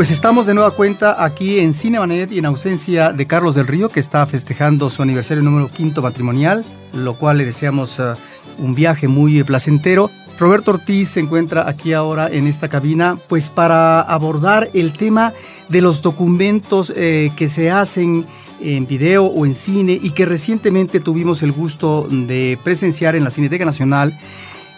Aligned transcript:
Pues 0.00 0.10
estamos 0.10 0.46
de 0.46 0.54
nueva 0.54 0.70
cuenta 0.70 1.22
aquí 1.22 1.58
en 1.58 1.74
Cinemanet 1.74 2.32
y 2.32 2.38
en 2.38 2.46
ausencia 2.46 3.12
de 3.12 3.26
Carlos 3.26 3.54
del 3.54 3.66
Río, 3.66 3.90
que 3.90 4.00
está 4.00 4.26
festejando 4.26 4.88
su 4.88 5.02
aniversario 5.02 5.42
número 5.42 5.68
quinto 5.68 6.00
matrimonial, 6.00 6.64
lo 6.94 7.18
cual 7.18 7.36
le 7.36 7.44
deseamos 7.44 7.98
uh, 7.98 8.14
un 8.56 8.74
viaje 8.74 9.08
muy 9.08 9.42
placentero. 9.42 10.10
Roberto 10.38 10.70
Ortiz 10.70 11.10
se 11.10 11.20
encuentra 11.20 11.68
aquí 11.68 11.92
ahora 11.92 12.30
en 12.32 12.46
esta 12.46 12.70
cabina, 12.70 13.18
pues 13.28 13.50
para 13.50 14.00
abordar 14.00 14.70
el 14.72 14.94
tema 14.94 15.34
de 15.68 15.82
los 15.82 16.00
documentos 16.00 16.90
eh, 16.96 17.30
que 17.36 17.50
se 17.50 17.70
hacen 17.70 18.24
en 18.58 18.86
video 18.86 19.26
o 19.26 19.44
en 19.44 19.52
cine 19.52 19.98
y 20.00 20.12
que 20.12 20.24
recientemente 20.24 21.00
tuvimos 21.00 21.42
el 21.42 21.52
gusto 21.52 22.08
de 22.10 22.58
presenciar 22.64 23.16
en 23.16 23.24
la 23.24 23.30
Cineteca 23.30 23.66
Nacional 23.66 24.18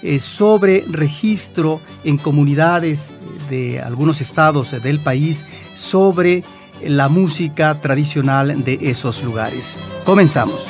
eh, 0.03 0.19
sobre 0.19 0.85
registro 0.89 1.81
en 2.05 2.19
comunidades 2.19 3.13
de 3.49 3.81
algunos 3.81 4.21
estados 4.21 4.71
del 4.83 4.99
país 5.01 5.45
sobre 5.77 6.43
la 6.83 7.09
música 7.09 7.81
tradicional 7.81 8.65
de 8.65 8.79
esos 8.83 9.23
lugares. 9.23 9.79
Comenzamos. 10.05 10.67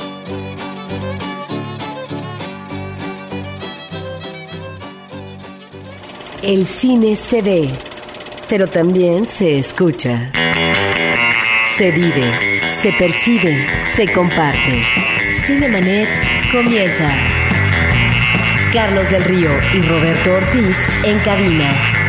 El 6.42 6.66
cine 6.66 7.14
se 7.14 7.40
ve, 7.40 7.70
pero 8.48 8.66
también 8.66 9.24
se 9.26 9.58
escucha. 9.58 10.32
Se 11.76 11.92
vive, 11.92 12.60
se 12.82 12.92
percibe, 12.92 13.66
se 13.94 14.12
comparte. 14.12 14.82
Cinemanet 15.46 16.08
comienza. 16.50 17.41
Carlos 18.72 19.10
del 19.10 19.22
Río 19.24 19.50
y 19.74 19.82
Roberto 19.82 20.32
Ortiz 20.32 20.76
en 21.04 21.18
cabina. 21.20 22.01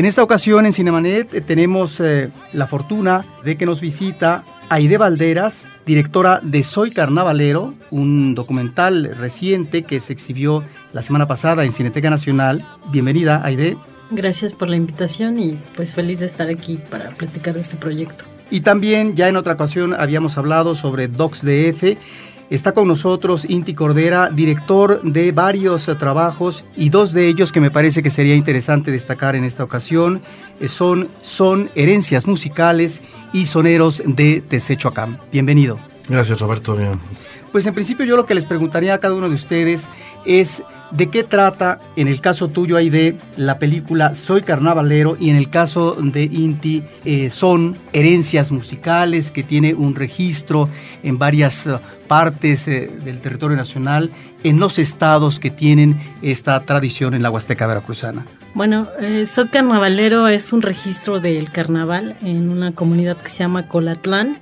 En 0.00 0.06
esta 0.06 0.22
ocasión 0.22 0.64
en 0.64 0.72
Cinemanet 0.72 1.34
eh, 1.34 1.40
tenemos 1.42 2.00
eh, 2.00 2.30
la 2.54 2.66
fortuna 2.66 3.22
de 3.44 3.58
que 3.58 3.66
nos 3.66 3.82
visita 3.82 4.44
Aide 4.70 4.96
Valderas, 4.96 5.68
directora 5.84 6.40
de 6.42 6.62
Soy 6.62 6.90
Carnavalero, 6.90 7.74
un 7.90 8.34
documental 8.34 9.14
reciente 9.14 9.82
que 9.82 10.00
se 10.00 10.14
exhibió 10.14 10.64
la 10.94 11.02
semana 11.02 11.26
pasada 11.26 11.66
en 11.66 11.72
Cineteca 11.74 12.08
Nacional. 12.08 12.66
Bienvenida, 12.90 13.42
Aide. 13.44 13.76
Gracias 14.10 14.54
por 14.54 14.70
la 14.70 14.76
invitación 14.76 15.38
y 15.38 15.58
pues 15.76 15.92
feliz 15.92 16.20
de 16.20 16.24
estar 16.24 16.48
aquí 16.48 16.78
para 16.90 17.10
platicar 17.10 17.52
de 17.52 17.60
este 17.60 17.76
proyecto. 17.76 18.24
Y 18.50 18.62
también 18.62 19.14
ya 19.16 19.28
en 19.28 19.36
otra 19.36 19.52
ocasión 19.52 19.92
habíamos 19.92 20.38
hablado 20.38 20.76
sobre 20.76 21.08
DocsDF 21.08 21.98
Está 22.50 22.72
con 22.72 22.88
nosotros 22.88 23.46
Inti 23.48 23.74
Cordera, 23.74 24.28
director 24.28 25.02
de 25.04 25.30
varios 25.30 25.86
eh, 25.86 25.94
trabajos 25.94 26.64
y 26.76 26.88
dos 26.88 27.12
de 27.12 27.28
ellos 27.28 27.52
que 27.52 27.60
me 27.60 27.70
parece 27.70 28.02
que 28.02 28.10
sería 28.10 28.34
interesante 28.34 28.90
destacar 28.90 29.36
en 29.36 29.44
esta 29.44 29.62
ocasión 29.62 30.20
eh, 30.58 30.66
son, 30.66 31.06
son 31.22 31.70
Herencias 31.76 32.26
Musicales 32.26 33.02
y 33.32 33.46
Soneros 33.46 34.02
de 34.04 34.40
Tesechoacán. 34.40 35.20
Bienvenido. 35.30 35.78
Gracias 36.08 36.40
Roberto. 36.40 36.74
Bien. 36.74 36.98
Pues 37.52 37.66
en 37.66 37.74
principio 37.74 38.04
yo 38.04 38.16
lo 38.16 38.26
que 38.26 38.34
les 38.34 38.46
preguntaría 38.46 38.94
a 38.94 38.98
cada 38.98 39.14
uno 39.14 39.28
de 39.28 39.36
ustedes 39.36 39.88
es 40.24 40.62
de 40.90 41.08
qué 41.08 41.22
trata, 41.22 41.78
en 41.96 42.08
el 42.08 42.20
caso 42.20 42.48
tuyo 42.48 42.76
de 42.76 43.16
la 43.36 43.58
película 43.58 44.14
Soy 44.14 44.42
Carnavalero 44.42 45.16
y 45.20 45.30
en 45.30 45.36
el 45.36 45.48
caso 45.48 45.92
de 45.92 46.24
Inti 46.24 46.82
eh, 47.04 47.30
son 47.30 47.76
herencias 47.92 48.50
musicales 48.50 49.30
que 49.30 49.42
tiene 49.42 49.74
un 49.74 49.94
registro 49.94 50.68
en 51.02 51.18
varias 51.18 51.68
partes 52.08 52.66
eh, 52.66 52.90
del 53.04 53.20
territorio 53.20 53.56
nacional 53.56 54.10
en 54.42 54.58
los 54.58 54.78
estados 54.78 55.38
que 55.38 55.50
tienen 55.50 56.00
esta 56.22 56.58
tradición 56.60 57.14
en 57.14 57.22
la 57.22 57.30
Huasteca 57.30 57.66
Veracruzana? 57.66 58.26
Bueno, 58.54 58.88
eh, 58.98 59.26
Soy 59.26 59.48
Carnavalero 59.48 60.28
es 60.28 60.52
un 60.52 60.62
registro 60.62 61.20
del 61.20 61.50
carnaval 61.50 62.16
en 62.22 62.48
una 62.48 62.72
comunidad 62.72 63.16
que 63.16 63.28
se 63.28 63.38
llama 63.38 63.68
Colatlán, 63.68 64.38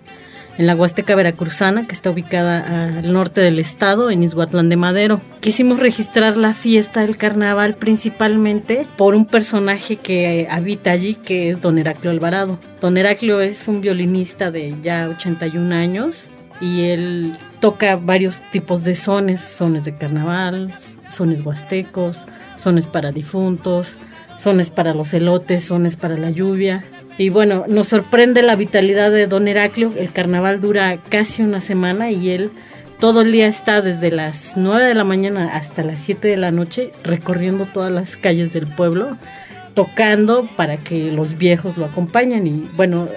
en 0.58 0.66
la 0.66 0.74
Huasteca 0.74 1.14
Veracruzana, 1.14 1.86
que 1.86 1.94
está 1.94 2.10
ubicada 2.10 2.98
al 2.98 3.12
norte 3.12 3.40
del 3.40 3.60
estado, 3.60 4.10
en 4.10 4.24
Izhuatlán 4.24 4.68
de 4.68 4.76
Madero. 4.76 5.20
Quisimos 5.40 5.78
registrar 5.78 6.36
la 6.36 6.52
fiesta 6.52 7.00
del 7.00 7.16
carnaval 7.16 7.76
principalmente 7.76 8.86
por 8.96 9.14
un 9.14 9.24
personaje 9.24 9.96
que 9.96 10.48
habita 10.50 10.90
allí, 10.90 11.14
que 11.14 11.50
es 11.50 11.62
don 11.62 11.78
Heraclio 11.78 12.10
Alvarado. 12.10 12.58
Don 12.80 12.96
Heraclio 12.96 13.40
es 13.40 13.68
un 13.68 13.80
violinista 13.80 14.50
de 14.50 14.74
ya 14.82 15.08
81 15.08 15.74
años 15.74 16.32
y 16.60 16.82
él 16.82 17.36
toca 17.60 17.94
varios 17.96 18.42
tipos 18.50 18.82
de 18.82 18.96
sones, 18.96 19.40
sones 19.40 19.84
de 19.84 19.96
carnaval, 19.96 20.74
sones 21.08 21.40
huastecos, 21.40 22.26
sones 22.56 22.88
para 22.88 23.12
difuntos, 23.12 23.96
sones 24.38 24.70
para 24.70 24.94
los 24.94 25.12
elotes, 25.12 25.64
sones 25.64 25.96
para 25.96 26.16
la 26.16 26.30
lluvia. 26.30 26.84
Y 27.18 27.28
bueno, 27.28 27.64
nos 27.68 27.88
sorprende 27.88 28.42
la 28.42 28.56
vitalidad 28.56 29.10
de 29.10 29.26
Don 29.26 29.46
Heraclio. 29.46 29.92
El 29.98 30.10
carnaval 30.10 30.62
dura 30.62 30.96
casi 31.10 31.42
una 31.42 31.60
semana 31.60 32.10
y 32.10 32.30
él 32.30 32.50
todo 32.98 33.20
el 33.20 33.32
día 33.32 33.46
está 33.46 33.82
desde 33.82 34.10
las 34.10 34.56
9 34.56 34.86
de 34.86 34.94
la 34.94 35.04
mañana 35.04 35.50
hasta 35.54 35.82
las 35.82 36.00
7 36.00 36.28
de 36.28 36.36
la 36.38 36.50
noche 36.50 36.92
recorriendo 37.04 37.66
todas 37.66 37.92
las 37.92 38.16
calles 38.16 38.54
del 38.54 38.66
pueblo, 38.66 39.18
tocando 39.74 40.48
para 40.56 40.78
que 40.78 41.12
los 41.12 41.36
viejos 41.36 41.76
lo 41.76 41.84
acompañen. 41.84 42.46
Y 42.46 42.70
bueno, 42.74 43.08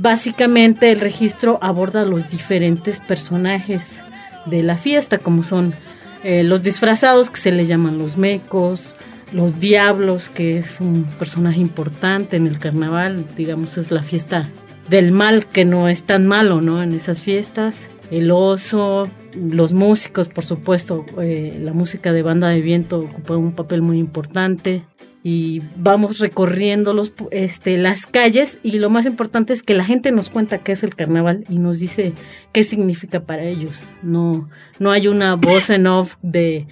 Básicamente 0.00 0.92
el 0.92 1.00
registro 1.00 1.58
aborda 1.60 2.04
los 2.04 2.30
diferentes 2.30 3.00
personajes 3.00 4.04
de 4.46 4.62
la 4.62 4.76
fiesta, 4.76 5.18
como 5.18 5.42
son 5.42 5.74
eh, 6.22 6.44
los 6.44 6.62
disfrazados 6.62 7.30
que 7.30 7.40
se 7.40 7.50
le 7.50 7.66
llaman 7.66 7.98
los 7.98 8.16
mecos, 8.16 8.94
los 9.32 9.60
diablos, 9.60 10.28
que 10.28 10.58
es 10.58 10.80
un 10.80 11.04
personaje 11.18 11.60
importante 11.60 12.36
en 12.36 12.46
el 12.46 12.58
carnaval, 12.58 13.24
digamos 13.36 13.78
es 13.78 13.90
la 13.90 14.02
fiesta 14.02 14.48
del 14.88 15.12
mal 15.12 15.46
que 15.46 15.64
no 15.64 15.88
es 15.88 16.04
tan 16.04 16.26
malo, 16.26 16.60
¿no? 16.60 16.82
En 16.82 16.92
esas 16.92 17.20
fiestas, 17.20 17.90
el 18.10 18.30
oso, 18.30 19.08
los 19.34 19.72
músicos, 19.72 20.28
por 20.28 20.44
supuesto, 20.44 21.04
eh, 21.20 21.58
la 21.62 21.74
música 21.74 22.12
de 22.12 22.22
banda 22.22 22.48
de 22.48 22.62
viento 22.62 23.00
ocupa 23.00 23.36
un 23.36 23.52
papel 23.52 23.82
muy 23.82 23.98
importante, 23.98 24.82
y 25.22 25.60
vamos 25.76 26.20
recorriendo 26.20 26.94
los, 26.94 27.12
este, 27.32 27.76
las 27.76 28.06
calles 28.06 28.58
y 28.62 28.78
lo 28.78 28.88
más 28.88 29.04
importante 29.04 29.52
es 29.52 29.62
que 29.62 29.74
la 29.74 29.84
gente 29.84 30.12
nos 30.12 30.30
cuenta 30.30 30.58
qué 30.58 30.72
es 30.72 30.82
el 30.82 30.94
carnaval 30.94 31.44
y 31.48 31.58
nos 31.58 31.80
dice 31.80 32.12
qué 32.52 32.62
significa 32.62 33.20
para 33.20 33.42
ellos. 33.42 33.72
No, 34.02 34.48
no 34.78 34.90
hay 34.90 35.08
una 35.08 35.34
voz 35.34 35.70
en 35.70 35.86
off 35.86 36.16
de, 36.22 36.66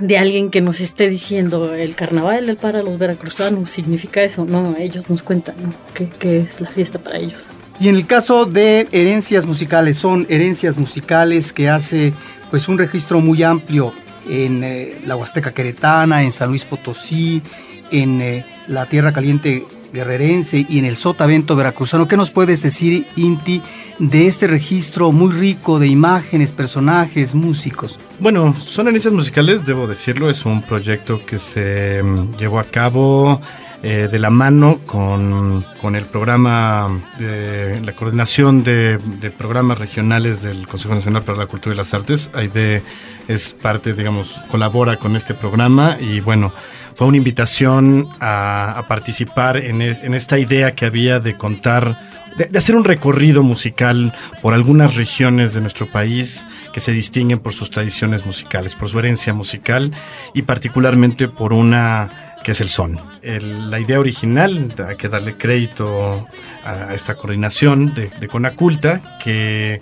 de 0.00 0.18
alguien 0.18 0.50
que 0.50 0.60
nos 0.60 0.80
esté 0.80 1.08
diciendo 1.08 1.74
el 1.74 1.94
carnaval 1.94 2.56
para 2.60 2.82
los 2.82 2.98
veracruzanos 2.98 3.70
significa 3.70 4.22
eso. 4.22 4.44
No, 4.44 4.74
ellos 4.78 5.08
nos 5.08 5.22
cuentan 5.22 5.54
¿Qué, 5.94 6.08
qué 6.18 6.38
es 6.38 6.60
la 6.60 6.68
fiesta 6.68 6.98
para 6.98 7.18
ellos. 7.18 7.50
Y 7.80 7.88
en 7.88 7.96
el 7.96 8.06
caso 8.06 8.44
de 8.44 8.86
herencias 8.92 9.46
musicales, 9.46 9.96
son 9.96 10.26
herencias 10.28 10.78
musicales 10.78 11.52
que 11.52 11.68
hace 11.68 12.12
pues 12.50 12.68
un 12.68 12.78
registro 12.78 13.20
muy 13.20 13.42
amplio 13.42 13.92
en 14.28 14.62
eh, 14.62 15.00
la 15.06 15.16
Huasteca 15.16 15.52
Queretana, 15.52 16.22
en 16.22 16.32
San 16.32 16.48
Luis 16.50 16.64
Potosí, 16.64 17.42
en 17.90 18.22
eh, 18.22 18.46
la 18.68 18.86
Tierra 18.86 19.12
Caliente 19.12 19.64
guerrerense 19.94 20.66
y 20.68 20.78
en 20.78 20.84
el 20.84 20.96
Sotavento 20.96 21.56
veracruzano. 21.56 22.08
¿Qué 22.08 22.16
nos 22.16 22.30
puedes 22.30 22.60
decir, 22.60 23.06
Inti, 23.16 23.62
de 23.98 24.26
este 24.26 24.48
registro 24.48 25.12
muy 25.12 25.32
rico 25.32 25.78
de 25.78 25.86
imágenes, 25.86 26.52
personajes, 26.52 27.34
músicos? 27.34 27.98
Bueno, 28.18 28.54
son 28.58 28.88
analistas 28.88 29.12
musicales, 29.12 29.64
debo 29.64 29.86
decirlo, 29.86 30.28
es 30.28 30.44
un 30.44 30.62
proyecto 30.62 31.24
que 31.24 31.38
se 31.38 32.02
mm, 32.02 32.36
llevó 32.36 32.58
a 32.58 32.64
cabo 32.64 33.40
eh, 33.84 34.08
de 34.10 34.18
la 34.18 34.30
mano 34.30 34.80
con, 34.84 35.64
con, 35.80 35.94
el 35.94 36.06
programa, 36.06 36.88
de 37.18 37.80
la 37.82 37.92
coordinación 37.92 38.64
de, 38.64 38.96
de, 38.96 39.30
programas 39.30 39.78
regionales 39.78 40.42
del 40.42 40.66
Consejo 40.66 40.94
Nacional 40.94 41.22
para 41.22 41.38
la 41.38 41.46
Cultura 41.46 41.74
y 41.74 41.76
las 41.76 41.92
Artes. 41.92 42.30
AIDE 42.34 42.82
es 43.28 43.52
parte, 43.52 43.92
digamos, 43.92 44.40
colabora 44.50 44.96
con 44.96 45.16
este 45.16 45.34
programa 45.34 45.98
y 46.00 46.20
bueno, 46.20 46.52
fue 46.94 47.06
una 47.06 47.16
invitación 47.16 48.08
a, 48.20 48.84
participar 48.88 49.56
en, 49.56 49.82
e, 49.82 49.98
en, 50.02 50.14
esta 50.14 50.38
idea 50.38 50.74
que 50.74 50.86
había 50.86 51.20
de 51.20 51.36
contar, 51.36 51.98
de, 52.36 52.56
hacer 52.56 52.76
un 52.76 52.84
recorrido 52.84 53.42
musical 53.42 54.12
por 54.42 54.54
algunas 54.54 54.94
regiones 54.94 55.54
de 55.54 55.60
nuestro 55.60 55.90
país 55.90 56.46
que 56.72 56.80
se 56.80 56.92
distinguen 56.92 57.40
por 57.40 57.52
sus 57.52 57.70
tradiciones 57.70 58.24
musicales, 58.24 58.74
por 58.74 58.88
su 58.88 58.98
herencia 58.98 59.34
musical 59.34 59.92
y 60.34 60.42
particularmente 60.42 61.28
por 61.28 61.52
una 61.52 62.32
que 62.44 62.52
es 62.52 62.60
el 62.60 62.68
son. 62.68 63.00
la 63.22 63.80
idea 63.80 63.98
original, 63.98 64.74
hay 64.86 64.96
que 64.96 65.08
darle 65.08 65.38
crédito 65.38 66.28
a, 66.62 66.92
esta 66.92 67.14
coordinación 67.14 67.94
de, 67.94 68.10
de 68.20 68.28
Conaculta, 68.28 69.18
que 69.22 69.80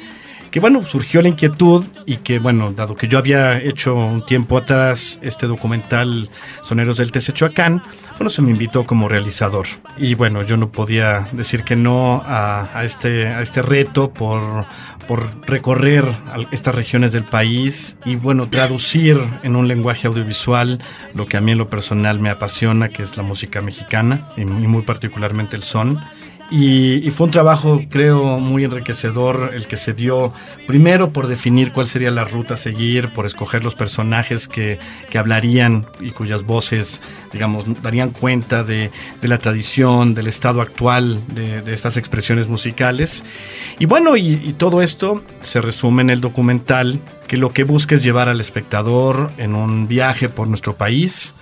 que 0.53 0.61
bueno, 0.61 0.87
surgió 0.87 1.23
la 1.23 1.29
inquietud 1.29 1.85
y 2.05 2.19
que 2.19 2.39
bueno, 2.39 2.73
dado 2.73 2.95
que 2.95 3.09
yo 3.09 3.17
había 3.17 3.59
hecho 3.59 3.97
un 3.97 4.25
tiempo 4.25 4.59
atrás 4.59 5.19
este 5.23 5.47
documental 5.47 6.29
Soneros 6.63 6.99
del 6.99 7.11
Tesechoacán, 7.11 7.83
bueno, 8.19 8.29
se 8.29 8.43
me 8.43 8.51
invitó 8.51 8.85
como 8.85 9.09
realizador. 9.09 9.67
Y 9.97 10.15
bueno, 10.15 10.43
yo 10.43 10.59
no 10.59 10.71
podía 10.71 11.27
decir 11.33 11.65
que 11.65 11.75
no 11.75 12.23
a, 12.27 12.83
este, 12.85 13.29
a 13.29 13.41
este 13.41 13.63
reto 13.63 14.13
por, 14.13 14.67
por 15.09 15.31
recorrer 15.47 16.05
estas 16.51 16.75
regiones 16.75 17.13
del 17.13 17.25
país 17.25 17.97
y 18.05 18.17
bueno, 18.17 18.51
traducir 18.51 19.19
en 19.43 19.57
un 19.57 19.69
lenguaje 19.69 20.07
audiovisual 20.07 20.83
lo 21.15 21.25
que 21.25 21.39
a 21.39 21.41
mí 21.41 21.53
en 21.53 21.59
lo 21.59 21.71
personal 21.71 22.21
me 22.21 22.29
apasiona, 22.29 22.91
que 22.91 23.03
es 23.03 23.17
la 23.17 23.23
música 23.23 23.63
mexicana 23.63 24.29
y 24.37 24.45
muy 24.45 24.83
particularmente 24.83 25.57
el 25.57 25.63
son. 25.63 25.99
Y, 26.55 27.11
fue 27.13 27.25
un 27.25 27.31
trabajo, 27.31 27.81
creo, 27.89 28.39
muy 28.39 28.65
enriquecedor 28.65 29.53
el 29.55 29.67
que 29.67 29.79
se 29.79 29.95
dio 29.95 30.35
primero 30.67 31.11
por 31.11 31.27
definir 31.27 31.73
cuál 31.73 31.87
sería 31.87 32.11
la 32.11 32.25
ruta 32.25 32.55
a 32.55 32.57
seguir, 32.59 33.09
por 33.09 33.25
escoger 33.25 33.65
los 33.65 33.75
personajes 33.75 34.49
que, 34.49 34.79
que 35.09 35.17
hablarían 35.17 35.87
y 35.99 36.11
cuyas 36.11 36.43
voces, 36.43 37.01
digamos, 37.33 37.65
darían 37.83 38.11
cuenta 38.11 38.65
de, 38.65 38.91
de 39.23 39.29
la 39.29 39.39
tradición, 39.39 40.15
del 40.15 40.27
estado 40.27 40.61
actual 40.61 41.21
de, 41.29 41.73
estas 41.73 41.97
expresiones 41.97 42.49
musicales. 42.49 43.25
Y 43.79 43.87
bueno, 43.87 44.19
y, 44.19 44.39
y 44.45 44.53
todo 44.53 44.83
esto 44.83 45.25
se 45.41 45.63
resume 45.63 46.03
en 46.03 46.11
el 46.11 46.21
documental 46.21 47.01
que 47.29 47.39
lo 47.39 47.55
que 47.55 47.65
busca 47.65 47.95
es 47.95 48.03
llevar 48.03 48.29
al 48.29 48.43
espectador 48.43 49.31
en 49.39 49.55
un 49.55 49.89
viaje 49.89 50.29
por 50.29 50.49
nuestro 50.49 50.77
país, 50.77 51.35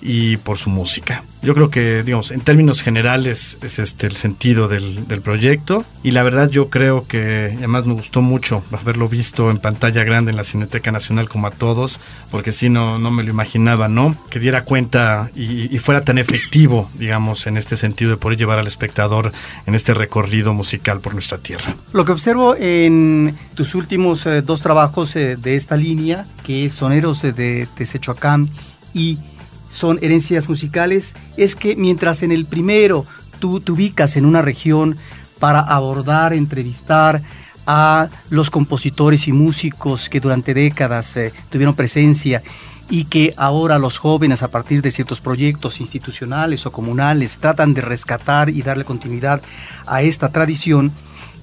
y 0.00 0.36
por 0.38 0.58
su 0.58 0.70
música. 0.70 1.24
Yo 1.40 1.54
creo 1.54 1.70
que, 1.70 2.02
digamos, 2.02 2.32
en 2.32 2.40
términos 2.40 2.82
generales 2.82 3.58
es 3.62 3.78
este 3.78 4.08
el 4.08 4.16
sentido 4.16 4.66
del, 4.66 5.06
del, 5.06 5.20
proyecto 5.20 5.84
y 6.02 6.10
la 6.10 6.24
verdad 6.24 6.50
yo 6.50 6.68
creo 6.68 7.06
que 7.06 7.54
además 7.56 7.86
me 7.86 7.94
gustó 7.94 8.22
mucho 8.22 8.64
haberlo 8.72 9.08
visto 9.08 9.50
en 9.50 9.58
pantalla 9.58 10.02
grande 10.02 10.32
en 10.32 10.36
la 10.36 10.42
Cineteca 10.42 10.90
Nacional 10.90 11.28
como 11.28 11.46
a 11.46 11.52
todos, 11.52 12.00
porque 12.30 12.50
si 12.50 12.70
no, 12.70 12.98
no 12.98 13.12
me 13.12 13.22
lo 13.22 13.30
imaginaba, 13.30 13.88
¿no? 13.88 14.16
Que 14.30 14.40
diera 14.40 14.64
cuenta 14.64 15.30
y, 15.34 15.74
y, 15.74 15.78
fuera 15.78 16.02
tan 16.02 16.18
efectivo, 16.18 16.90
digamos, 16.94 17.46
en 17.46 17.56
este 17.56 17.76
sentido 17.76 18.10
de 18.10 18.16
poder 18.16 18.36
llevar 18.36 18.58
al 18.58 18.66
espectador 18.66 19.32
en 19.66 19.74
este 19.74 19.94
recorrido 19.94 20.54
musical 20.54 21.00
por 21.00 21.12
nuestra 21.12 21.38
tierra. 21.38 21.76
Lo 21.92 22.04
que 22.04 22.12
observo 22.12 22.56
en 22.56 23.36
tus 23.54 23.74
últimos 23.76 24.26
eh, 24.26 24.42
dos 24.42 24.60
trabajos 24.60 25.14
eh, 25.14 25.36
de 25.36 25.56
esta 25.56 25.76
línea, 25.76 26.26
que 26.44 26.64
es 26.64 26.72
Soneros 26.72 27.22
de 27.22 27.68
Tesechoacán 27.76 28.48
y 28.92 29.18
son 29.68 29.98
herencias 30.02 30.48
musicales 30.48 31.14
es 31.36 31.54
que 31.54 31.76
mientras 31.76 32.22
en 32.22 32.32
el 32.32 32.46
primero 32.46 33.06
tú 33.38 33.60
te 33.60 33.72
ubicas 33.72 34.16
en 34.16 34.24
una 34.24 34.42
región 34.42 34.96
para 35.38 35.60
abordar, 35.60 36.32
entrevistar 36.32 37.22
a 37.66 38.08
los 38.30 38.50
compositores 38.50 39.28
y 39.28 39.32
músicos 39.32 40.08
que 40.08 40.20
durante 40.20 40.54
décadas 40.54 41.16
eh, 41.16 41.32
tuvieron 41.50 41.74
presencia 41.74 42.42
y 42.90 43.04
que 43.04 43.34
ahora 43.36 43.78
los 43.78 43.98
jóvenes 43.98 44.42
a 44.42 44.48
partir 44.48 44.80
de 44.80 44.90
ciertos 44.90 45.20
proyectos 45.20 45.80
institucionales 45.80 46.64
o 46.64 46.72
comunales 46.72 47.36
tratan 47.38 47.74
de 47.74 47.82
rescatar 47.82 48.48
y 48.48 48.62
darle 48.62 48.84
continuidad 48.84 49.42
a 49.86 50.00
esta 50.02 50.30
tradición, 50.30 50.92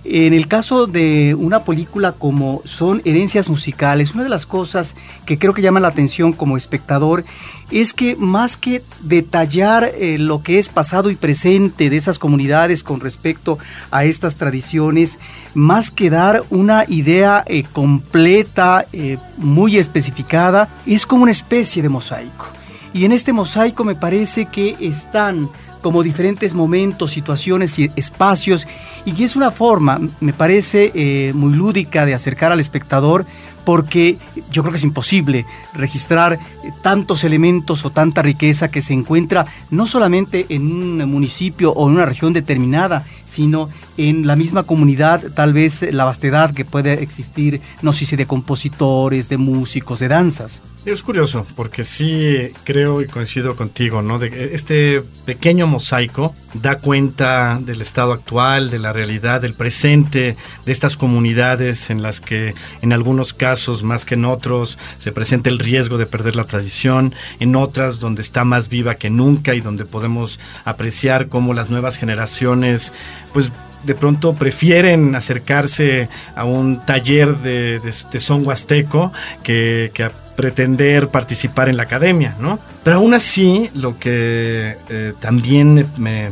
en 0.08 0.34
el 0.34 0.48
caso 0.48 0.86
de 0.86 1.36
una 1.36 1.64
película 1.64 2.12
como 2.12 2.62
son 2.64 3.02
herencias 3.06 3.50
musicales, 3.50 4.14
una 4.14 4.24
de 4.24 4.30
las 4.30 4.46
cosas 4.46 4.96
que 5.26 5.40
creo 5.40 5.54
que 5.54 5.64
llama 5.64 5.80
la 5.80 5.88
atención 5.88 6.32
como 6.32 6.58
espectador 6.58 7.26
es 7.72 7.94
que 7.94 8.16
más 8.16 8.56
que 8.56 8.84
detallar 9.00 9.92
eh, 9.96 10.18
lo 10.20 10.44
que 10.44 10.60
es 10.60 10.70
pasado 10.70 11.10
y 11.10 11.16
presente 11.16 11.90
de 11.90 11.98
esas 11.98 12.20
comunidades 12.20 12.84
con 12.84 13.00
respecto 13.00 13.58
a 13.90 14.06
estas 14.06 14.36
tradiciones, 14.36 15.18
más 15.56 15.90
que 15.90 16.12
dar 16.12 16.44
una 16.52 16.86
idea 16.88 17.44
eh, 17.48 17.64
completa, 17.64 18.86
eh, 18.94 19.18
muy 19.38 19.78
especificada, 19.78 20.70
es 20.86 21.08
como 21.08 21.24
una 21.24 21.32
especie 21.32 21.82
de 21.82 21.90
mosaico. 21.90 22.48
Y 22.94 23.06
en 23.06 23.12
este 23.12 23.34
mosaico 23.34 23.84
me 23.84 23.96
parece 23.96 24.46
que 24.46 24.76
están 24.80 25.50
como 25.86 26.02
diferentes 26.02 26.56
momentos, 26.56 27.12
situaciones 27.12 27.78
y 27.78 27.92
espacios, 27.96 28.66
y 29.06 29.24
es 29.24 29.36
una 29.36 29.52
forma, 29.52 30.02
me 30.20 30.34
parece, 30.34 30.92
eh, 30.96 31.32
muy 31.36 31.54
lúdica 31.54 32.08
de 32.08 32.16
acercar 32.16 32.52
al 32.52 32.60
espectador 32.60 33.28
porque 33.66 34.18
yo 34.50 34.64
creo 34.64 34.72
que 34.72 34.78
es 34.78 34.84
imposible 34.84 35.46
registrar 35.74 36.34
eh, 36.34 36.72
tantos 36.82 37.24
elementos 37.24 37.86
o 37.86 37.92
tanta 37.92 38.24
riqueza 38.24 38.72
que 38.72 38.82
se 38.82 38.94
encuentra 38.94 39.46
no 39.70 39.86
solamente 39.86 40.48
en 40.50 40.64
un 40.72 41.08
municipio 41.08 41.72
o 41.72 41.88
en 41.88 41.94
una 41.98 42.08
región 42.08 42.34
determinada, 42.34 43.06
sino 43.28 43.70
en 43.98 44.28
la 44.28 44.36
misma 44.36 44.64
comunidad, 44.64 45.32
tal 45.34 45.54
vez 45.54 45.82
la 45.94 46.06
vastedad 46.06 46.54
que 46.54 46.66
puede 46.66 47.02
existir, 47.04 47.62
no 47.82 47.94
sé 47.94 48.06
si 48.06 48.16
de 48.16 48.26
compositores, 48.26 49.30
de 49.30 49.38
músicos, 49.38 50.00
de 50.00 50.08
danzas. 50.08 50.62
Es 50.86 51.02
curioso, 51.02 51.48
porque 51.56 51.84
sí 51.84 52.52
creo 52.64 53.02
y 53.02 53.08
coincido 53.08 53.56
contigo, 53.56 54.04
¿no? 54.04 54.20
De 54.20 54.54
este 54.54 55.02
pequeño 55.26 55.66
mosaico 55.66 56.36
da 56.54 56.78
cuenta 56.78 57.60
del 57.60 57.82
estado 57.82 58.14
actual, 58.14 58.70
de 58.70 58.78
la 58.78 58.94
realidad, 58.94 59.42
del 59.42 59.56
presente, 59.56 60.38
de 60.64 60.72
estas 60.72 60.96
comunidades 60.96 61.90
en 61.90 62.04
las 62.04 62.22
que 62.22 62.54
en 62.84 62.94
algunos 62.94 63.34
casos, 63.34 63.82
más 63.82 64.06
que 64.06 64.14
en 64.14 64.26
otros, 64.26 64.78
se 65.00 65.12
presenta 65.12 65.50
el 65.50 65.58
riesgo 65.58 65.98
de 65.98 66.06
perder 66.06 66.36
la 66.36 66.44
tradición, 66.44 67.16
en 67.40 67.56
otras 67.56 68.00
donde 68.00 68.22
está 68.22 68.44
más 68.44 68.70
viva 68.70 68.94
que 68.94 69.10
nunca 69.10 69.56
y 69.56 69.62
donde 69.62 69.86
podemos 69.86 70.40
apreciar 70.66 71.30
cómo 71.30 71.56
las 71.56 71.72
nuevas 71.72 71.98
generaciones, 71.98 72.94
pues 73.34 73.52
de 73.86 73.96
pronto 73.96 74.34
prefieren 74.34 75.16
acercarse 75.16 76.10
a 76.36 76.46
un 76.46 76.86
taller 76.86 77.38
de, 77.38 77.82
son 78.20 78.46
huasteco 78.46 79.12
que, 79.44 79.92
a 80.04 80.12
pretender 80.36 81.08
participar 81.08 81.70
en 81.70 81.78
la 81.78 81.84
academia, 81.84 82.36
¿no? 82.40 82.60
Pero 82.84 82.98
aún 82.98 83.14
así, 83.14 83.70
lo 83.74 83.98
que 83.98 84.78
eh, 84.90 85.14
también 85.22 85.88
me, 85.98 86.30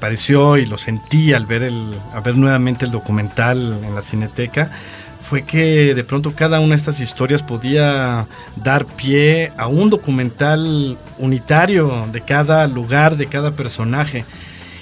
pareció 0.00 0.56
y 0.56 0.66
lo 0.66 0.78
sentí 0.78 1.32
al 1.32 1.46
ver, 1.46 1.62
el, 1.62 1.94
al 2.12 2.22
ver 2.22 2.36
nuevamente 2.36 2.84
el 2.84 2.90
documental 2.90 3.80
en 3.84 3.94
la 3.94 4.02
cineteca, 4.02 4.70
fue 5.28 5.42
que 5.42 5.94
de 5.94 6.04
pronto 6.04 6.34
cada 6.34 6.60
una 6.60 6.70
de 6.70 6.76
estas 6.76 7.00
historias 7.00 7.42
podía 7.42 8.26
dar 8.54 8.84
pie 8.84 9.52
a 9.56 9.66
un 9.66 9.90
documental 9.90 10.96
unitario 11.18 12.06
de 12.12 12.20
cada 12.20 12.66
lugar, 12.68 13.16
de 13.16 13.26
cada 13.26 13.50
personaje. 13.50 14.24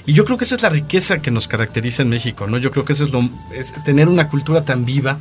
Y 0.07 0.13
yo 0.13 0.25
creo 0.25 0.37
que 0.37 0.45
esa 0.45 0.57
es 0.57 0.63
la 0.63 0.69
riqueza 0.69 1.19
que 1.19 1.31
nos 1.31 1.49
caracteriza 1.49 2.03
en 2.03 2.11
México, 2.11 2.47
¿no? 2.47 2.59
Yo 2.59 2.71
creo 2.71 2.85
que 2.85 2.93
eso 2.93 3.05
es, 3.05 3.11
lo, 3.11 3.29
es 3.55 3.73
tener 3.85 4.09
una 4.09 4.29
cultura 4.29 4.63
tan 4.63 4.85
viva, 4.85 5.19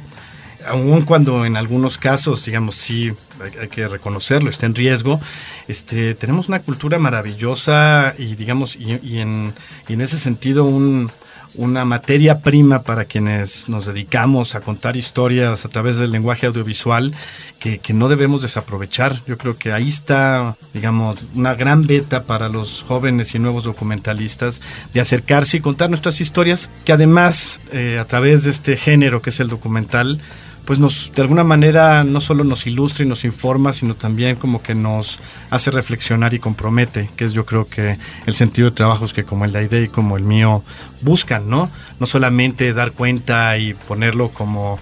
aun 0.67 1.03
cuando 1.03 1.45
en 1.45 1.57
algunos 1.57 1.97
casos, 1.97 2.45
digamos, 2.45 2.75
sí, 2.75 3.11
hay, 3.61 3.67
que 3.69 3.87
reconocerlo, 3.87 4.49
está 4.49 4.65
en 4.65 4.75
riesgo, 4.75 5.21
este, 5.67 6.15
tenemos 6.15 6.49
una 6.49 6.59
cultura 6.59 6.99
maravillosa 6.99 8.13
y, 8.17 8.35
digamos, 8.35 8.75
y, 8.75 9.19
en, 9.19 9.53
y 9.87 9.93
en 9.93 10.01
ese 10.01 10.17
sentido 10.17 10.65
un, 10.65 11.09
una 11.55 11.85
materia 11.85 12.39
prima 12.39 12.81
para 12.83 13.05
quienes 13.05 13.69
nos 13.69 13.85
dedicamos 13.85 14.55
a 14.55 14.61
contar 14.61 14.97
historias 14.97 15.65
a 15.65 15.69
través 15.69 15.97
del 15.97 16.11
lenguaje 16.11 16.47
audiovisual 16.47 17.13
que, 17.59 17.93
no 17.93 18.09
debemos 18.09 18.41
desaprovechar. 18.41 19.21
Yo 19.25 19.37
creo 19.37 19.57
que 19.57 19.71
ahí 19.71 19.87
está, 19.87 20.57
digamos, 20.73 21.17
una 21.33 21.55
gran 21.55 21.87
beta 21.87 22.23
para 22.23 22.49
los 22.49 22.83
jóvenes 22.85 23.35
y 23.35 23.39
nuevos 23.39 23.63
documentalistas 23.63 24.61
de 24.93 24.99
acercarse 24.99 25.57
y 25.57 25.61
contar 25.61 25.89
nuestras 25.89 26.19
historias, 26.19 26.69
que 26.83 26.91
además, 26.91 27.61
eh, 27.71 27.99
a 27.99 28.05
través 28.05 28.43
de 28.43 28.51
este 28.51 28.75
género 28.75 29.21
que 29.21 29.29
es 29.29 29.39
el 29.39 29.47
documental, 29.47 30.19
pues 30.65 30.79
nos, 30.79 31.11
de 31.13 31.21
alguna 31.21 31.43
manera, 31.43 32.03
no 32.03 32.21
solo 32.21 32.43
nos 32.43 32.65
ilustra 32.65 33.03
y 33.03 33.07
nos 33.07 33.25
informa, 33.25 33.73
sino 33.73 33.95
también 33.95 34.37
como 34.37 34.61
que 34.61 34.73
nos 34.73 35.19
hace 35.49 35.71
reflexionar 35.71 36.33
y 36.33 36.39
compromete, 36.39 37.09
que 37.17 37.25
es 37.25 37.33
yo 37.33 37.45
creo 37.45 37.67
que 37.67 37.97
el 38.25 38.33
sentido 38.33 38.69
de 38.69 38.75
trabajos 38.75 39.13
que 39.13 39.25
como 39.25 39.43
el 39.43 39.51
de 39.51 39.59
Aide 39.59 39.83
y 39.83 39.87
como 39.89 40.15
el 40.15 40.23
mío 40.23 40.63
buscan, 41.01 41.49
¿no? 41.49 41.69
No 41.99 42.05
solamente 42.05 42.71
dar 42.73 42.93
cuenta 42.93 43.57
y 43.57 43.73
ponerlo 43.73 44.29
como 44.29 44.79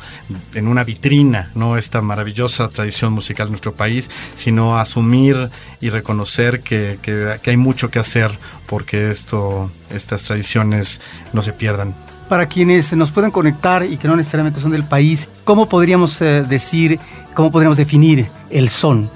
en 0.53 0.67
una 0.67 0.83
vitrina, 0.83 1.49
¿no? 1.55 1.77
Esta 1.77 2.01
maravillosa 2.01 2.69
tradición 2.69 3.13
musical 3.13 3.47
de 3.47 3.51
nuestro 3.51 3.73
país, 3.73 4.09
sino 4.35 4.77
asumir 4.77 5.49
y 5.81 5.89
reconocer 5.89 6.61
que, 6.61 6.99
que, 7.01 7.39
que 7.41 7.49
hay 7.49 7.57
mucho 7.57 7.89
que 7.89 7.97
hacer 7.97 8.37
porque 8.67 9.09
esto, 9.09 9.71
estas 9.89 10.23
tradiciones 10.23 11.01
no 11.33 11.41
se 11.41 11.53
pierdan 11.53 11.95
para 12.31 12.45
quienes 12.45 12.93
nos 12.93 13.11
pueden 13.11 13.29
conectar 13.29 13.83
y 13.83 13.97
que 13.97 14.07
no 14.07 14.15
necesariamente 14.15 14.61
son 14.61 14.71
del 14.71 14.85
país, 14.85 15.27
¿cómo 15.43 15.67
podríamos 15.67 16.21
eh, 16.21 16.45
decir, 16.47 16.97
cómo 17.33 17.51
podríamos 17.51 17.75
definir 17.77 18.29
el 18.49 18.69
son? 18.69 19.09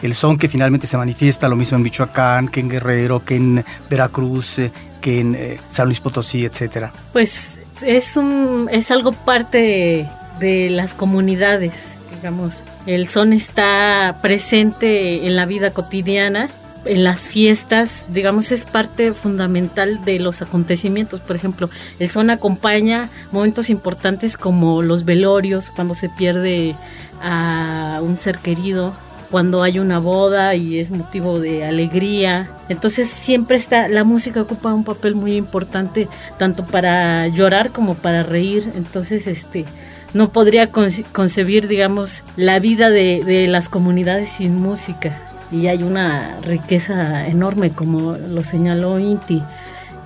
El 0.00 0.14
son 0.14 0.38
que 0.38 0.48
finalmente 0.48 0.86
se 0.86 0.96
manifiesta 0.96 1.48
lo 1.48 1.54
mismo 1.54 1.76
en 1.76 1.82
Michoacán, 1.82 2.48
que 2.48 2.60
en 2.60 2.70
Guerrero, 2.70 3.22
que 3.26 3.36
en 3.36 3.62
Veracruz, 3.90 4.58
eh, 4.58 4.72
que 5.02 5.20
en 5.20 5.34
eh, 5.34 5.60
San 5.68 5.84
Luis 5.84 6.00
Potosí, 6.00 6.46
etcétera. 6.46 6.90
Pues 7.12 7.60
es 7.82 8.16
un 8.16 8.70
es 8.72 8.90
algo 8.90 9.12
parte 9.12 10.08
de 10.40 10.70
las 10.70 10.94
comunidades, 10.94 12.00
digamos. 12.16 12.64
El 12.86 13.06
son 13.06 13.34
está 13.34 14.16
presente 14.22 15.26
en 15.26 15.36
la 15.36 15.44
vida 15.44 15.72
cotidiana 15.72 16.48
en 16.84 17.04
las 17.04 17.28
fiestas, 17.28 18.06
digamos, 18.08 18.52
es 18.52 18.64
parte 18.64 19.12
fundamental 19.12 20.04
de 20.04 20.18
los 20.18 20.42
acontecimientos. 20.42 21.20
Por 21.20 21.36
ejemplo, 21.36 21.70
el 21.98 22.10
son 22.10 22.30
acompaña 22.30 23.08
momentos 23.30 23.70
importantes 23.70 24.36
como 24.36 24.82
los 24.82 25.04
velorios, 25.04 25.70
cuando 25.70 25.94
se 25.94 26.08
pierde 26.08 26.74
a 27.22 28.00
un 28.02 28.18
ser 28.18 28.38
querido, 28.38 28.94
cuando 29.30 29.62
hay 29.62 29.78
una 29.78 29.98
boda 29.98 30.54
y 30.54 30.78
es 30.78 30.90
motivo 30.90 31.38
de 31.38 31.64
alegría. 31.64 32.50
Entonces 32.68 33.08
siempre 33.08 33.56
está, 33.56 33.88
la 33.88 34.04
música 34.04 34.42
ocupa 34.42 34.74
un 34.74 34.84
papel 34.84 35.14
muy 35.14 35.36
importante, 35.36 36.08
tanto 36.38 36.66
para 36.66 37.28
llorar 37.28 37.70
como 37.70 37.94
para 37.94 38.22
reír. 38.24 38.70
Entonces, 38.74 39.26
este, 39.26 39.64
no 40.12 40.30
podría 40.30 40.70
concebir, 40.70 41.68
digamos, 41.68 42.24
la 42.36 42.58
vida 42.58 42.90
de, 42.90 43.22
de 43.24 43.46
las 43.46 43.68
comunidades 43.68 44.30
sin 44.30 44.60
música 44.60 45.31
y 45.52 45.66
hay 45.68 45.82
una 45.82 46.38
riqueza 46.40 47.26
enorme, 47.26 47.70
como 47.70 48.12
lo 48.16 48.42
señaló 48.42 48.98
Inti. 48.98 49.42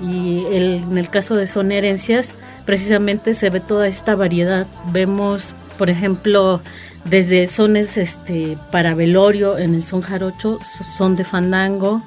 Y 0.01 0.45
en 0.51 0.99
el 0.99 1.09
caso 1.09 1.37
de 1.37 1.47
Son 1.47 1.73
Herencias, 1.73 2.35
precisamente 2.67 3.33
se 3.33 3.49
ve 3.49 3.61
toda 3.61 3.87
esta 3.87 4.15
variedad. 4.17 4.67
Vemos, 4.93 5.55
por 5.79 5.89
ejemplo, 5.89 6.61
desde 7.05 7.49
sones 7.49 7.97
este, 7.97 8.59
para 8.71 8.95
velorio 8.95 9.57
en 9.57 9.75
el 9.75 9.85
son 9.85 10.03
jarocho, 10.03 10.59
son 10.97 11.17
de 11.17 11.25
fandango, 11.25 12.03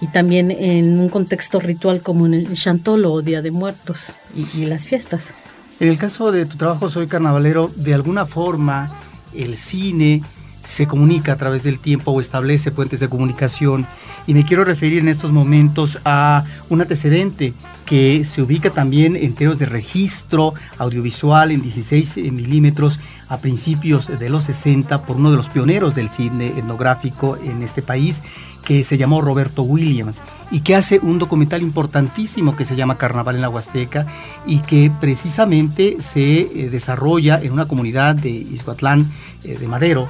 y 0.00 0.06
también 0.06 0.50
en 0.50 0.98
un 0.98 1.08
contexto 1.08 1.60
ritual 1.60 2.00
como 2.00 2.26
en 2.26 2.34
el 2.34 2.54
chantolo 2.54 3.12
o 3.12 3.22
Día 3.22 3.42
de 3.42 3.50
Muertos 3.50 4.12
y, 4.34 4.60
y 4.60 4.66
las 4.66 4.86
fiestas. 4.86 5.34
En 5.80 5.88
el 5.88 5.98
caso 5.98 6.30
de 6.30 6.46
tu 6.46 6.56
trabajo 6.56 6.88
Soy 6.88 7.08
Carnavalero, 7.08 7.70
de 7.74 7.94
alguna 7.94 8.26
forma 8.26 8.90
el 9.34 9.56
cine 9.56 10.22
se 10.64 10.86
comunica 10.86 11.32
a 11.32 11.36
través 11.36 11.62
del 11.62 11.78
tiempo 11.78 12.10
o 12.10 12.20
establece 12.20 12.70
puentes 12.70 13.00
de 13.00 13.08
comunicación. 13.08 13.86
Y 14.26 14.34
me 14.34 14.44
quiero 14.44 14.64
referir 14.64 14.98
en 14.98 15.08
estos 15.08 15.32
momentos 15.32 15.98
a 16.04 16.44
un 16.68 16.80
antecedente 16.80 17.52
que 17.84 18.24
se 18.24 18.42
ubica 18.42 18.70
también 18.70 19.14
en 19.16 19.34
términos 19.34 19.58
de 19.58 19.66
registro 19.66 20.54
audiovisual 20.78 21.50
en 21.50 21.62
16 21.62 22.16
milímetros 22.32 22.98
a 23.28 23.38
principios 23.38 24.10
de 24.18 24.28
los 24.28 24.44
60 24.44 25.02
por 25.02 25.16
uno 25.16 25.30
de 25.30 25.36
los 25.36 25.48
pioneros 25.48 25.94
del 25.94 26.08
cine 26.08 26.48
etnográfico 26.56 27.36
en 27.36 27.62
este 27.62 27.82
país, 27.82 28.22
que 28.64 28.82
se 28.84 28.96
llamó 28.96 29.20
Roberto 29.20 29.62
Williams 29.62 30.22
y 30.50 30.60
que 30.60 30.74
hace 30.74 30.98
un 30.98 31.18
documental 31.18 31.62
importantísimo 31.62 32.56
que 32.56 32.64
se 32.64 32.76
llama 32.76 32.96
Carnaval 32.96 33.36
en 33.36 33.42
la 33.42 33.50
Huasteca 33.50 34.06
y 34.46 34.60
que 34.60 34.90
precisamente 35.00 35.96
se 36.00 36.40
eh, 36.40 36.70
desarrolla 36.70 37.40
en 37.42 37.52
una 37.52 37.68
comunidad 37.68 38.14
de 38.14 38.30
Izhuatlán 38.30 39.12
eh, 39.42 39.58
de 39.58 39.68
Madero 39.68 40.08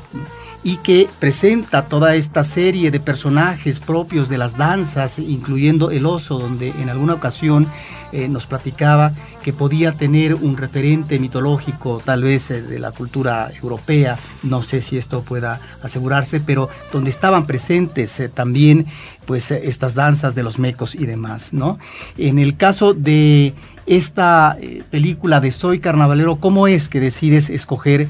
y 0.65 0.79
que 0.79 1.09
presenta 1.21 1.87
toda 1.89 2.15
esta 2.17 2.43
serie 2.43 2.91
de 2.91 2.99
personajes 2.99 3.81
propios 3.81 4.31
de 4.31 4.39
las 4.39 4.57
danzas, 4.57 5.19
incluyendo 5.19 5.91
el 5.91 6.07
oso, 6.07 6.39
donde 6.39 6.71
en 6.71 6.89
alguna 6.89 7.13
ocasión 7.13 7.69
eh, 8.13 8.29
nos 8.29 8.47
platicaba 8.47 9.13
que 9.43 9.53
podía 9.53 9.93
tener 9.93 10.35
un 10.35 10.57
referente 10.57 11.19
mitológico, 11.19 12.01
tal 12.03 12.23
vez 12.23 12.51
eh, 12.51 12.63
de 12.63 12.79
la 12.79 12.93
cultura 12.93 13.51
europea, 13.63 14.19
no 14.43 14.63
sé 14.63 14.81
si 14.81 14.97
esto 14.97 15.23
pueda 15.23 15.61
asegurarse, 15.83 16.41
pero 16.41 16.71
donde 16.91 17.11
estaban 17.11 17.47
presentes 17.47 18.19
eh, 18.19 18.31
también 18.31 18.87
pues 19.27 19.51
estas 19.51 19.95
danzas 19.95 20.35
de 20.35 20.43
los 20.43 20.59
mecos 20.59 20.95
y 20.95 21.05
demás, 21.05 21.53
¿no? 21.53 21.79
En 22.17 22.39
el 22.39 22.57
caso 22.57 22.95
de 22.95 23.55
esta 23.87 24.57
película 24.91 25.41
de 25.41 25.51
Soy 25.51 25.79
Carnavalero, 25.79 26.37
¿cómo 26.37 26.69
es 26.69 26.89
que 26.89 27.01
decides 27.01 27.51
escoger 27.51 28.09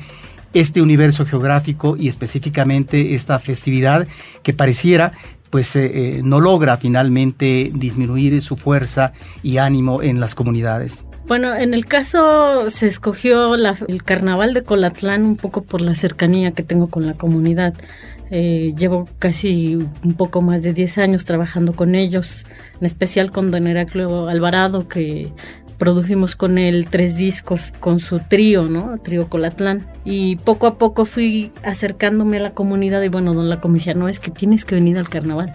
este 0.55 0.81
universo 0.81 1.27
geográfico 1.27 1.97
y 1.99 2.09
específicamente 2.09 3.15
esta 3.15 3.39
festividad 3.39 4.07
que 4.43 4.53
pareciera 4.53 5.13
pues 5.51 5.77
eh, 5.77 5.85
eh, 5.85 6.21
no 6.25 6.41
logra 6.41 6.77
finalmente 6.79 7.71
disminuir 7.73 8.43
su 8.43 8.57
fuerza 8.57 9.13
y 9.41 9.59
ánimo 9.59 10.03
en 10.03 10.19
las 10.19 10.35
comunidades. 10.35 11.05
Bueno, 11.29 11.55
en 11.55 11.75
el 11.75 11.87
caso 11.87 12.69
se 12.71 12.87
escogió 12.89 13.55
el 13.55 14.03
carnaval 14.03 14.53
de 14.53 14.63
Colatlán 14.63 15.25
un 15.25 15.37
poco 15.37 15.63
por 15.63 15.81
la 15.81 15.95
cercanía 15.95 16.51
que 16.51 16.65
tengo 16.65 16.89
con 16.89 17.07
la 17.07 17.15
comunidad. 17.15 17.73
Eh, 18.31 18.75
llevo 18.77 19.09
casi 19.21 19.77
un 19.77 20.15
poco 20.17 20.43
más 20.43 20.63
de 20.63 20.73
10 20.73 20.99
años 20.99 21.25
trabajando 21.25 21.75
con 21.75 21.95
ellos, 21.95 22.47
en 22.81 22.87
especial 22.87 23.31
con 23.31 23.51
don 23.51 23.67
Heraclio 23.67 24.29
Alvarado, 24.29 24.89
que 24.89 25.33
produjimos 25.79 26.37
con 26.37 26.59
él 26.59 26.87
tres 26.89 27.17
discos 27.17 27.73
con 27.81 28.01
su 28.01 28.19
trío, 28.21 28.65
¿no? 28.65 28.99
Trío 28.99 29.29
Colatlán. 29.29 29.87
Y 30.05 30.37
poco 30.37 30.67
a 30.67 30.79
poco 30.79 31.05
fui 31.05 31.53
acercándome 31.63 32.39
a 32.39 32.41
la 32.41 32.55
comunidad 32.55 33.03
y 33.03 33.09
bueno, 33.09 33.35
don 33.35 33.49
la 33.49 33.61
comisión, 33.61 33.99
no, 33.99 34.09
es 34.09 34.21
que 34.21 34.31
tienes 34.31 34.65
que 34.65 34.75
venir 34.75 34.99
al 34.99 35.09
carnaval. 35.09 35.53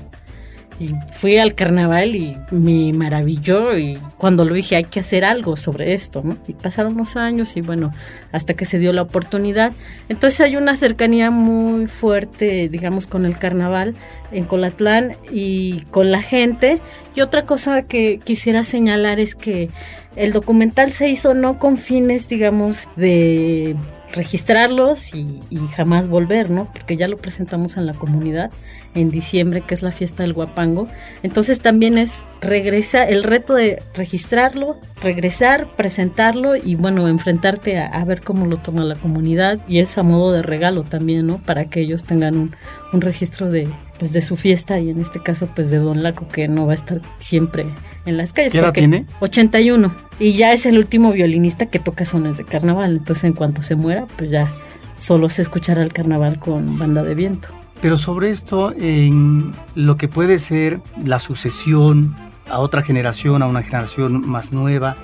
Y 0.80 0.96
fui 1.12 1.38
al 1.38 1.56
carnaval 1.56 2.16
y 2.16 2.38
me 2.52 2.94
maravilló 2.94 3.78
y 3.78 3.98
cuando 4.18 4.46
lo 4.46 4.54
dije 4.54 4.78
hay 4.78 4.86
que 4.86 5.02
hacer 5.02 5.26
algo 5.26 5.58
sobre 5.58 5.94
esto, 5.94 6.22
¿no? 6.24 6.38
Y 6.48 6.54
pasaron 6.54 6.96
los 6.96 7.18
años 7.18 7.58
y 7.58 7.62
bueno, 7.62 7.92
hasta 8.32 8.54
que 8.54 8.64
se 8.64 8.80
dio 8.80 8.94
la 8.94 9.02
oportunidad. 9.02 9.74
Entonces 10.08 10.40
hay 10.40 10.56
una 10.56 10.78
cercanía 10.78 11.32
muy 11.32 11.88
fuerte, 11.88 12.70
digamos, 12.70 13.08
con 13.08 13.26
el 13.26 13.38
carnaval 13.38 13.96
en 14.32 14.46
Colatlán 14.46 15.18
y 15.32 15.82
con 15.92 16.12
la 16.12 16.22
gente. 16.22 16.80
Y 17.14 17.22
otra 17.22 17.46
cosa 17.46 17.82
que 17.82 18.20
quisiera 18.24 18.64
señalar 18.64 19.20
es 19.20 19.36
que 19.36 19.70
el 20.16 20.32
documental 20.32 20.92
se 20.92 21.10
hizo 21.10 21.34
no 21.34 21.60
con 21.60 21.78
fines, 21.78 22.30
digamos, 22.30 22.88
de 22.96 23.76
registrarlos 24.14 25.14
y, 25.14 25.40
jamás 25.76 26.08
volver, 26.08 26.50
¿no? 26.50 26.72
Porque 26.72 26.98
ya 26.98 27.08
lo 27.08 27.18
presentamos 27.18 27.78
en 27.78 27.86
la 27.86 27.94
comunidad 27.94 28.52
en 28.96 29.12
diciembre, 29.12 29.62
que 29.62 29.76
es 29.76 29.84
la 29.84 29.92
fiesta 29.92 30.24
del 30.24 30.34
Guapango. 30.34 30.88
Entonces 31.22 31.60
también 31.60 31.98
es 31.98 32.14
regresar, 32.42 33.12
el 33.12 33.24
reto 33.24 33.54
de 33.54 33.84
registrarlo, 33.94 34.78
regresar, 35.02 35.68
presentarlo 35.76 36.56
y 36.56 36.76
bueno, 36.76 37.08
enfrentarte 37.08 37.80
a, 37.80 38.04
ver 38.06 38.22
cómo 38.22 38.48
lo 38.48 38.58
toma 38.58 38.84
la 38.84 38.96
comunidad 38.96 39.60
y 39.68 39.80
es 39.80 39.98
a 39.98 40.04
modo 40.04 40.32
de 40.32 40.42
regalo 40.42 40.84
también, 40.84 41.28
¿no? 41.28 41.38
Para 41.38 41.66
que 41.66 41.82
ellos 41.82 42.04
tengan 42.04 42.36
un, 42.36 42.56
un 42.94 43.02
registro 43.02 43.52
de, 43.52 43.68
pues, 44.00 44.14
de 44.14 44.22
su 44.22 44.36
fiesta 44.38 44.80
y 44.80 44.90
en 44.90 45.00
este 45.00 45.20
caso 45.20 45.48
pues 45.54 45.70
de 45.70 45.78
Don 45.78 46.02
Laco 46.02 46.28
que 46.28 46.48
no 46.48 46.66
va 46.66 46.72
a 46.72 46.76
estar 46.76 47.02
siempre 47.20 47.66
en 48.06 48.18
las 48.18 48.34
calles. 48.34 48.52
¿Qué 48.52 48.60
edad 48.60 48.74
tiene? 48.74 49.06
81 49.20 49.94
y 50.20 50.34
ya 50.34 50.54
es 50.54 50.66
el 50.66 50.78
último 50.78 51.12
violinista 51.12 51.68
que 51.68 51.80
toca 51.80 52.06
sones 52.06 52.38
de 52.38 52.46
carnaval, 52.46 52.98
entonces 52.98 53.26
en 53.26 53.34
cuanto 53.34 53.62
se 53.62 53.76
muera 53.76 54.08
pues 54.18 54.32
ya 54.32 54.52
solo 54.96 55.30
se 55.30 55.42
escuchará 55.42 55.84
el 55.84 55.94
carnaval 55.94 56.40
con 56.40 56.78
banda 56.80 57.04
de 57.04 57.16
viento. 57.16 57.50
Pero 57.82 57.98
sobre 57.98 58.30
esto, 58.30 58.74
en 58.78 59.54
lo 59.76 59.96
que 59.96 60.10
puede 60.10 60.38
ser 60.40 60.82
la 61.04 61.20
sucesión 61.20 62.14
a 62.50 62.60
otra 62.60 62.84
generación, 62.84 63.42
a 63.42 63.48
una 63.48 63.64
generación 63.64 64.28
más 64.28 64.52
nueva 64.52 64.98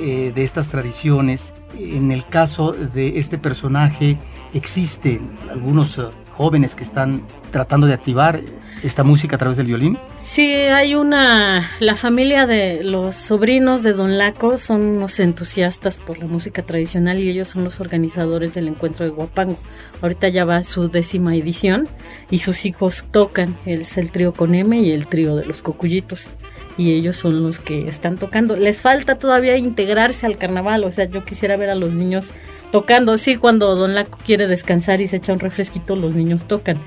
eh, 0.00 0.32
de 0.34 0.42
estas 0.42 0.68
tradiciones, 0.68 1.52
en 1.78 2.10
el 2.10 2.24
caso 2.24 2.72
de 2.72 3.18
este 3.18 3.36
personaje 3.36 4.16
existen 4.54 5.30
algunos 5.50 5.98
eh, 5.98 6.04
jóvenes 6.36 6.74
que 6.74 6.84
están 6.84 7.22
tratando 7.50 7.86
de 7.86 7.94
activar 7.94 8.40
esta 8.82 9.04
música 9.04 9.36
a 9.36 9.38
través 9.38 9.56
del 9.56 9.66
violín? 9.66 9.98
Sí, 10.16 10.52
hay 10.52 10.94
una... 10.94 11.70
La 11.80 11.94
familia 11.94 12.46
de 12.46 12.82
los 12.82 13.16
sobrinos 13.16 13.82
de 13.82 13.92
Don 13.92 14.18
Laco 14.18 14.58
son 14.58 14.82
unos 14.82 15.20
entusiastas 15.20 15.98
por 15.98 16.18
la 16.18 16.26
música 16.26 16.62
tradicional 16.62 17.20
y 17.20 17.28
ellos 17.28 17.48
son 17.48 17.64
los 17.64 17.80
organizadores 17.80 18.52
del 18.54 18.68
encuentro 18.68 19.04
de 19.04 19.12
Guapango. 19.12 19.58
Ahorita 20.00 20.28
ya 20.28 20.44
va 20.44 20.62
su 20.62 20.88
décima 20.88 21.36
edición 21.36 21.88
y 22.30 22.38
sus 22.38 22.64
hijos 22.64 23.04
tocan. 23.10 23.56
Es 23.66 23.96
el 23.98 24.10
trío 24.10 24.32
con 24.32 24.54
M 24.54 24.78
y 24.80 24.90
el 24.90 25.06
trío 25.06 25.36
de 25.36 25.46
los 25.46 25.62
Cocuyitos. 25.62 26.28
Y 26.76 26.92
ellos 26.92 27.16
son 27.16 27.42
los 27.42 27.58
que 27.58 27.88
están 27.88 28.16
tocando. 28.16 28.56
Les 28.56 28.80
falta 28.80 29.18
todavía 29.18 29.56
integrarse 29.56 30.26
al 30.26 30.38
carnaval, 30.38 30.84
o 30.84 30.92
sea, 30.92 31.04
yo 31.04 31.24
quisiera 31.24 31.56
ver 31.56 31.70
a 31.70 31.74
los 31.74 31.94
niños 31.94 32.32
tocando. 32.70 33.16
Sí, 33.18 33.36
cuando 33.36 33.74
Don 33.76 33.94
Laco 33.94 34.18
quiere 34.24 34.46
descansar 34.46 35.00
y 35.00 35.06
se 35.06 35.16
echa 35.16 35.32
un 35.32 35.40
refresquito, 35.40 35.96
los 35.96 36.14
niños 36.14 36.46
tocan. 36.46 36.78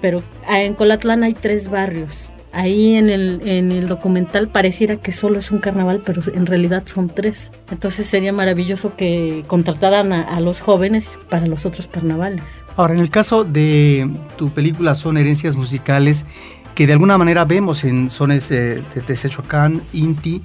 Pero 0.00 0.22
ah, 0.48 0.60
en 0.62 0.74
Colatlán 0.74 1.22
hay 1.22 1.34
tres 1.34 1.68
barrios. 1.68 2.30
Ahí 2.54 2.96
en 2.96 3.08
el, 3.08 3.40
en 3.46 3.72
el 3.72 3.88
documental 3.88 4.48
pareciera 4.48 4.96
que 4.96 5.10
solo 5.10 5.38
es 5.38 5.50
un 5.50 5.58
carnaval, 5.58 6.02
pero 6.04 6.20
en 6.34 6.44
realidad 6.44 6.82
son 6.84 7.08
tres. 7.08 7.50
Entonces 7.70 8.06
sería 8.06 8.30
maravilloso 8.30 8.94
que 8.94 9.42
contrataran 9.46 10.12
a, 10.12 10.38
los 10.40 10.60
jóvenes 10.60 11.18
para 11.30 11.46
los 11.46 11.64
otros 11.64 11.88
carnavales. 11.88 12.62
Ahora, 12.76 12.92
en 12.92 13.00
el 13.00 13.08
caso 13.08 13.44
de 13.44 14.10
tu 14.36 14.50
película 14.50 14.94
Son 14.94 15.16
herencias 15.16 15.56
musicales, 15.56 16.26
que 16.74 16.86
de 16.86 16.92
alguna 16.94 17.18
manera 17.18 17.44
vemos 17.44 17.84
en 17.84 18.08
Sones 18.08 18.48
de 18.48 18.82
Tesechoacán, 19.06 19.82
Inti, 19.92 20.42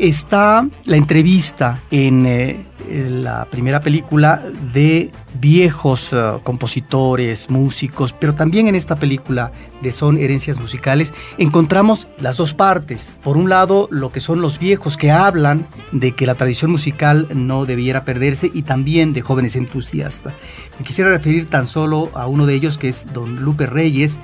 está 0.00 0.66
la 0.86 0.96
entrevista 0.96 1.82
en, 1.90 2.24
eh, 2.24 2.64
la 2.88 3.44
primera 3.44 3.80
película 3.80 4.42
de 4.72 5.12
viejos 5.38 6.12
eh, 6.12 6.38
compositores, 6.42 7.50
músicos, 7.50 8.14
pero 8.14 8.34
también 8.34 8.66
en 8.66 8.74
esta 8.74 8.96
película 8.96 9.52
de 9.82 9.92
Son 9.92 10.16
Herencias 10.16 10.58
Musicales 10.58 11.12
encontramos 11.38 12.08
las 12.18 12.38
dos 12.38 12.54
partes. 12.54 13.12
Por 13.22 13.36
un 13.36 13.50
lado, 13.50 13.88
lo 13.90 14.10
que 14.10 14.20
son 14.20 14.40
los 14.40 14.58
viejos 14.58 14.96
que 14.96 15.10
hablan 15.10 15.66
de 15.92 16.12
que 16.12 16.26
la 16.26 16.34
tradición 16.34 16.70
musical 16.70 17.28
no 17.34 17.66
debiera 17.66 18.04
perderse 18.04 18.50
y 18.52 18.62
también 18.62 19.12
de 19.12 19.20
jóvenes 19.20 19.54
entusiastas. 19.54 20.32
Me 20.78 20.84
quisiera 20.84 21.10
referir 21.10 21.48
tan 21.48 21.66
solo 21.66 22.10
a 22.14 22.26
uno 22.26 22.46
de 22.46 22.54
ellos 22.54 22.78
que 22.78 22.88
es 22.88 23.12
don 23.12 23.42
Lupe 23.44 23.66
Reyes, 23.66 24.18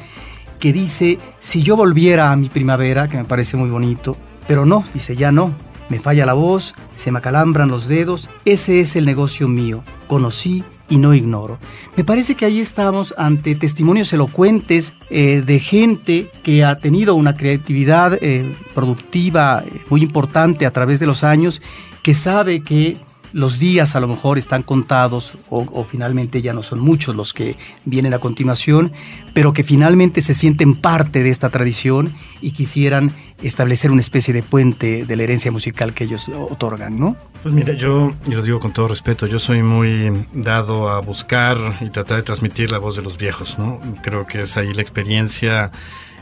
que 0.59 0.73
dice, 0.73 1.19
si 1.41 1.63
yo 1.63 1.77
volviera 1.77 2.33
a 2.33 2.37
mi 2.37 2.49
primavera, 2.49 3.09
que 3.09 3.17
me 3.17 3.25
parece 3.25 3.57
muy 3.57 3.71
bonito, 3.71 4.17
pero 4.47 4.65
no, 4.67 4.85
dice, 4.95 5.17
ya 5.17 5.33
no. 5.33 5.53
Me 5.89 6.01
falla 6.01 6.27
la 6.27 6.33
voz, 6.33 6.75
se 6.97 7.13
me 7.13 7.19
acalambran 7.19 7.69
los 7.69 7.87
dedos, 7.87 8.29
ese 8.45 8.81
es 8.81 8.97
el 8.97 9.05
negocio 9.05 9.47
mío. 9.47 9.85
Conocí 10.09 10.65
y 10.89 10.97
no 10.97 11.15
ignoro. 11.15 11.59
Me 11.97 12.05
parece 12.05 12.35
que 12.35 12.45
ahí 12.45 12.61
estamos 12.61 13.15
ante 13.17 13.55
testimonios 13.55 14.13
elocuentes 14.13 14.93
eh, 15.11 15.43
de 15.45 15.59
gente 15.61 16.31
que 16.43 16.65
ha 16.65 16.79
tenido 16.79 17.15
una 17.15 17.37
creatividad 17.37 18.19
eh, 18.21 18.55
productiva 18.75 19.65
eh, 19.65 19.81
muy 19.89 20.03
importante 20.03 20.67
a 20.67 20.73
través 20.73 21.01
de 21.01 21.07
los 21.07 21.25
años, 21.25 21.63
que 22.03 22.15
sabe 22.15 22.63
que 22.63 22.97
los 23.37 23.59
días 23.59 23.95
a 23.95 24.01
lo 24.01 24.09
mejor 24.09 24.39
están 24.39 24.63
contados 24.63 25.37
o, 25.51 25.85
finalmente 25.85 26.41
ya 26.41 26.55
no 26.55 26.63
son 26.63 26.79
muchos 26.79 27.15
los 27.15 27.35
que 27.35 27.59
vienen 27.85 28.15
a 28.15 28.19
continuación, 28.19 28.93
pero 29.35 29.53
que 29.53 29.63
finalmente 29.63 30.23
se 30.23 30.33
sienten 30.33 30.75
parte 30.75 31.23
de 31.23 31.29
esta 31.29 31.51
tradición 31.51 32.15
y 32.41 32.53
quisieran 32.53 33.15
establecer 33.43 33.91
una 33.91 34.01
especie 34.01 34.33
de 34.33 34.43
puente 34.43 35.05
de 35.05 35.17
la 35.17 35.25
herencia 35.25 35.53
musical 35.53 35.93
que 35.93 36.05
ellos 36.05 36.31
otorgan, 36.31 36.99
¿no? 36.99 37.15
Pues 37.43 37.55
mira, 37.55 37.75
yo, 37.75 38.15
lo 38.27 38.43
digo 38.43 38.59
con 38.59 38.73
todo 38.73 38.89
respeto, 38.89 39.27
yo 39.27 39.39
soy 39.39 39.63
muy 39.63 40.11
dado 40.33 40.89
a 40.89 41.01
buscar 41.03 41.59
y 41.83 41.91
tratar 41.91 42.17
de 42.17 42.23
transmitir 42.23 42.73
la 42.73 42.79
voz 42.79 42.97
de 42.97 43.03
los 43.03 43.19
viejos, 43.19 43.59
¿no? 43.59 43.79
Creo 44.03 44.27
que 44.27 44.41
es 44.43 44.57
ahí 44.57 44.73
la 44.73 44.81
experiencia 44.81 45.73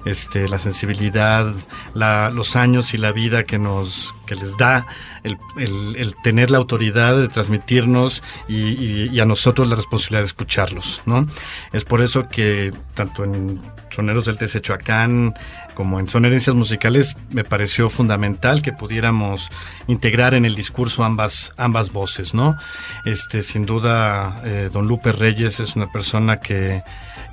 este, 0.05 0.49
la 0.49 0.59
sensibilidad, 0.59 1.55
los 1.95 2.57
años 2.57 2.95
y 2.95 2.99
la 2.99 3.13
vida 3.13 3.45
que 3.45 3.59
nos 3.59 4.15
que 4.27 4.35
les 4.35 4.57
da 4.57 4.87
el, 5.23 6.15
tener 6.23 6.51
la 6.51 6.59
autoridad 6.59 7.17
de 7.17 7.29
transmitirnos 7.29 8.23
y, 8.49 9.19
a 9.21 9.27
nosotros 9.27 9.69
la 9.69 9.77
responsabilidad 9.77 10.23
de 10.23 10.27
escucharlos, 10.27 11.03
¿no? 11.07 11.27
Es 11.73 11.85
por 11.85 12.03
eso 12.03 12.29
que 12.29 12.73
tanto 12.95 13.25
en 13.25 13.61
Soneros 13.91 14.25
del 14.25 14.39
Tesechoacán 14.39 15.35
como 15.75 16.01
en 16.01 16.09
Son 16.09 16.25
Herencias 16.25 16.55
Musicales 16.55 17.17
me 17.31 17.45
pareció 17.45 17.91
fundamental 17.91 18.63
que 18.63 18.73
pudiéramos 18.73 19.51
integrar 19.87 20.35
en 20.35 20.45
el 20.45 20.55
discurso 20.55 21.05
ambas, 21.05 21.53
ambas 21.57 21.93
voces, 21.93 22.35
¿no? 22.35 22.57
Este, 23.05 23.43
sin 23.43 23.67
duda, 23.67 24.41
eh, 24.45 24.69
don 24.73 24.89
Lupe 24.89 25.13
Reyes 25.13 25.61
es 25.61 25.77
una 25.77 25.91
persona 25.91 26.41
que 26.41 26.83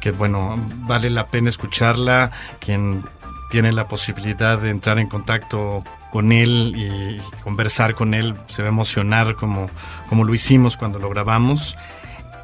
que 0.02 0.12
bueno, 0.12 0.58
vale 0.88 1.10
la 1.10 1.28
pena 1.28 1.50
escucharla, 1.50 2.32
quien 2.60 3.06
tiene 3.50 3.72
la 3.72 3.88
posibilidad 3.88 4.58
de 4.58 4.70
entrar 4.70 5.00
en 5.00 5.08
contacto 5.08 5.84
con 6.12 6.32
él 6.32 6.74
y 6.76 7.20
conversar 7.44 7.96
con 7.96 8.14
él, 8.14 8.36
se 8.48 8.62
va 8.62 8.68
a 8.68 8.72
emocionar 8.72 9.36
como, 9.36 9.70
como 10.10 10.26
lo 10.26 10.34
hicimos 10.34 10.76
cuando 10.76 11.00
lo 11.00 11.10
grabamos. 11.10 11.78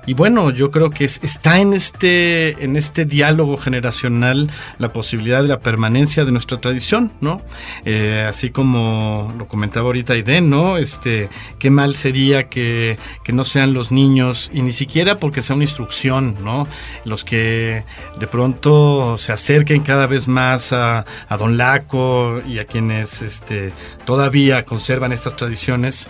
Y 0.07 0.13
bueno, 0.13 0.51
yo 0.51 0.71
creo 0.71 0.89
que 0.89 1.03
está 1.03 1.59
en 1.59 1.73
este, 1.73 2.63
en 2.63 2.77
este 2.77 3.03
diálogo 3.03 3.57
generacional 3.57 4.49
la 4.77 4.93
posibilidad 4.93 5.41
de 5.41 5.49
la 5.49 5.59
permanencia 5.59 6.23
de 6.23 6.31
nuestra 6.31 6.61
tradición, 6.61 7.11
¿no? 7.19 7.41
Eh, 7.83 8.25
así 8.27 8.49
como 8.49 9.33
lo 9.37 9.49
comentaba 9.49 9.87
ahorita 9.87 10.13
Aiden, 10.13 10.49
¿no? 10.49 10.77
Este, 10.77 11.29
qué 11.59 11.69
mal 11.71 11.93
sería 11.95 12.47
que, 12.47 12.97
que 13.25 13.33
no 13.33 13.43
sean 13.43 13.73
los 13.73 13.91
niños, 13.91 14.49
y 14.53 14.61
ni 14.61 14.71
siquiera 14.71 15.19
porque 15.19 15.41
sea 15.41 15.57
una 15.57 15.65
instrucción, 15.65 16.37
¿no? 16.41 16.69
Los 17.03 17.25
que 17.25 17.83
de 18.17 18.27
pronto 18.27 19.17
se 19.17 19.33
acerquen 19.33 19.83
cada 19.83 20.07
vez 20.07 20.29
más 20.29 20.71
a, 20.71 21.05
a 21.27 21.35
Don 21.35 21.57
Laco 21.57 22.41
y 22.47 22.59
a 22.59 22.65
quienes 22.65 23.21
este, 23.21 23.73
todavía 24.05 24.63
conservan 24.63 25.11
estas 25.11 25.35
tradiciones 25.35 26.07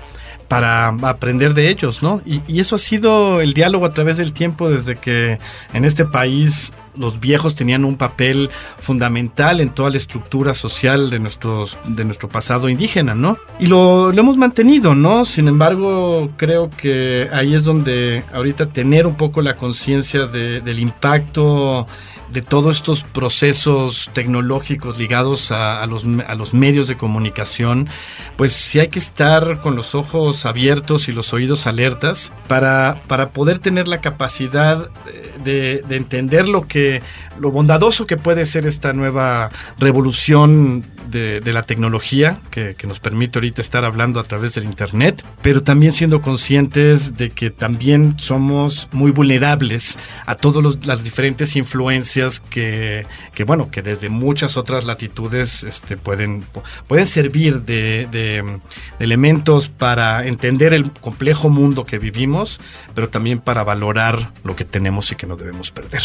para 0.47 0.87
aprender 0.87 1.53
de 1.53 1.69
ellos, 1.69 2.01
¿no? 2.01 2.21
Y, 2.25 2.59
eso 2.59 2.75
ha 2.75 2.79
sido 2.79 3.41
el 3.41 3.53
diálogo 3.53 3.85
a 3.85 3.91
través 3.91 4.17
del 4.17 4.33
tiempo 4.33 4.69
desde 4.69 4.95
que 4.95 5.39
en 5.73 5.85
este 5.85 6.05
país 6.05 6.73
los 6.95 7.19
viejos 7.19 7.53
tenían 7.53 7.85
un 7.85 7.95
papel 7.95 8.49
fundamental 8.79 9.61
en 9.61 9.69
toda 9.69 9.91
la 9.91 9.97
estructura 9.97 10.55
social 10.55 11.11
de, 11.11 11.19
nuestros, 11.19 11.77
de 11.85 12.03
nuestro 12.03 12.27
pasado 12.27 12.69
indígena, 12.69 13.13
¿no? 13.13 13.37
Y 13.59 13.67
lo, 13.67 14.11
hemos 14.11 14.35
mantenido, 14.35 14.95
¿no? 14.95 15.23
Sin 15.23 15.47
embargo, 15.47 16.31
creo 16.37 16.71
que 16.75 17.29
ahí 17.31 17.53
es 17.53 17.63
donde 17.63 18.23
ahorita 18.33 18.67
tener 18.67 19.05
un 19.05 19.15
poco 19.15 19.41
la 19.41 19.57
conciencia 19.57 20.25
del 20.25 20.79
impacto 20.79 21.87
de 22.31 22.41
todos 22.41 22.77
estos 22.77 23.03
procesos 23.03 24.09
tecnológicos 24.13 24.97
ligados 24.97 25.51
a, 25.51 25.85
los, 25.85 26.05
a, 26.27 26.35
los, 26.35 26.53
medios 26.53 26.87
de 26.87 26.97
comunicación, 26.97 27.87
pues 28.35 28.53
sí 28.53 28.79
hay 28.79 28.87
que 28.89 28.99
estar 28.99 29.61
con 29.61 29.75
los 29.75 29.95
ojos 29.95 30.45
abiertos 30.45 31.07
y 31.09 31.13
los 31.13 31.33
oídos 31.33 31.67
alertas 31.67 32.33
para, 32.47 33.01
para 33.07 33.29
poder 33.29 33.59
tener 33.59 33.87
la 33.87 34.01
capacidad 34.01 34.89
de, 35.43 35.83
de, 35.87 35.95
entender 35.95 36.47
lo 36.47 36.67
que 36.67 37.01
lo 37.39 37.51
bondadoso 37.51 38.07
que 38.07 38.17
puede 38.17 38.45
ser 38.45 38.67
esta 38.67 38.93
nueva 38.93 39.49
revolución 39.79 40.83
de, 41.09 41.39
de 41.39 41.53
la 41.53 41.63
tecnología 41.63 42.39
que, 42.51 42.75
que, 42.75 42.87
nos 42.87 42.99
permite 42.99 43.39
ahorita 43.39 43.61
estar 43.61 43.85
hablando 43.85 44.19
a 44.19 44.23
través 44.23 44.55
del 44.55 44.63
internet, 44.63 45.23
pero 45.41 45.63
también 45.63 45.93
siendo 45.93 46.21
conscientes 46.21 47.17
de 47.17 47.29
que 47.29 47.49
también 47.49 48.19
somos 48.19 48.89
muy 48.91 49.11
vulnerables 49.11 49.97
a 50.25 50.35
todas 50.35 50.85
las 50.85 51.03
diferentes 51.03 51.55
influencias 51.55 52.39
que, 52.39 53.05
bueno, 53.45 53.69
que 53.71 53.81
desde 53.81 54.09
muchas 54.09 54.57
otras 54.57 54.85
latitudes 54.85 55.63
este, 55.63 55.97
pueden, 55.97 56.45
pueden 56.87 57.07
servir 57.07 57.61
de, 57.61 58.59
elementos 58.99 59.69
para 59.69 60.25
entender 60.25 60.73
el 60.73 60.91
complejo 60.91 61.49
mundo 61.49 61.85
que 61.85 61.99
vivimos, 61.99 62.59
pero 62.95 63.09
también 63.09 63.39
para 63.39 63.63
valorar 63.63 64.31
lo 64.43 64.55
que 64.55 64.65
tenemos 64.65 65.11
y 65.11 65.15
que 65.15 65.27
no 65.27 65.35
debemos 65.35 65.71
perder. 65.71 66.01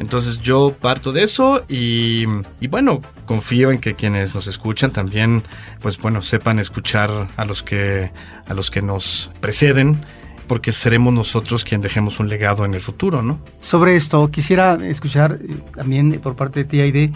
Entonces 0.00 0.40
yo 0.40 0.74
parto 0.80 1.12
de 1.12 1.22
eso 1.22 1.62
y, 1.68 2.24
bueno, 2.68 3.02
confío 3.26 3.70
en 3.70 3.80
que 3.80 3.94
quienes 3.94 4.34
nos 4.34 4.46
escuchan 4.46 4.92
también, 4.92 5.42
pues 5.82 5.98
bueno, 5.98 6.22
sepan 6.22 6.58
escuchar 6.58 7.28
a 7.36 7.44
los 7.44 7.62
que, 7.62 8.10
a 8.48 8.54
los 8.54 8.70
que 8.70 8.80
nos 8.80 9.30
preceden 9.40 10.02
porque 10.46 10.72
seremos 10.72 11.12
nosotros 11.12 11.64
quien 11.64 11.82
dejemos 11.82 12.18
un 12.18 12.30
legado 12.30 12.64
en 12.64 12.72
el 12.72 12.80
futuro, 12.80 13.20
¿no? 13.20 13.40
Sobre 13.60 13.94
esto, 13.94 14.30
quisiera 14.30 14.78
escuchar 14.84 15.38
eh, 15.42 15.56
también 15.76 16.18
por 16.20 16.34
parte 16.34 16.64
de 16.64 16.90
ti, 16.92 17.12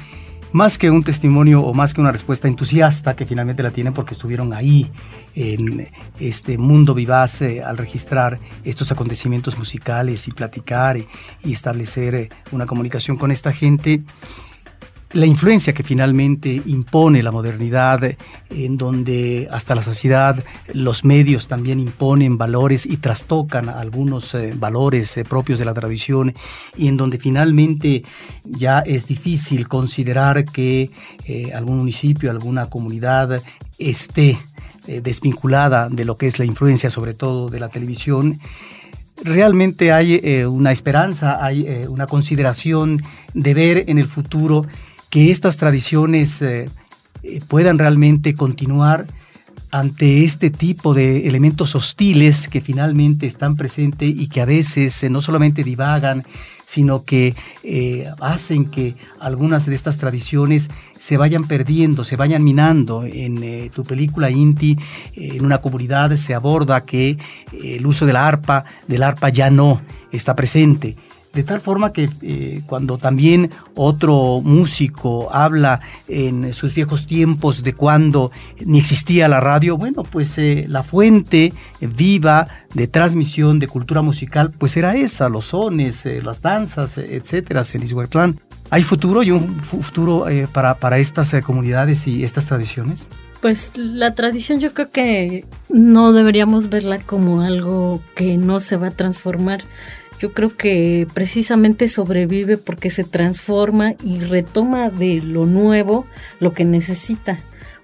más 0.52 0.76
que 0.76 0.90
un 0.90 1.02
testimonio 1.02 1.62
o 1.62 1.72
más 1.72 1.94
que 1.94 2.02
una 2.02 2.12
respuesta 2.12 2.48
entusiasta, 2.48 3.16
que 3.16 3.24
finalmente 3.24 3.62
la 3.62 3.70
tienen 3.70 3.94
porque 3.94 4.12
estuvieron 4.12 4.52
ahí 4.52 4.92
en 5.34 5.88
este 6.18 6.58
mundo 6.58 6.94
vivaz 6.94 7.42
eh, 7.42 7.62
al 7.62 7.78
registrar 7.78 8.38
estos 8.64 8.92
acontecimientos 8.92 9.58
musicales 9.58 10.28
y 10.28 10.32
platicar 10.32 10.96
y 10.96 11.52
establecer 11.52 12.14
eh, 12.14 12.28
una 12.52 12.66
comunicación 12.66 13.16
con 13.16 13.30
esta 13.30 13.52
gente 13.52 14.02
la 15.14 15.26
influencia 15.26 15.72
que 15.72 15.84
finalmente 15.84 16.60
impone 16.66 17.22
la 17.22 17.30
modernidad, 17.30 18.16
en 18.50 18.76
donde 18.76 19.48
hasta 19.50 19.76
la 19.76 19.82
saciedad 19.82 20.44
los 20.72 21.04
medios 21.04 21.46
también 21.46 21.78
imponen 21.78 22.36
valores 22.36 22.84
y 22.84 22.96
trastocan 22.96 23.68
algunos 23.68 24.34
eh, 24.34 24.52
valores 24.56 25.16
eh, 25.16 25.24
propios 25.24 25.60
de 25.60 25.64
la 25.64 25.72
tradición, 25.72 26.34
y 26.76 26.88
en 26.88 26.96
donde 26.96 27.18
finalmente 27.18 28.02
ya 28.44 28.80
es 28.80 29.06
difícil 29.06 29.68
considerar 29.68 30.44
que 30.44 30.90
eh, 31.26 31.52
algún 31.54 31.78
municipio, 31.78 32.30
alguna 32.30 32.66
comunidad 32.66 33.40
esté 33.78 34.38
desvinculada 34.86 35.88
de 35.88 36.04
lo 36.04 36.16
que 36.16 36.26
es 36.26 36.38
la 36.38 36.44
influencia 36.44 36.90
sobre 36.90 37.14
todo 37.14 37.48
de 37.48 37.58
la 37.58 37.68
televisión 37.68 38.40
realmente 39.22 39.92
hay 39.92 40.44
una 40.44 40.72
esperanza, 40.72 41.42
hay 41.42 41.86
una 41.88 42.06
consideración 42.06 43.00
de 43.32 43.54
ver 43.54 43.84
en 43.88 43.98
el 43.98 44.08
futuro 44.08 44.66
que 45.14 45.30
estas 45.30 45.58
tradiciones 45.58 46.42
eh, 46.42 46.68
eh, 47.22 47.40
puedan 47.46 47.78
realmente 47.78 48.34
continuar 48.34 49.06
ante 49.74 50.22
este 50.22 50.50
tipo 50.50 50.94
de 50.94 51.26
elementos 51.26 51.74
hostiles 51.74 52.46
que 52.46 52.60
finalmente 52.60 53.26
están 53.26 53.56
presentes 53.56 54.08
y 54.08 54.28
que 54.28 54.40
a 54.40 54.44
veces 54.44 55.02
eh, 55.02 55.10
no 55.10 55.20
solamente 55.20 55.64
divagan, 55.64 56.24
sino 56.64 57.02
que 57.02 57.34
eh, 57.64 58.08
hacen 58.20 58.70
que 58.70 58.94
algunas 59.18 59.66
de 59.66 59.74
estas 59.74 59.98
tradiciones 59.98 60.70
se 60.96 61.16
vayan 61.16 61.42
perdiendo, 61.42 62.04
se 62.04 62.14
vayan 62.14 62.44
minando. 62.44 63.02
En 63.04 63.42
eh, 63.42 63.68
tu 63.74 63.82
película 63.82 64.30
Inti, 64.30 64.78
en 65.16 65.44
una 65.44 65.58
comunidad 65.60 66.14
se 66.18 66.34
aborda 66.34 66.84
que 66.84 67.18
el 67.52 67.84
uso 67.84 68.06
de 68.06 68.12
la 68.12 68.28
arpa, 68.28 68.64
del 68.86 69.02
arpa 69.02 69.30
ya 69.30 69.50
no 69.50 69.80
está 70.12 70.36
presente 70.36 70.96
de 71.34 71.42
tal 71.42 71.60
forma 71.60 71.92
que 71.92 72.08
eh, 72.22 72.62
cuando 72.66 72.96
también 72.96 73.50
otro 73.74 74.40
músico 74.42 75.28
habla 75.32 75.80
en 76.08 76.52
sus 76.52 76.74
viejos 76.74 77.06
tiempos 77.06 77.62
de 77.62 77.72
cuando 77.74 78.30
ni 78.64 78.78
existía 78.78 79.28
la 79.28 79.40
radio, 79.40 79.76
bueno, 79.76 80.04
pues 80.04 80.38
eh, 80.38 80.66
la 80.68 80.82
fuente 80.82 81.52
viva 81.80 82.46
de 82.72 82.86
transmisión 82.86 83.58
de 83.58 83.68
cultura 83.68 84.00
musical, 84.02 84.52
pues 84.52 84.76
era 84.76 84.94
esa, 84.94 85.28
los 85.28 85.46
sones, 85.46 86.06
eh, 86.06 86.22
las 86.22 86.40
danzas, 86.40 86.98
etcétera, 86.98 87.62
en 87.72 87.82
Ishuatlán. 87.82 88.40
¿Hay 88.70 88.82
futuro 88.82 89.22
y 89.22 89.30
un 89.30 89.60
futuro 89.60 90.26
para, 90.52 90.74
para 90.76 90.98
estas 90.98 91.34
comunidades 91.44 92.06
y 92.06 92.24
estas 92.24 92.46
tradiciones? 92.46 93.08
Pues 93.40 93.72
la 93.76 94.14
tradición 94.14 94.58
yo 94.58 94.72
creo 94.72 94.90
que 94.90 95.44
no 95.68 96.14
deberíamos 96.14 96.70
verla 96.70 96.98
como 96.98 97.42
algo 97.42 98.00
que 98.14 98.38
no 98.38 98.58
se 98.58 98.78
va 98.78 98.86
a 98.86 98.90
transformar 98.90 99.64
yo 100.24 100.32
creo 100.32 100.56
que 100.56 101.06
precisamente 101.12 101.86
sobrevive 101.86 102.56
porque 102.56 102.88
se 102.88 103.04
transforma 103.04 103.92
y 104.02 104.20
retoma 104.20 104.88
de 104.88 105.20
lo 105.20 105.44
nuevo 105.44 106.06
lo 106.40 106.54
que 106.54 106.64
necesita. 106.64 107.40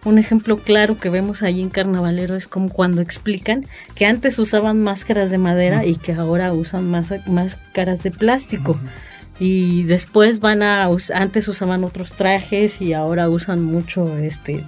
Un 0.07 0.19
ejemplo 0.19 0.57
claro 0.57 0.97
que 0.97 1.11
vemos 1.11 1.43
ahí 1.43 1.61
en 1.61 1.69
Carnavalero 1.69 2.37
es 2.37 2.49
como 2.49 2.71
cuando 2.71 3.03
explican 3.03 3.67
que 3.95 4.07
antes 4.07 4.39
usaban 4.39 4.83
máscaras 4.83 5.29
de 5.29 5.37
madera 5.37 5.85
y 5.85 5.97
que 5.97 6.15
ahora 6.15 6.55
usan 6.55 6.91
más, 6.91 7.13
máscaras 7.27 8.03
de 8.03 8.11
plástico. 8.11 8.81
Y 9.39 9.83
después 9.83 10.41
van 10.41 10.63
a, 10.63 10.89
antes 11.13 11.47
usaban 11.47 11.85
otros 11.85 12.15
trajes 12.15 12.81
y 12.81 12.95
ahora 12.95 13.29
usan 13.29 13.63
mucho 13.63 14.17
este 14.17 14.65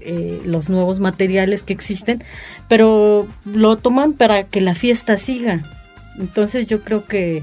eh, 0.00 0.42
los 0.44 0.70
nuevos 0.70 0.98
materiales 0.98 1.62
que 1.62 1.72
existen, 1.72 2.24
pero 2.68 3.28
lo 3.44 3.76
toman 3.76 4.12
para 4.14 4.42
que 4.42 4.60
la 4.60 4.74
fiesta 4.74 5.16
siga. 5.16 5.75
Entonces 6.18 6.66
yo 6.66 6.82
creo 6.82 7.06
que 7.06 7.42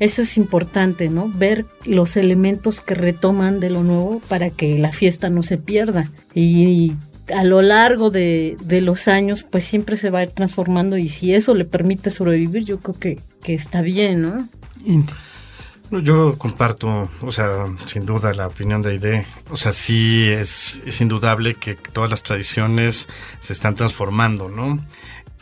eso 0.00 0.22
es 0.22 0.36
importante, 0.36 1.08
¿no? 1.08 1.28
Ver 1.28 1.66
los 1.84 2.16
elementos 2.16 2.80
que 2.80 2.94
retoman 2.94 3.60
de 3.60 3.70
lo 3.70 3.84
nuevo 3.84 4.20
para 4.28 4.50
que 4.50 4.78
la 4.78 4.92
fiesta 4.92 5.30
no 5.30 5.42
se 5.42 5.56
pierda. 5.56 6.10
Y, 6.34 6.94
a 7.34 7.42
lo 7.42 7.62
largo 7.62 8.10
de, 8.10 8.56
los 8.82 9.08
años, 9.08 9.44
pues 9.44 9.64
siempre 9.64 9.96
se 9.96 10.10
va 10.10 10.18
a 10.18 10.24
ir 10.24 10.32
transformando 10.32 10.98
y 10.98 11.08
si 11.08 11.34
eso 11.34 11.54
le 11.54 11.64
permite 11.64 12.10
sobrevivir, 12.10 12.64
yo 12.64 12.80
creo 12.80 12.98
que, 12.98 13.18
que 13.42 13.54
está 13.54 13.80
bien, 13.80 14.20
¿no? 14.20 14.48
Yo 16.02 16.36
comparto, 16.36 17.08
o 17.20 17.32
sea, 17.32 17.66
sin 17.86 18.04
duda 18.04 18.34
la 18.34 18.48
opinión 18.48 18.82
de 18.82 18.90
Aide. 18.90 19.26
O 19.50 19.56
sea, 19.56 19.72
sí 19.72 20.28
es, 20.28 20.82
es 20.84 21.00
indudable 21.00 21.54
que 21.54 21.76
todas 21.76 22.10
las 22.10 22.22
tradiciones 22.22 23.08
se 23.40 23.52
están 23.52 23.74
transformando, 23.74 24.48
¿no? 24.48 24.84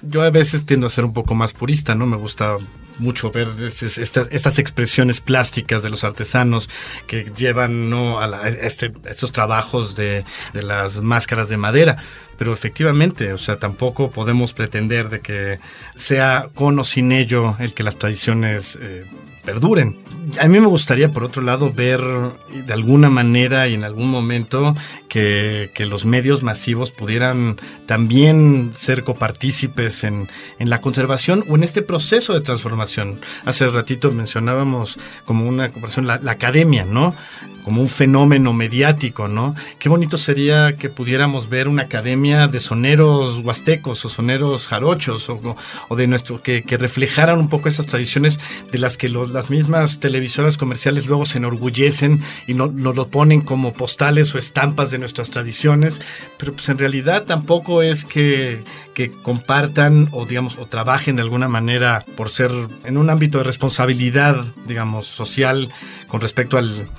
Yo 0.03 0.23
a 0.23 0.31
veces 0.31 0.67
tiendo 0.67 0.87
a 0.87 0.91
ser 0.91 1.05
un 1.05 1.13
poco 1.13 1.35
más 1.35 1.53
purista, 1.53 1.95
¿no? 1.95 2.07
Me 2.07 2.17
gusta 2.17 2.57
mucho 2.99 3.31
ver 3.31 3.49
estas, 3.59 4.59
expresiones 4.59 5.21
plásticas 5.21 5.83
de 5.83 5.91
los 5.91 6.05
artesanos 6.05 6.69
que 7.07 7.33
llevan 7.37 7.91
¿no? 7.91 8.21
a, 8.21 8.49
este, 8.49 8.93
estos 9.07 9.33
trabajos 9.33 9.97
de, 9.97 10.25
las 10.55 11.01
máscaras 11.01 11.49
de 11.49 11.57
madera. 11.57 11.97
Pero 12.39 12.53
efectivamente, 12.53 13.33
o 13.33 13.39
sea, 13.39 13.59
tampoco 13.59 14.11
podemos 14.11 14.53
pretender 14.53 15.11
de 15.11 15.21
que 15.21 15.61
sea 15.95 16.49
con 16.55 16.79
o 16.79 16.85
sin 16.85 17.13
ello 17.13 17.57
el 17.61 17.73
que 17.73 17.83
las 17.83 17.99
tradiciones 17.99 18.79
eh, 18.81 19.05
perduren. 19.45 19.99
A 20.41 20.47
mí 20.47 20.61
me 20.61 20.67
gustaría, 20.67 21.13
por 21.13 21.25
otro 21.25 21.43
lado, 21.43 21.73
ver 21.73 22.01
de 22.01 22.73
alguna 22.73 23.11
manera 23.11 23.69
y 23.69 23.75
en 23.75 23.85
algún 23.85 24.09
momento 24.09 24.75
que, 25.09 25.71
los 25.83 26.07
medios 26.07 26.45
masivos 26.45 26.93
pudieran 26.93 27.61
también 27.87 28.71
ser 28.73 29.03
copartícipes 29.03 30.05
en, 30.05 30.31
en 30.61 30.71
la 30.71 30.81
conservación 30.81 31.45
o 31.49 31.57
en 31.57 31.65
este 31.65 31.83
proceso 31.83 32.35
de 32.35 32.41
transformación. 32.41 33.21
Hace 33.45 33.69
ratito 33.69 34.13
mencionábamos 34.13 34.99
como 35.25 35.49
una 35.49 35.73
comparación 35.73 36.07
la, 36.07 36.19
la 36.19 36.33
academia, 36.33 36.85
¿no? 36.85 37.17
Como 37.65 37.81
un 37.81 37.89
fenómeno 37.89 38.53
mediático, 38.53 39.29
¿no? 39.29 39.55
Qué 39.79 39.89
bonito 39.89 40.19
sería 40.19 40.77
que 40.77 40.89
pudiéramos 40.89 41.49
ver 41.49 41.69
una 41.69 41.83
academia 41.83 42.49
de 42.49 42.61
soneros 42.61 43.39
huastecos 43.39 44.05
o 44.05 44.09
soneros 44.09 44.67
jarochos 44.67 45.29
o, 45.31 45.97
de 45.97 46.07
nuestro 46.07 46.43
que, 46.43 46.63
que, 46.63 46.77
reflejaran 46.77 47.39
un 47.39 47.49
poco 47.49 47.69
esas 47.69 47.87
tradiciones 47.87 48.41
de 48.71 48.79
las 48.79 48.97
que 48.97 49.09
las 49.09 49.51
mismas 49.51 50.01
televisoras 50.01 50.57
comerciales 50.57 51.07
luego 51.07 51.27
se 51.27 51.39
enorgullecen 51.39 52.23
y 52.47 52.55
no, 52.55 52.67
nos 52.67 52.97
lo 52.97 53.09
ponen 53.09 53.43
como 53.43 53.73
postales 53.73 54.35
o 54.35 54.39
estampas 54.39 54.91
de 54.91 54.99
nuestras 54.99 55.31
tradiciones, 55.31 56.01
pero 56.39 56.55
pues 56.55 56.69
en 56.69 56.79
realidad 56.79 57.25
tampoco 57.25 57.83
es 57.83 58.05
que, 58.05 58.65
que 58.95 59.13
compartan 59.13 60.09
o 60.13 60.27
digamos 60.27 60.59
o 60.59 60.67
trabajen 60.67 61.17
de 61.17 61.23
alguna 61.23 61.49
manera 61.49 62.05
por 62.17 62.31
ser 62.31 62.51
en 62.85 62.97
un 62.97 63.11
ámbito 63.11 63.39
de 63.39 63.45
responsabilidad, 63.45 64.45
digamos, 64.67 65.07
social 65.07 65.71
con 66.13 66.21
respecto 66.21 66.59
al, 66.59 66.91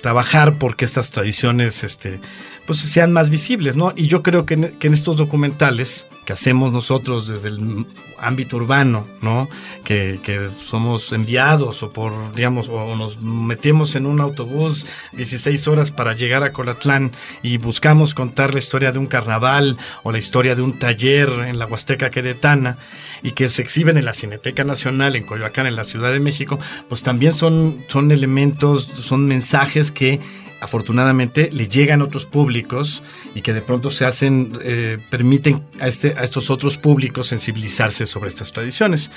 trabajar 0.00 0.56
porque 0.58 0.86
estas 0.86 1.10
tradiciones 1.10 1.84
este, 1.84 2.22
pues, 2.66 2.78
sean 2.78 3.12
más 3.12 3.30
visibles, 3.30 3.76
¿no? 3.76 3.92
Y 3.94 4.06
yo 4.06 4.22
creo 4.22 4.46
que 4.46 4.54
en, 4.54 4.94
estos 4.94 5.16
documentales 5.16 6.06
que 6.24 6.32
hacemos 6.32 6.72
nosotros 6.72 7.28
desde 7.28 7.48
el 7.48 7.86
ámbito 8.18 8.56
urbano, 8.56 9.06
¿no? 9.20 9.48
Que, 9.84 10.18
somos 10.64 11.12
enviados 11.12 11.82
o 11.82 11.92
por, 11.92 12.34
digamos, 12.34 12.68
o 12.68 12.96
nos 12.96 13.20
metemos 13.20 13.94
en 13.94 14.06
un 14.06 14.20
autobús 14.20 14.86
16 15.12 15.68
horas 15.68 15.90
para 15.90 16.14
llegar 16.14 16.42
a 16.42 16.52
Colatlán 16.52 17.12
y 17.42 17.58
buscamos 17.58 18.14
contar 18.14 18.54
la 18.54 18.60
historia 18.60 18.92
de 18.92 18.98
un 18.98 19.06
carnaval 19.06 19.76
o 20.02 20.12
la 20.12 20.18
historia 20.18 20.54
de 20.54 20.62
un 20.62 20.78
taller 20.78 21.28
en 21.46 21.58
la 21.58 21.66
Huasteca 21.66 22.10
Queretana 22.10 22.78
y 23.22 23.32
que 23.32 23.50
se 23.50 23.62
exhiben 23.62 23.98
en 23.98 24.04
la 24.06 24.14
Cineteca 24.14 24.64
Nacional 24.64 25.16
en 25.16 25.24
Coyoacán, 25.24 25.66
en 25.66 25.76
la 25.76 25.84
Ciudad 25.84 26.12
de 26.12 26.20
México, 26.20 26.58
pues 26.88 27.02
también 27.02 27.34
son, 27.34 27.84
son 27.88 28.10
elementos, 28.10 28.84
son 28.84 29.26
mensajes 29.26 29.90
que 29.92 30.20
afortunadamente 30.64 31.50
le 31.52 31.68
llegan 31.68 32.00
otros 32.00 32.24
públicos 32.24 33.02
y 33.34 33.42
que 33.42 33.52
de 33.52 33.60
pronto 33.60 33.90
se 33.90 34.06
hacen, 34.06 34.58
eh, 34.62 34.98
permiten 35.10 35.62
a, 35.78 35.88
este, 35.88 36.14
a 36.16 36.24
estos 36.24 36.48
otros 36.48 36.78
públicos 36.78 37.26
sensibilizarse 37.26 38.06
sobre 38.06 38.28
estas 38.28 38.50
tradiciones. 38.52 39.10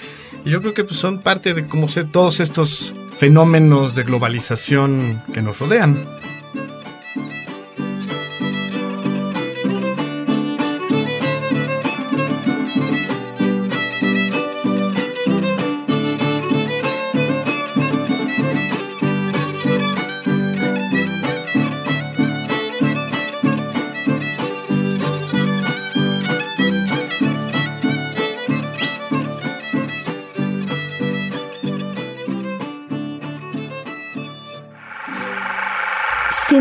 Y 0.44 0.50
yo 0.50 0.62
creo 0.62 0.74
que 0.74 0.84
pues, 0.84 1.00
son 1.00 1.20
parte 1.20 1.54
de 1.54 1.66
cómo 1.66 1.88
sé 1.88 2.04
todos 2.04 2.42
estos 2.42 2.94
fenómenos 3.18 3.96
de 3.96 4.04
globalización 4.04 5.24
que 5.34 5.42
nos 5.42 5.58
rodean. 5.60 6.06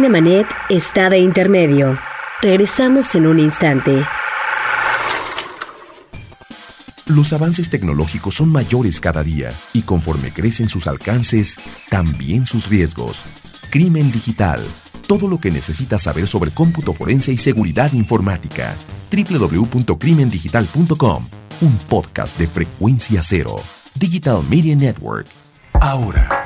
Cinemanet 0.07 0.47
está 0.69 1.11
de 1.11 1.19
intermedio. 1.19 1.99
Regresamos 2.40 3.12
en 3.16 3.27
un 3.27 3.40
instante. 3.40 4.05
Los 7.07 7.33
avances 7.33 7.69
tecnológicos 7.69 8.37
son 8.37 8.51
mayores 8.51 9.01
cada 9.01 9.25
día 9.25 9.53
y 9.73 9.83
conforme 9.83 10.31
crecen 10.31 10.69
sus 10.69 10.87
alcances, 10.87 11.57
también 11.88 12.47
sus 12.47 12.69
riesgos. 12.69 13.25
Crimen 13.71 14.12
digital. 14.12 14.62
Todo 15.09 15.27
lo 15.27 15.40
que 15.40 15.51
necesitas 15.51 16.03
saber 16.03 16.29
sobre 16.29 16.53
cómputo 16.53 16.92
forense 16.92 17.33
y 17.33 17.37
seguridad 17.37 17.92
informática. 17.92 18.77
www.crimendigital.com. 19.11 21.29
Un 21.62 21.79
podcast 21.88 22.38
de 22.38 22.47
frecuencia 22.47 23.23
cero. 23.25 23.57
Digital 23.97 24.45
Media 24.49 24.77
Network. 24.77 25.27
Ahora, 25.73 26.46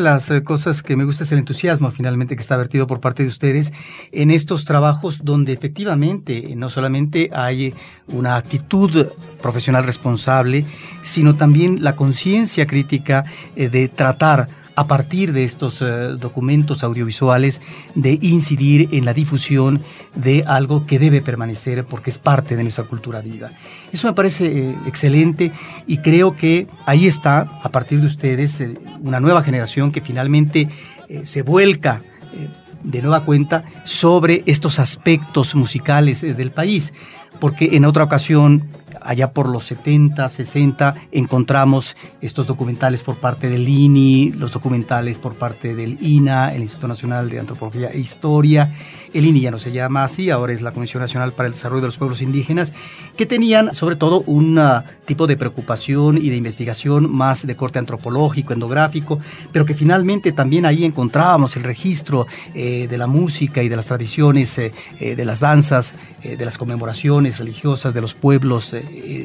Las 0.00 0.30
eh, 0.30 0.42
cosas 0.42 0.82
que 0.82 0.96
me 0.96 1.04
gusta 1.04 1.24
es 1.24 1.32
el 1.32 1.38
entusiasmo 1.38 1.90
finalmente 1.90 2.36
que 2.36 2.42
está 2.42 2.56
vertido 2.56 2.86
por 2.86 3.00
parte 3.00 3.22
de 3.22 3.28
ustedes 3.28 3.72
en 4.12 4.30
estos 4.30 4.64
trabajos 4.64 5.24
donde 5.24 5.52
efectivamente 5.52 6.54
no 6.56 6.68
solamente 6.70 7.30
hay 7.32 7.74
una 8.06 8.36
actitud 8.36 9.06
profesional 9.40 9.84
responsable, 9.84 10.64
sino 11.02 11.34
también 11.36 11.82
la 11.82 11.96
conciencia 11.96 12.66
crítica 12.66 13.24
eh, 13.56 13.68
de 13.68 13.88
tratar 13.88 14.48
a 14.78 14.86
partir 14.86 15.32
de 15.32 15.42
estos 15.42 15.82
eh, 15.82 15.86
documentos 16.20 16.84
audiovisuales 16.84 17.60
de 17.96 18.16
incidir 18.22 18.88
en 18.92 19.04
la 19.04 19.12
difusión 19.12 19.82
de 20.14 20.44
algo 20.46 20.86
que 20.86 21.00
debe 21.00 21.20
permanecer 21.20 21.82
porque 21.82 22.10
es 22.10 22.18
parte 22.18 22.54
de 22.54 22.62
nuestra 22.62 22.84
cultura 22.84 23.20
viva. 23.20 23.50
Eso 23.92 24.06
me 24.06 24.12
parece 24.12 24.46
eh, 24.46 24.76
excelente 24.86 25.50
y 25.88 25.98
creo 25.98 26.36
que 26.36 26.68
ahí 26.86 27.08
está, 27.08 27.40
a 27.40 27.68
partir 27.70 27.98
de 27.98 28.06
ustedes, 28.06 28.60
eh, 28.60 28.78
una 29.00 29.18
nueva 29.18 29.42
generación 29.42 29.90
que 29.90 30.00
finalmente 30.00 30.68
se 31.24 31.40
vuelca 31.40 32.02
de 32.84 33.00
nueva 33.00 33.24
cuenta 33.24 33.64
sobre 33.84 34.42
estos 34.44 34.78
aspectos 34.78 35.54
musicales 35.54 36.20
del 36.20 36.52
país, 36.52 36.92
porque 37.40 37.70
en 37.72 37.86
otra 37.86 38.04
ocasión 38.04 38.68
allá 39.02 39.32
por 39.32 39.48
los 39.48 39.66
70, 39.66 40.28
60, 40.28 40.94
encontramos 41.12 41.96
estos 42.20 42.46
documentales 42.46 43.02
por 43.02 43.16
parte 43.16 43.48
del 43.48 43.68
INI, 43.68 44.32
los 44.32 44.52
documentales 44.52 45.18
por 45.18 45.34
parte 45.34 45.74
del 45.74 45.98
INA, 46.00 46.54
el 46.54 46.62
Instituto 46.62 46.88
Nacional 46.88 47.30
de 47.30 47.40
Antropología 47.40 47.88
e 47.88 47.98
Historia, 47.98 48.74
el 49.14 49.24
INI 49.24 49.40
ya 49.40 49.50
no 49.50 49.58
se 49.58 49.72
llama 49.72 50.04
así, 50.04 50.30
ahora 50.30 50.52
es 50.52 50.62
la 50.62 50.72
Comisión 50.72 51.00
Nacional 51.00 51.32
para 51.32 51.46
el 51.46 51.54
Desarrollo 51.54 51.82
de 51.82 51.88
los 51.88 51.98
Pueblos 51.98 52.20
Indígenas, 52.20 52.72
que 53.16 53.26
tenían 53.26 53.74
sobre 53.74 53.96
todo 53.96 54.22
un 54.26 54.58
ah, 54.58 54.84
tipo 55.06 55.26
de 55.26 55.36
preocupación 55.36 56.18
y 56.18 56.28
de 56.30 56.36
investigación 56.36 57.10
más 57.10 57.46
de 57.46 57.56
corte 57.56 57.78
antropológico, 57.78 58.52
endográfico, 58.52 59.18
pero 59.52 59.64
que 59.64 59.74
finalmente 59.74 60.32
también 60.32 60.66
ahí 60.66 60.84
encontrábamos 60.84 61.56
el 61.56 61.62
registro 61.64 62.26
eh, 62.54 62.86
de 62.88 62.98
la 62.98 63.06
música 63.06 63.62
y 63.62 63.68
de 63.68 63.76
las 63.76 63.86
tradiciones, 63.86 64.58
eh, 64.58 64.72
eh, 65.00 65.16
de 65.16 65.24
las 65.24 65.40
danzas, 65.40 65.94
de 66.22 66.44
las 66.44 66.58
conmemoraciones 66.58 67.38
religiosas 67.38 67.94
de 67.94 68.00
los 68.00 68.14
pueblos 68.14 68.74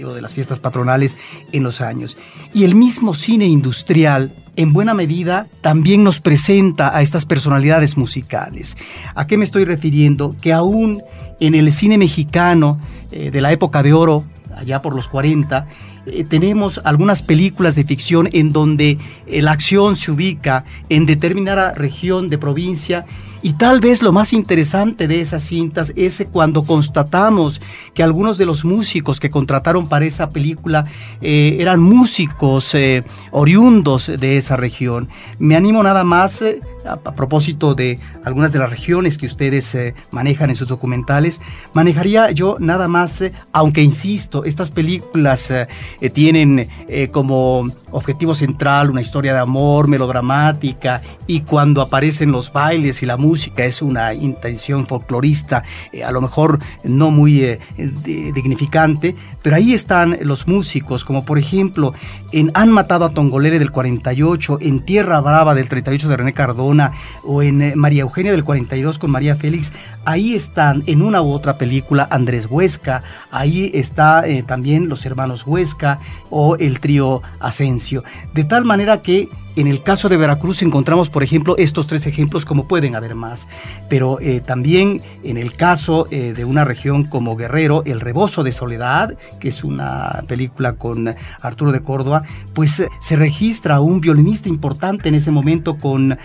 o 0.05 0.13
de 0.13 0.21
las 0.21 0.33
fiestas 0.33 0.59
patronales 0.59 1.17
en 1.51 1.63
los 1.63 1.81
años. 1.81 2.17
Y 2.53 2.63
el 2.63 2.75
mismo 2.75 3.13
cine 3.13 3.45
industrial 3.45 4.31
en 4.55 4.73
buena 4.73 4.93
medida 4.93 5.47
también 5.61 6.03
nos 6.03 6.19
presenta 6.19 6.95
a 6.95 7.01
estas 7.01 7.25
personalidades 7.25 7.97
musicales. 7.97 8.77
¿A 9.15 9.27
qué 9.27 9.37
me 9.37 9.45
estoy 9.45 9.65
refiriendo? 9.65 10.35
Que 10.41 10.53
aún 10.53 11.01
en 11.39 11.55
el 11.55 11.71
cine 11.71 11.97
mexicano 11.97 12.79
eh, 13.11 13.31
de 13.31 13.41
la 13.41 13.51
época 13.51 13.83
de 13.83 13.93
oro, 13.93 14.23
allá 14.55 14.81
por 14.81 14.95
los 14.95 15.07
40, 15.07 15.67
eh, 16.05 16.23
tenemos 16.23 16.81
algunas 16.83 17.21
películas 17.21 17.75
de 17.75 17.85
ficción 17.85 18.29
en 18.33 18.51
donde 18.51 18.97
eh, 19.25 19.41
la 19.41 19.51
acción 19.51 19.95
se 19.95 20.11
ubica 20.11 20.65
en 20.89 21.05
determinada 21.05 21.73
región 21.73 22.29
de 22.29 22.37
provincia 22.37 23.05
y 23.43 23.53
tal 23.53 23.81
vez 23.81 24.01
lo 24.01 24.13
más 24.13 24.31
interesante 24.31 25.07
de 25.07 25.19
esas 25.19 25.43
cintas 25.43 25.91
es 25.97 26.23
cuando 26.31 26.63
constatamos 26.63 27.61
que 27.93 28.01
algunos 28.01 28.37
de 28.37 28.45
los 28.45 28.63
músicos 28.63 29.19
que 29.19 29.29
contrataron 29.29 29.89
para 29.89 30.05
esa 30.05 30.29
película 30.29 30.85
eh, 31.21 31.57
eran 31.59 31.81
músicos 31.81 32.73
eh, 32.73 33.03
oriundos 33.31 34.07
de 34.07 34.37
esa 34.37 34.55
región. 34.55 35.09
Me 35.39 35.57
animo 35.57 35.83
nada 35.83 36.05
más 36.05 36.41
eh, 36.41 36.61
a, 36.85 36.97
propósito 36.97 37.75
de 37.75 37.99
algunas 38.23 38.51
de 38.51 38.59
las 38.59 38.69
regiones 38.69 39.17
que 39.17 39.25
ustedes 39.25 39.73
eh, 39.75 39.93
manejan 40.11 40.49
en 40.49 40.55
sus 40.55 40.67
documentales, 40.67 41.39
manejaría 41.73 42.31
yo 42.31 42.57
nada 42.59 42.87
más, 42.87 43.21
eh, 43.21 43.33
aunque 43.51 43.81
insisto, 43.81 44.43
estas 44.45 44.71
películas 44.71 45.51
eh, 45.51 45.67
tienen 46.11 46.67
como 47.11 47.67
objetivo 47.91 48.35
central 48.35 48.89
una 48.89 49.01
historia 49.01 49.33
de 49.33 49.39
amor 49.39 49.87
melodramática 49.87 51.01
y 51.27 51.41
cuando 51.41 51.81
aparecen 51.81 52.31
los 52.31 52.51
bailes 52.51 53.01
y 53.03 53.05
la 53.05 53.17
música 53.17 53.65
es 53.65 53.81
una 53.81 54.13
intención 54.13 54.85
folclorista, 54.85 55.63
a 56.05 56.11
lo 56.11 56.21
mejor 56.21 56.59
no 56.83 57.11
muy 57.11 57.57
dignificante, 57.77 59.15
pero 59.43 59.57
ahí 59.57 59.73
están 59.73 60.17
los 60.21 60.47
músicos, 60.47 61.03
como 61.03 61.23
por 61.23 61.37
ejemplo 61.37 61.93
en 62.31 62.49
Han 62.55 62.71
matado 62.71 63.05
a 63.05 63.09
Tongolere 63.09 63.59
del 63.59 63.69
48, 63.69 64.57
en 64.61 64.83
Tierra 64.83 65.21
Brava 65.21 65.53
del 65.53 65.69
38 65.69 66.09
de 66.09 66.17
René 66.17 66.33
Cardón, 66.33 66.81
o 67.23 67.43
en 67.43 67.61
eh, 67.61 67.73
María 67.75 68.01
Eugenia 68.01 68.31
del 68.31 68.43
42 68.43 68.97
con 68.97 69.11
María 69.11 69.35
Félix, 69.35 69.71
ahí 70.05 70.33
están 70.33 70.83
en 70.87 71.03
una 71.03 71.21
u 71.21 71.31
otra 71.31 71.57
película 71.57 72.07
Andrés 72.09 72.47
Huesca, 72.49 73.03
ahí 73.29 73.69
está 73.75 74.27
eh, 74.27 74.41
también 74.41 74.89
los 74.89 75.05
hermanos 75.05 75.45
Huesca 75.45 75.99
o 76.29 76.55
el 76.55 76.79
trío 76.79 77.21
Asensio. 77.39 78.03
De 78.33 78.45
tal 78.45 78.65
manera 78.65 79.01
que 79.01 79.29
en 79.55 79.67
el 79.67 79.83
caso 79.83 80.09
de 80.09 80.17
Veracruz 80.17 80.61
encontramos, 80.61 81.09
por 81.09 81.23
ejemplo, 81.23 81.55
estos 81.57 81.87
tres 81.87 82.05
ejemplos, 82.05 82.45
como 82.45 82.67
pueden 82.67 82.95
haber 82.95 83.15
más, 83.15 83.47
pero 83.89 84.19
eh, 84.19 84.41
también 84.41 85.01
en 85.23 85.37
el 85.37 85.53
caso 85.53 86.07
de 86.09 86.45
una 86.45 86.63
región 86.63 87.05
como 87.05 87.35
Guerrero, 87.35 87.83
El 87.85 87.99
Rebozo 87.99 88.43
de 88.43 88.51
Soledad, 88.51 89.17
que 89.39 89.49
es 89.49 89.63
una 89.63 90.23
película 90.27 90.73
con 90.73 91.15
Arturo 91.41 91.71
de 91.71 91.81
Córdoba, 91.81 92.23
pues 92.53 92.83
se 92.99 93.15
registra 93.15 93.79
un 93.79 94.01
violinista 94.01 94.49
importante 94.49 95.09
en 95.09 95.15
ese 95.15 95.31
momento 95.31 95.77
con, 95.77 96.17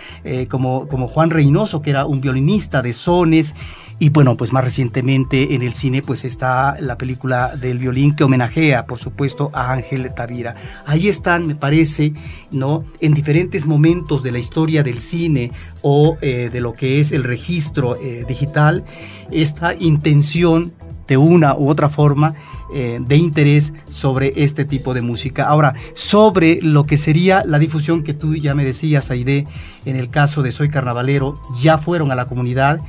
como, 0.49 0.89
como 0.89 1.09
Juan 1.09 1.31
Reynoso, 1.31 1.83
que 1.83 1.91
era 1.91 2.07
un 2.07 2.21
violinista 2.21 2.83
de 2.83 2.93
sones, 2.93 3.55
y 4.01 4.11
bueno, 4.11 4.37
pues 4.37 4.53
más 4.53 4.63
recientemente 4.63 5.55
en 5.55 5.63
el 5.63 5.75
cine 5.75 6.03
pues 6.03 6.25
está 6.25 6.77
la 6.81 6.97
película 6.97 7.57
del 7.57 7.79
violín 7.79 8.15
que 8.15 8.25
homenajea, 8.25 8.87
por 8.87 8.99
supuesto, 8.99 9.51
a 9.53 9.73
Ángel 9.73 10.13
Tavira. 10.15 10.55
Ahí 10.87 11.09
están, 11.09 11.47
me 11.47 11.57
parece, 11.57 12.13
¿no? 12.53 12.85
En 13.01 13.13
diferentes 13.13 13.67
momentos 13.67 14.23
de 14.23 14.31
la 14.31 14.39
historia 14.39 14.85
del 14.85 15.01
cine 15.01 15.51
o 15.83 16.17
eh, 16.21 16.49
de 16.53 16.61
lo 16.61 16.75
que 16.75 17.01
es 17.01 17.11
el 17.11 17.25
registro 17.25 17.97
eh, 17.97 18.25
digital, 18.29 18.85
esta 19.33 19.75
intención 19.75 20.73
de 21.09 21.17
una 21.17 21.57
u 21.57 21.69
otra 21.69 21.89
forma 21.89 22.35
eh, 22.73 22.99
de 23.01 23.17
interés 23.17 23.73
sobre 23.91 24.33
este 24.37 24.65
tipo 24.65 24.95
de 24.95 25.01
música. 25.01 25.47
Ahora, 25.47 25.75
sobre 25.95 26.61
lo 26.61 26.85
que 26.85 26.99
sería 26.99 27.43
la 27.45 27.59
difusión 27.59 28.05
que 28.05 28.15
tú 28.15 28.37
ya 28.37 28.55
me 28.55 28.65
decías, 28.65 29.11
Aide, 29.11 29.47
en 29.87 29.97
el 29.97 30.09
caso 30.09 30.43
de 30.43 30.53
Soy 30.53 30.69
Carnavalero, 30.69 31.41
ya 31.61 31.79
fueron 31.79 32.13
a 32.13 32.15
la 32.15 32.27
comunidad 32.27 32.81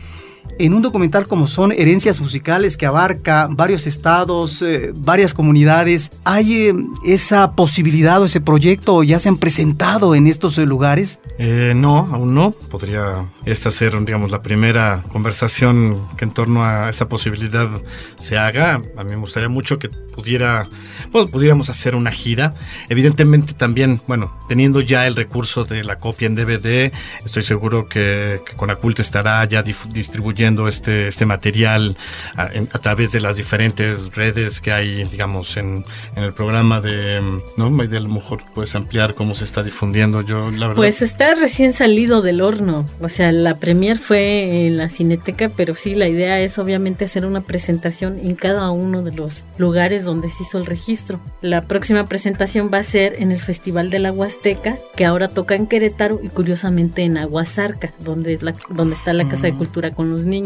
en 0.59 0.73
un 0.73 0.81
documental 0.81 1.25
como 1.25 1.47
son 1.47 1.71
Herencias 1.71 2.19
Musicales, 2.19 2.75
que 2.75 2.85
abarca 2.85 3.47
varios 3.49 3.87
estados, 3.87 4.61
eh, 4.61 4.91
varias 4.93 5.33
comunidades, 5.33 6.11
¿hay 6.25 6.67
eh, 6.67 6.75
esa 7.05 7.53
posibilidad 7.53 8.21
o 8.21 8.25
ese 8.25 8.41
proyecto 8.41 9.01
ya 9.03 9.19
se 9.19 9.29
han 9.29 9.37
presentado 9.37 10.15
en 10.15 10.27
estos 10.27 10.57
eh, 10.57 10.65
lugares? 10.65 11.19
no, 11.39 12.09
aún 12.11 12.35
no. 12.35 12.51
Podría 12.51 13.31
esta 13.45 13.71
ser, 13.71 13.97
digamos, 14.03 14.29
la 14.29 14.41
primera 14.41 15.03
conversación 15.13 16.05
que 16.17 16.25
en 16.25 16.31
torno 16.31 16.65
a 16.65 16.89
esa 16.89 17.07
posibilidad 17.07 17.69
se 18.17 18.37
haga. 18.37 18.81
A 18.97 19.03
mí 19.05 19.11
me 19.11 19.15
gustaría 19.15 19.47
mucho 19.47 19.79
que 19.79 19.87
pudiera, 19.87 20.67
bueno, 21.13 21.29
pudiéramos 21.29 21.69
hacer 21.69 21.95
una 21.95 22.11
gira. 22.11 22.53
Evidentemente 22.89 23.53
también, 23.53 24.01
bueno, 24.05 24.37
teniendo 24.49 24.81
ya 24.81 25.07
el 25.07 25.15
recurso 25.15 25.63
de 25.63 25.85
la 25.85 25.97
copia 25.97 26.27
en 26.27 26.35
DVD, 26.35 26.91
estoy 27.23 27.43
seguro 27.43 27.87
que, 27.87 28.41
que 28.45 28.57
Conacult 28.57 28.99
estará 28.99 29.45
ya 29.45 29.63
distribuyendo 29.63 30.48
difundiendo 30.49 30.67
este, 30.67 31.07
este 31.07 31.25
material 31.25 31.97
a, 32.35 32.43
a, 32.43 32.77
través 32.79 33.11
de 33.11 33.21
las 33.21 33.37
diferentes 33.37 34.15
redes 34.15 34.61
que 34.61 34.71
hay, 34.71 35.03
digamos, 35.05 35.57
en, 35.57 35.83
en 36.15 36.23
el 36.23 36.33
programa 36.33 36.81
de, 36.81 37.21
¿no? 37.57 37.69
Mayde, 37.69 37.97
a 37.97 38.01
lo 38.01 38.09
mejor 38.09 38.43
puedes 38.53 38.75
ampliar 38.75 39.13
cómo 39.13 39.35
se 39.35 39.43
está 39.43 39.63
difundiendo. 39.63 40.21
Yo, 40.21 40.51
la 40.51 40.67
verdad. 40.67 40.75
Pues 40.75 41.01
está 41.01 41.35
recién 41.35 41.73
salido 41.73 42.21
del 42.21 42.41
horno. 42.41 42.85
O 43.01 43.09
sea, 43.09 43.31
la 43.31 43.57
premier 43.57 43.97
fue 43.97 44.67
en 44.67 44.77
la 44.77 44.89
Cineteca, 44.89 45.49
pero 45.49 45.75
sí, 45.75 45.95
la 45.95 46.07
idea 46.07 46.39
es 46.39 46.57
obviamente 46.57 47.05
hacer 47.05 47.25
una 47.25 47.41
presentación 47.41 48.19
en 48.19 48.35
cada 48.35 48.71
uno 48.71 49.03
de 49.03 49.11
los 49.11 49.45
lugares 49.57 50.05
donde 50.05 50.29
se 50.29 50.43
hizo 50.43 50.57
el 50.57 50.65
registro. 50.65 51.19
La 51.41 51.61
próxima 51.61 52.05
presentación 52.05 52.71
va 52.73 52.79
a 52.79 52.83
ser 52.83 53.15
en 53.19 53.31
el 53.31 53.41
Festival 53.41 53.89
de 53.89 53.99
la 53.99 54.11
Huasteca, 54.11 54.77
que 54.95 55.05
ahora 55.05 55.27
toca 55.27 55.55
en 55.55 55.67
Querétaro 55.67 56.19
y 56.23 56.29
curiosamente 56.29 57.03
en 57.03 57.17
Aguasarca, 57.17 57.93
donde, 57.99 58.33
es 58.33 58.41
la, 58.41 58.53
donde 58.69 58.95
está 58.95 59.13
la 59.13 59.27
Casa 59.27 59.47
de 59.47 59.53
Cultura 59.53 59.91
con 59.91 60.09
los 60.09 60.21
niños. 60.21 60.38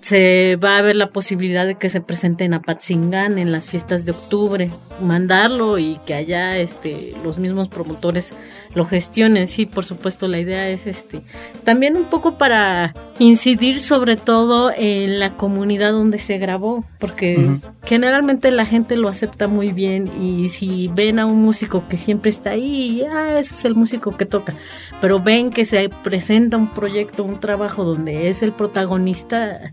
Se 0.00 0.56
va 0.56 0.78
a 0.78 0.82
ver 0.82 0.96
la 0.96 1.10
posibilidad 1.10 1.66
de 1.66 1.74
que 1.74 1.90
se 1.90 2.00
presente 2.00 2.44
en 2.44 2.54
Apatzingán 2.54 3.38
en 3.38 3.52
las 3.52 3.68
fiestas 3.68 4.06
de 4.06 4.12
octubre, 4.12 4.70
mandarlo 5.02 5.78
y 5.78 5.98
que 6.06 6.14
allá 6.14 6.56
este, 6.56 7.14
los 7.22 7.38
mismos 7.38 7.68
promotores 7.68 8.32
lo 8.74 8.84
gestionen. 8.84 9.48
Sí, 9.48 9.66
por 9.66 9.84
supuesto, 9.84 10.28
la 10.28 10.38
idea 10.38 10.68
es 10.68 10.86
este 10.86 11.22
también 11.64 11.96
un 11.96 12.04
poco 12.04 12.36
para 12.36 12.94
incidir 13.18 13.80
sobre 13.80 14.16
todo 14.16 14.72
en 14.76 15.18
la 15.18 15.36
comunidad 15.36 15.92
donde 15.92 16.18
se 16.18 16.38
grabó, 16.38 16.84
porque 16.98 17.36
uh 17.36 17.40
-huh. 17.42 17.60
generalmente 17.84 18.50
la 18.50 18.66
gente 18.66 18.96
lo 18.96 19.08
acepta 19.08 19.46
muy 19.46 19.72
bien 19.72 20.10
y 20.20 20.48
si 20.48 20.88
ven 20.88 21.18
a 21.18 21.26
un 21.26 21.42
músico 21.42 21.86
que 21.88 21.96
siempre 21.96 22.30
está 22.30 22.50
ahí, 22.50 23.04
ah, 23.10 23.38
ese 23.38 23.54
es 23.54 23.64
el 23.64 23.74
músico 23.74 24.16
que 24.16 24.26
toca, 24.26 24.54
pero 25.00 25.20
ven 25.20 25.50
que 25.50 25.64
se 25.64 25.90
presenta 26.02 26.56
un 26.56 26.72
proyecto, 26.72 27.24
un 27.24 27.40
trabajo 27.40 27.84
donde 27.84 28.28
es 28.28 28.42
el 28.42 28.52
protagonista, 28.52 29.72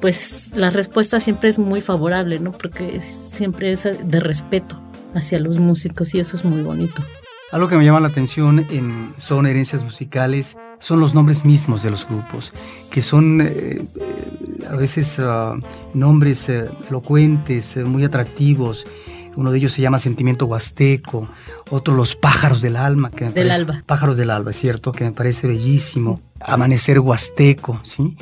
pues 0.00 0.50
la 0.54 0.70
respuesta 0.70 1.20
siempre 1.20 1.48
es 1.48 1.58
muy 1.58 1.80
favorable, 1.80 2.38
¿no? 2.38 2.52
Porque 2.52 3.00
siempre 3.00 3.72
es 3.72 3.84
de 3.84 4.20
respeto 4.20 4.80
hacia 5.14 5.38
los 5.38 5.58
músicos 5.58 6.14
y 6.14 6.20
eso 6.20 6.36
es 6.36 6.44
muy 6.44 6.62
bonito. 6.62 7.02
Algo 7.56 7.68
que 7.68 7.78
me 7.78 7.86
llama 7.86 8.00
la 8.00 8.08
atención 8.08 8.66
en 8.68 9.14
Son 9.16 9.46
Herencias 9.46 9.82
Musicales 9.82 10.58
son 10.78 11.00
los 11.00 11.14
nombres 11.14 11.46
mismos 11.46 11.82
de 11.82 11.88
los 11.88 12.06
grupos, 12.06 12.52
que 12.90 13.00
son 13.00 13.40
eh, 13.40 13.82
a 14.68 14.76
veces 14.76 15.18
uh, 15.18 15.58
nombres 15.94 16.50
eh, 16.50 16.68
elocuentes, 16.90 17.78
eh, 17.78 17.84
muy 17.84 18.04
atractivos. 18.04 18.86
Uno 19.36 19.52
de 19.52 19.56
ellos 19.56 19.72
se 19.72 19.80
llama 19.80 19.98
Sentimiento 19.98 20.44
Huasteco, 20.44 21.30
otro 21.70 21.94
Los 21.94 22.14
Pájaros 22.14 22.60
del 22.60 22.76
Alma. 22.76 23.10
Que 23.10 23.24
me 23.24 23.32
del 23.32 23.48
parece, 23.48 23.54
Alba. 23.54 23.82
Pájaros 23.86 24.18
del 24.18 24.28
Alba, 24.28 24.50
es 24.50 24.58
cierto, 24.58 24.92
que 24.92 25.04
me 25.04 25.12
parece 25.12 25.46
bellísimo. 25.46 26.20
Amanecer 26.40 27.00
Huasteco, 27.00 27.80
¿sí? 27.84 28.18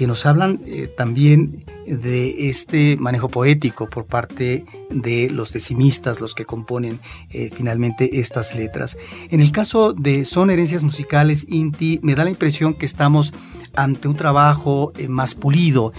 Que 0.00 0.06
nos 0.06 0.24
hablan 0.24 0.62
eh, 0.64 0.86
también 0.86 1.62
de 1.86 2.48
este 2.48 2.96
manejo 2.96 3.28
poético 3.28 3.86
por 3.86 4.06
parte 4.06 4.64
de 4.88 5.28
los 5.28 5.52
decimistas, 5.52 6.22
los 6.22 6.34
que 6.34 6.46
componen 6.46 7.00
eh, 7.28 7.50
finalmente 7.52 8.18
estas 8.18 8.54
letras. 8.54 8.96
En 9.28 9.42
el 9.42 9.52
caso 9.52 9.92
de 9.92 10.24
Son 10.24 10.48
Herencias 10.48 10.84
Musicales, 10.84 11.44
Inti, 11.50 12.00
me 12.02 12.14
da 12.14 12.24
la 12.24 12.30
impresión 12.30 12.72
que 12.72 12.86
estamos 12.86 13.34
ante 13.74 14.08
un 14.08 14.16
trabajo 14.16 14.94
eh, 14.96 15.06
más 15.06 15.34
pulido, 15.34 15.92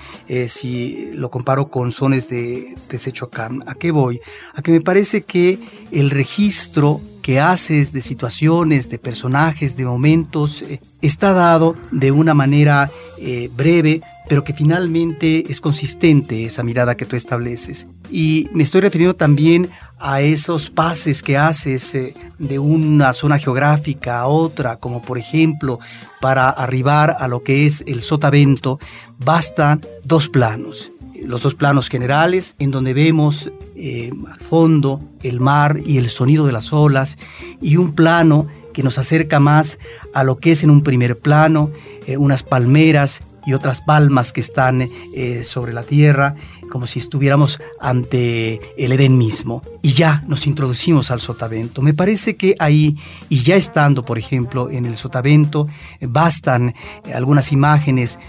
si 0.48 1.12
lo 1.14 1.30
comparo 1.30 1.70
con 1.70 1.92
Sones 1.92 2.28
de 2.28 2.76
Desechocam. 2.90 3.62
¿A 3.68 3.76
qué 3.76 3.92
voy? 3.92 4.20
A 4.56 4.64
que 4.64 4.72
me 4.72 4.82
parece 4.82 5.22
que 5.22 5.60
el 5.92 6.10
registro 6.10 7.02
que 7.22 7.40
haces 7.40 7.94
de 7.94 8.02
situaciones, 8.02 8.90
de 8.90 9.00
personajes, 9.00 9.76
de 9.76 9.86
momentos, 9.86 10.62
eh, 10.64 10.82
está 11.02 11.34
dado 11.34 11.76
de 11.92 12.12
una 12.12 12.34
manera 12.34 12.92
eh, 13.18 13.50
breve, 13.56 14.02
pero 14.28 14.44
que 14.44 14.54
finalmente 14.54 15.52
es 15.52 15.62
consistente 15.62 16.46
esa 16.46 16.64
mirada 16.64 16.96
que 16.96 17.06
tú 17.06 17.16
estableces. 17.16 17.88
Y 18.10 18.50
me 18.54 18.64
estoy 18.64 18.82
refiriendo 18.82 19.16
también 19.16 19.70
a 20.00 20.22
esos 20.22 20.70
pases 20.70 21.22
que 21.22 21.38
haces 21.38 21.94
eh, 21.94 22.16
de 22.40 22.58
una 22.58 23.14
zona 23.14 23.38
geográfica 23.38 24.20
a 24.20 24.28
otra, 24.28 24.78
como 24.78 25.02
por 25.02 25.18
ejemplo 25.18 25.80
para 26.20 26.50
arribar 26.50 27.16
a 27.20 27.28
lo 27.28 27.44
que 27.44 27.66
es 27.66 27.84
el 27.88 28.02
sotavento, 28.02 28.80
bastan 29.20 29.82
dos 30.04 30.30
planos 30.30 30.91
los 31.26 31.44
dos 31.44 31.56
planos 31.56 31.90
generales, 31.90 32.56
en 32.60 32.72
donde 32.72 32.94
vemos 32.94 33.52
eh, 33.76 34.12
al 34.32 34.40
fondo 34.40 35.02
el 35.24 35.40
mar 35.40 35.80
y 35.86 35.98
el 35.98 36.10
sonido 36.10 36.46
de 36.46 36.52
las 36.52 36.74
olas, 36.74 37.18
y 37.62 37.78
un 37.78 37.94
plano 37.94 38.48
que 38.74 38.84
nos 38.84 38.98
acerca 38.98 39.40
más 39.40 39.80
a 40.14 40.24
lo 40.24 40.38
que 40.38 40.52
es 40.52 40.64
en 40.64 40.70
un 40.70 40.82
primer 40.82 41.20
plano, 41.20 41.72
eh, 42.08 42.18
unas 42.18 42.44
palmeras 42.44 43.22
y 43.46 43.54
otras 43.54 43.82
palmas 43.82 44.32
que 44.32 44.40
están 44.40 44.90
eh, 45.16 45.44
sobre 45.44 45.74
la 45.74 45.84
tierra, 45.84 46.36
como 46.70 46.88
si 46.88 47.00
estuviéramos 47.00 47.60
ante 47.80 48.62
el 48.78 48.92
Edén 48.92 49.18
mismo. 49.18 49.62
Y 49.82 49.94
ya 49.94 50.24
nos 50.28 50.48
introducimos 50.48 51.12
al 51.12 51.20
sotavento. 51.20 51.82
Me 51.82 51.94
parece 51.94 52.36
que 52.36 52.56
ahí, 52.60 52.96
y 53.30 53.44
ya 53.44 53.56
estando, 53.56 54.04
por 54.06 54.18
ejemplo, 54.18 54.70
en 54.70 54.86
el 54.86 54.96
sotavento, 54.96 55.68
bastan 56.02 56.76
algunas 57.14 57.52
imágenes 57.52 58.20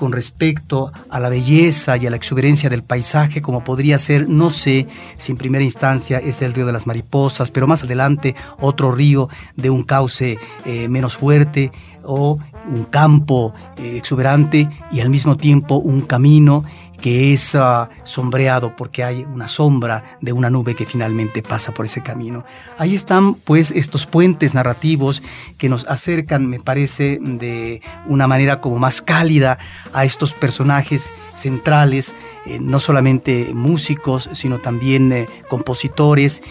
con 0.00 0.12
respecto 0.12 0.92
a 1.10 1.20
la 1.20 1.28
belleza 1.28 1.98
y 1.98 2.06
a 2.06 2.10
la 2.10 2.16
exuberancia 2.16 2.70
del 2.70 2.82
paisaje, 2.82 3.42
como 3.42 3.64
podría 3.64 3.98
ser, 3.98 4.30
no 4.30 4.48
sé 4.48 4.86
si 5.18 5.32
en 5.32 5.36
primera 5.36 5.62
instancia 5.62 6.16
es 6.16 6.40
el 6.40 6.54
río 6.54 6.64
de 6.64 6.72
las 6.72 6.86
mariposas, 6.86 7.50
pero 7.50 7.66
más 7.66 7.84
adelante 7.84 8.34
otro 8.60 8.92
río 8.92 9.28
de 9.56 9.68
un 9.68 9.82
cauce 9.82 10.38
eh, 10.64 10.88
menos 10.88 11.18
fuerte 11.18 11.70
o 12.02 12.38
un 12.66 12.84
campo 12.84 13.52
eh, 13.76 13.98
exuberante 13.98 14.70
y 14.90 15.00
al 15.00 15.10
mismo 15.10 15.36
tiempo 15.36 15.74
un 15.74 16.00
camino 16.00 16.64
que 17.00 17.32
es 17.32 17.56
sombreado 18.04 18.76
porque 18.76 19.02
hay 19.02 19.24
una 19.24 19.48
sombra 19.48 20.18
de 20.20 20.32
una 20.32 20.50
nube 20.50 20.74
que 20.74 20.86
finalmente 20.86 21.42
pasa 21.42 21.72
por 21.72 21.86
ese 21.86 22.02
camino. 22.02 22.44
Ahí 22.78 22.94
están 22.94 23.34
pues 23.34 23.70
estos 23.70 24.06
puentes 24.06 24.54
narrativos 24.54 25.22
que 25.58 25.68
nos 25.68 25.86
acercan, 25.86 26.46
me 26.46 26.60
parece, 26.60 27.18
de 27.20 27.82
una 28.06 28.26
manera 28.26 28.60
como 28.60 28.78
más 28.78 29.02
cálida 29.02 29.58
a 29.92 30.04
estos 30.04 30.32
personajes 30.34 31.10
centrales, 31.34 32.14
eh, 32.46 32.58
no 32.60 32.80
solamente 32.80 33.50
músicos, 33.54 34.28
sino 34.32 34.58
también 34.58 35.12
eh, 35.12 35.28
compositores. 35.48 36.42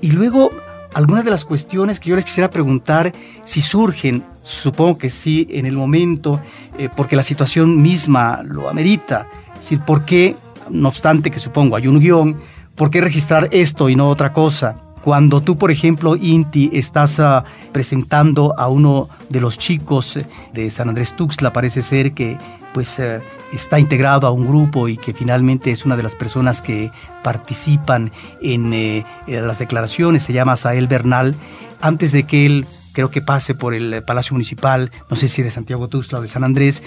Y 0.00 0.12
luego 0.12 0.50
algunas 0.94 1.24
de 1.24 1.30
las 1.30 1.44
cuestiones 1.44 2.00
que 2.00 2.10
yo 2.10 2.16
les 2.16 2.24
quisiera 2.24 2.50
preguntar 2.50 3.12
si 3.44 3.62
surgen, 3.62 4.22
supongo 4.42 4.98
que 4.98 5.10
sí, 5.10 5.46
en 5.50 5.66
el 5.66 5.74
momento, 5.74 6.40
eh, 6.78 6.88
porque 6.94 7.16
la 7.16 7.22
situación 7.22 7.80
misma 7.80 8.42
lo 8.44 8.68
amerita. 8.68 9.26
Decir, 9.62 9.78
¿por 9.82 10.04
qué, 10.04 10.34
no 10.70 10.88
obstante 10.88 11.30
que 11.30 11.38
supongo 11.38 11.76
hay 11.76 11.86
un 11.86 12.00
guion, 12.00 12.36
por 12.74 12.90
qué 12.90 13.00
registrar 13.00 13.48
esto 13.52 13.88
y 13.88 13.94
no 13.94 14.08
otra 14.08 14.32
cosa? 14.32 14.74
Cuando 15.04 15.40
tú, 15.40 15.56
por 15.56 15.70
ejemplo, 15.70 16.16
Inti, 16.16 16.68
estás 16.72 17.20
uh, 17.20 17.44
presentando 17.70 18.58
a 18.58 18.66
uno 18.66 19.08
de 19.28 19.40
los 19.40 19.58
chicos 19.58 20.18
de 20.52 20.70
San 20.72 20.88
Andrés 20.88 21.14
Tuxtla, 21.14 21.52
parece 21.52 21.80
ser 21.80 22.12
que 22.12 22.38
pues 22.74 22.98
uh, 22.98 23.22
está 23.52 23.78
integrado 23.78 24.26
a 24.26 24.32
un 24.32 24.48
grupo 24.48 24.88
y 24.88 24.96
que 24.96 25.14
finalmente 25.14 25.70
es 25.70 25.84
una 25.84 25.96
de 25.96 26.02
las 26.02 26.16
personas 26.16 26.60
que 26.60 26.90
participan 27.22 28.10
en, 28.42 28.72
eh, 28.72 29.04
las 29.28 29.60
declaraciones, 29.60 30.24
se 30.24 30.32
llama 30.32 30.56
Sael 30.56 30.88
Bernal, 30.88 31.36
antes 31.80 32.10
de 32.10 32.24
que 32.24 32.46
él 32.46 32.66
creo 32.92 33.12
que 33.12 33.22
pase 33.22 33.54
por 33.54 33.74
el 33.74 34.02
Palacio 34.02 34.34
Municipal, 34.34 34.90
no 35.08 35.14
sé 35.14 35.28
si 35.28 35.42
de 35.42 35.52
Santiago 35.52 35.86
Tuxtla 35.86 36.18
o 36.18 36.22
de 36.22 36.28
San 36.28 36.42
Andrés, 36.42 36.82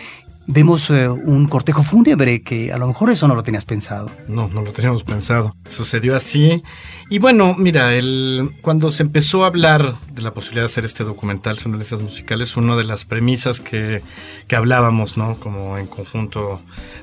vemos 0.47 0.89
eh, 0.89 1.07
un 1.07 1.47
cortejo 1.47 1.83
fúnebre 1.83 2.41
que 2.41 2.71
a 2.71 2.77
lo 2.77 2.87
mejor 2.87 3.09
eso 3.09 3.27
no 3.27 3.35
lo 3.35 3.43
tenías 3.43 3.65
pensado. 3.65 4.09
No, 4.27 4.47
no 4.47 4.61
lo 4.61 4.71
teníamos 4.71 5.03
pensado. 5.03 5.55
Sucedió 5.69 6.15
así. 6.15 6.63
Y 7.09 7.19
bueno, 7.19 7.55
mira, 7.57 7.93
el, 7.93 8.51
cuando 8.61 8.91
se 8.91 9.03
empezó 9.03 9.43
a 9.43 9.47
hablar 9.47 9.95
de 10.11 10.21
la 10.21 10.33
posibilidad 10.33 10.63
de 10.63 10.71
hacer 10.71 10.85
este 10.85 11.03
documental 11.03 11.57
sobre 11.57 11.77
musicales, 12.01 12.57
una 12.57 12.75
de 12.75 12.83
las 12.83 13.05
premisas 13.05 13.59
que, 13.59 14.01
que 14.47 14.55
hablábamos, 14.55 15.17
¿no? 15.17 15.39
Como 15.39 15.77
en 15.77 15.87
conjunto 15.87 16.61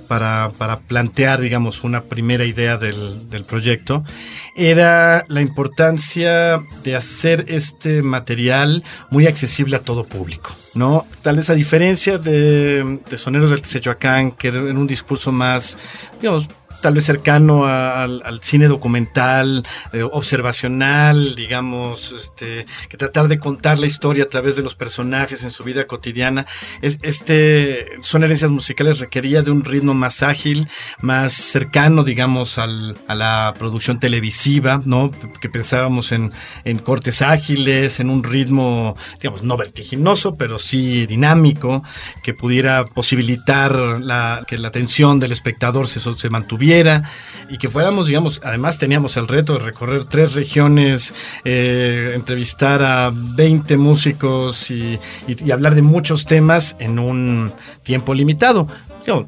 para, 0.09 0.53
para 0.59 0.81
plantear, 0.81 1.41
digamos, 1.41 1.85
una 1.85 2.05
primera 2.05 2.45
idea 2.45 2.79
del, 2.79 3.29
del 3.31 3.45
proyecto, 3.45 4.05
era 4.57 5.25
la 5.29 5.41
importancia 5.41 6.63
de 6.83 6.97
hacer 6.97 7.47
este 7.49 8.03
material 8.03 8.85
muy 9.11 9.27
accesible 9.27 9.77
a 9.77 9.81
todo 9.81 10.05
público. 10.05 10.51
¿No? 10.75 11.07
Tal 11.23 11.37
vez 11.37 11.51
a 11.51 11.55
diferencia 11.55 12.19
de, 12.19 13.01
de 13.09 13.19
Soneros 13.19 13.51
del 13.51 13.63
Teseyoacán, 13.63 14.33
que 14.33 14.49
era 14.49 14.61
un 14.61 14.87
discurso 14.87 15.33
más, 15.33 15.77
digamos, 16.21 16.49
tal 16.83 16.95
vez 16.95 17.05
cercano 17.05 17.65
al, 17.65 18.41
cine 18.43 18.67
documental, 18.67 19.65
eh, 19.93 20.03
observacional, 20.03 21.35
digamos, 21.37 22.13
este, 22.13 22.67
que 22.89 22.97
tratar 22.97 23.29
de 23.29 23.39
contar 23.39 23.79
la 23.79 23.87
historia 23.87 24.25
a 24.25 24.29
través 24.29 24.57
de 24.57 24.63
los 24.63 24.75
personajes 24.75 25.45
en 25.45 25.51
su 25.51 25.63
vida 25.65 25.87
cotidiana. 25.87 26.45
Es, 26.83 26.99
este, 27.03 27.87
son 28.03 28.25
herencias 28.25 28.51
musicales 28.51 28.99
requería 28.99 29.43
de 29.43 29.51
un 29.51 29.65
ritmo 29.65 29.95
más 29.95 30.23
ágil, 30.23 30.69
más 31.01 31.33
cercano, 31.33 32.03
digamos, 32.03 32.59
al, 32.59 32.99
a 33.07 33.15
la 33.15 33.55
producción 33.59 34.01
televisiva, 34.01 34.83
¿no? 34.85 35.13
Que 35.41 35.49
pensábamos 35.49 36.11
en, 36.11 36.33
en 36.65 36.79
cortes 36.79 37.23
ágiles, 37.23 38.01
en 38.01 38.11
un 38.11 38.25
ritmo, 38.25 38.97
digamos, 39.21 39.45
no 39.45 39.57
vertiginoso, 39.57 40.35
pero 40.35 40.59
sí 40.59 41.07
dinámico, 41.07 41.85
que 42.25 42.35
pudiera 42.35 42.85
posibilitar 42.87 43.73
la, 44.01 44.45
que 44.49 44.59
la 44.59 44.69
atención 44.69 45.21
del 45.21 45.31
espectador 45.31 45.87
se, 45.87 46.01
se 46.01 46.29
mantuviera 46.29 46.72
y 47.49 47.59
que 47.59 47.69
fuéramos, 47.69 48.07
digamos, 48.07 48.41
además 48.43 48.79
teníamos 48.79 49.17
el 49.19 49.29
reto 49.29 49.55
de 49.55 49.59
recorrer 49.59 50.07
tres 50.07 50.33
regiones, 50.33 51.15
eh, 51.45 52.13
entrevistar 52.15 52.83
a 52.83 53.11
20 53.13 53.77
músicos 53.77 54.71
y, 54.71 54.99
y 55.27 55.51
hablar 55.51 55.75
de 55.75 55.83
muchos 55.83 56.25
temas 56.25 56.77
en 56.79 56.99
un 56.99 57.53
tiempo 57.83 58.15
limitado 58.15 58.69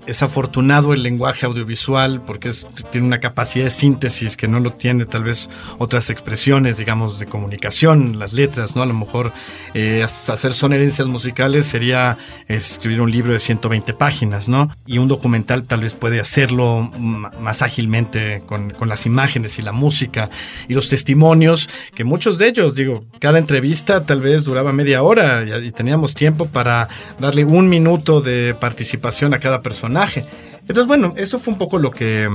es 0.07 0.23
afortunado 0.23 0.93
el 0.93 1.03
lenguaje 1.03 1.47
audiovisual 1.47 2.23
porque 2.25 2.53
tiene 2.93 3.07
una 3.07 3.19
capacidad 3.19 3.65
de 3.65 3.71
síntesis 3.71 4.37
que 4.37 4.47
no 4.47 4.61
lo 4.61 4.73
tiene 4.73 5.05
tal 5.05 5.25
vez 5.25 5.51
otras 5.79 6.11
expresiones, 6.11 6.77
digamos, 6.77 7.19
de 7.19 7.27
comunicación, 7.27 8.19
las 8.19 8.33
letras, 8.33 8.77
¿no? 8.77 8.83
A 8.83 8.87
lo 8.87 8.95
mejor 8.95 9.33
eh, 9.75 10.05
hacer 10.05 10.55
sonerencias 10.55 11.09
musicales 11.09 11.67
sería 11.67 12.19
escribir 12.47 13.01
un 13.01 13.11
libro 13.11 13.33
de 13.33 13.41
120 13.41 13.95
páginas, 13.95 14.49
¿no? 14.49 14.71
Y 14.87 14.99
un 14.99 15.09
documental 15.09 15.65
tal 15.65 15.81
vez 15.81 15.95
puede 15.95 16.21
hacerlo 16.21 16.93
más 17.41 17.63
ágilmente 17.63 18.43
con, 18.47 18.71
con 18.71 18.89
las 18.89 19.07
imágenes 19.07 19.59
y 19.59 19.63
la 19.63 19.73
música 19.73 20.31
y 20.69 20.75
los 20.75 20.89
testimonios, 20.89 21.69
que 21.95 22.05
muchos 22.05 22.39
de 22.39 22.49
ellos, 22.49 22.75
digo, 22.77 23.05
cada 23.19 23.39
entrevista 23.39 24.07
tal 24.07 24.21
vez 24.21 24.45
duraba 24.45 24.73
media 24.73 25.03
hora 25.03 25.45
y, 25.45 25.67
y 25.67 25.73
teníamos 25.73 26.15
tiempo 26.15 26.47
para 26.47 26.89
darle 27.19 27.45
un 27.45 27.69
minuto 27.69 28.21
de 28.21 28.55
participación 28.59 29.35
a 29.35 29.41
cada 29.41 29.64
personaje. 29.65 30.27
Entonces, 30.61 30.87
bueno, 30.87 31.13
eso 31.17 31.41
fue 31.41 31.53
un 31.53 31.59
poco 31.59 31.79
lo 31.79 31.91
que, 31.91 32.29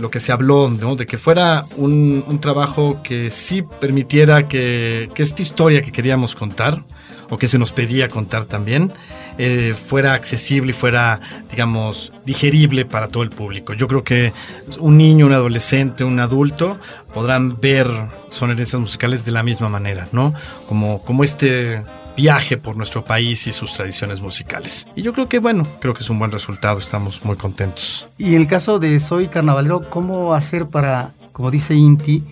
lo 0.00 0.10
que 0.10 0.20
se 0.20 0.32
habló, 0.32 0.70
¿no? 0.70 0.96
De 0.96 1.06
que 1.06 1.18
fuera 1.18 1.66
un, 1.76 2.24
un 2.26 2.40
trabajo 2.40 3.02
que 3.02 3.30
sí 3.30 3.62
permitiera 3.62 4.48
que, 4.48 5.10
que, 5.14 5.22
esta 5.22 5.42
historia 5.42 5.82
que 5.82 5.92
queríamos 5.92 6.34
contar, 6.34 6.82
o 7.28 7.38
que 7.38 7.48
se 7.48 7.58
nos 7.58 7.72
pedía 7.72 8.08
contar 8.08 8.46
también, 8.46 8.92
eh, 9.38 9.74
fuera 9.74 10.14
accesible 10.14 10.70
y 10.70 10.72
fuera, 10.72 11.20
digamos, 11.50 12.12
digerible 12.24 12.84
para 12.84 13.08
todo 13.08 13.22
el 13.22 13.30
público. 13.30 13.74
Yo 13.74 13.86
creo 13.88 14.02
que 14.02 14.32
un 14.78 14.96
niño, 14.96 15.26
un 15.26 15.32
adolescente, 15.32 16.04
un 16.04 16.18
adulto 16.20 16.78
podrán 17.12 17.60
ver 17.60 17.88
son 18.30 18.50
herencias 18.50 18.80
musicales 18.80 19.24
de 19.24 19.32
la 19.32 19.42
misma 19.42 19.68
manera, 19.68 20.08
¿no? 20.12 20.34
Como, 20.68 21.02
como 21.02 21.24
este 21.24 21.82
viaje 22.16 22.56
por 22.56 22.76
nuestro 22.76 23.04
país 23.04 23.46
y 23.46 23.52
sus 23.52 23.74
tradiciones 23.74 24.20
musicales. 24.20 24.86
Y 24.96 25.02
yo 25.02 25.12
creo 25.12 25.28
que, 25.28 25.38
bueno, 25.38 25.66
creo 25.80 25.94
que 25.94 26.00
es 26.00 26.10
un 26.10 26.18
buen 26.18 26.32
resultado, 26.32 26.78
estamos 26.78 27.24
muy 27.24 27.36
contentos. 27.36 28.08
Y 28.18 28.34
en 28.34 28.40
el 28.40 28.46
caso 28.48 28.78
de 28.78 28.98
Soy 29.00 29.28
Carnavalero, 29.28 29.88
¿cómo 29.90 30.34
hacer 30.34 30.66
para, 30.66 31.12
como 31.32 31.50
dice 31.50 31.74
Inti, 31.74 32.22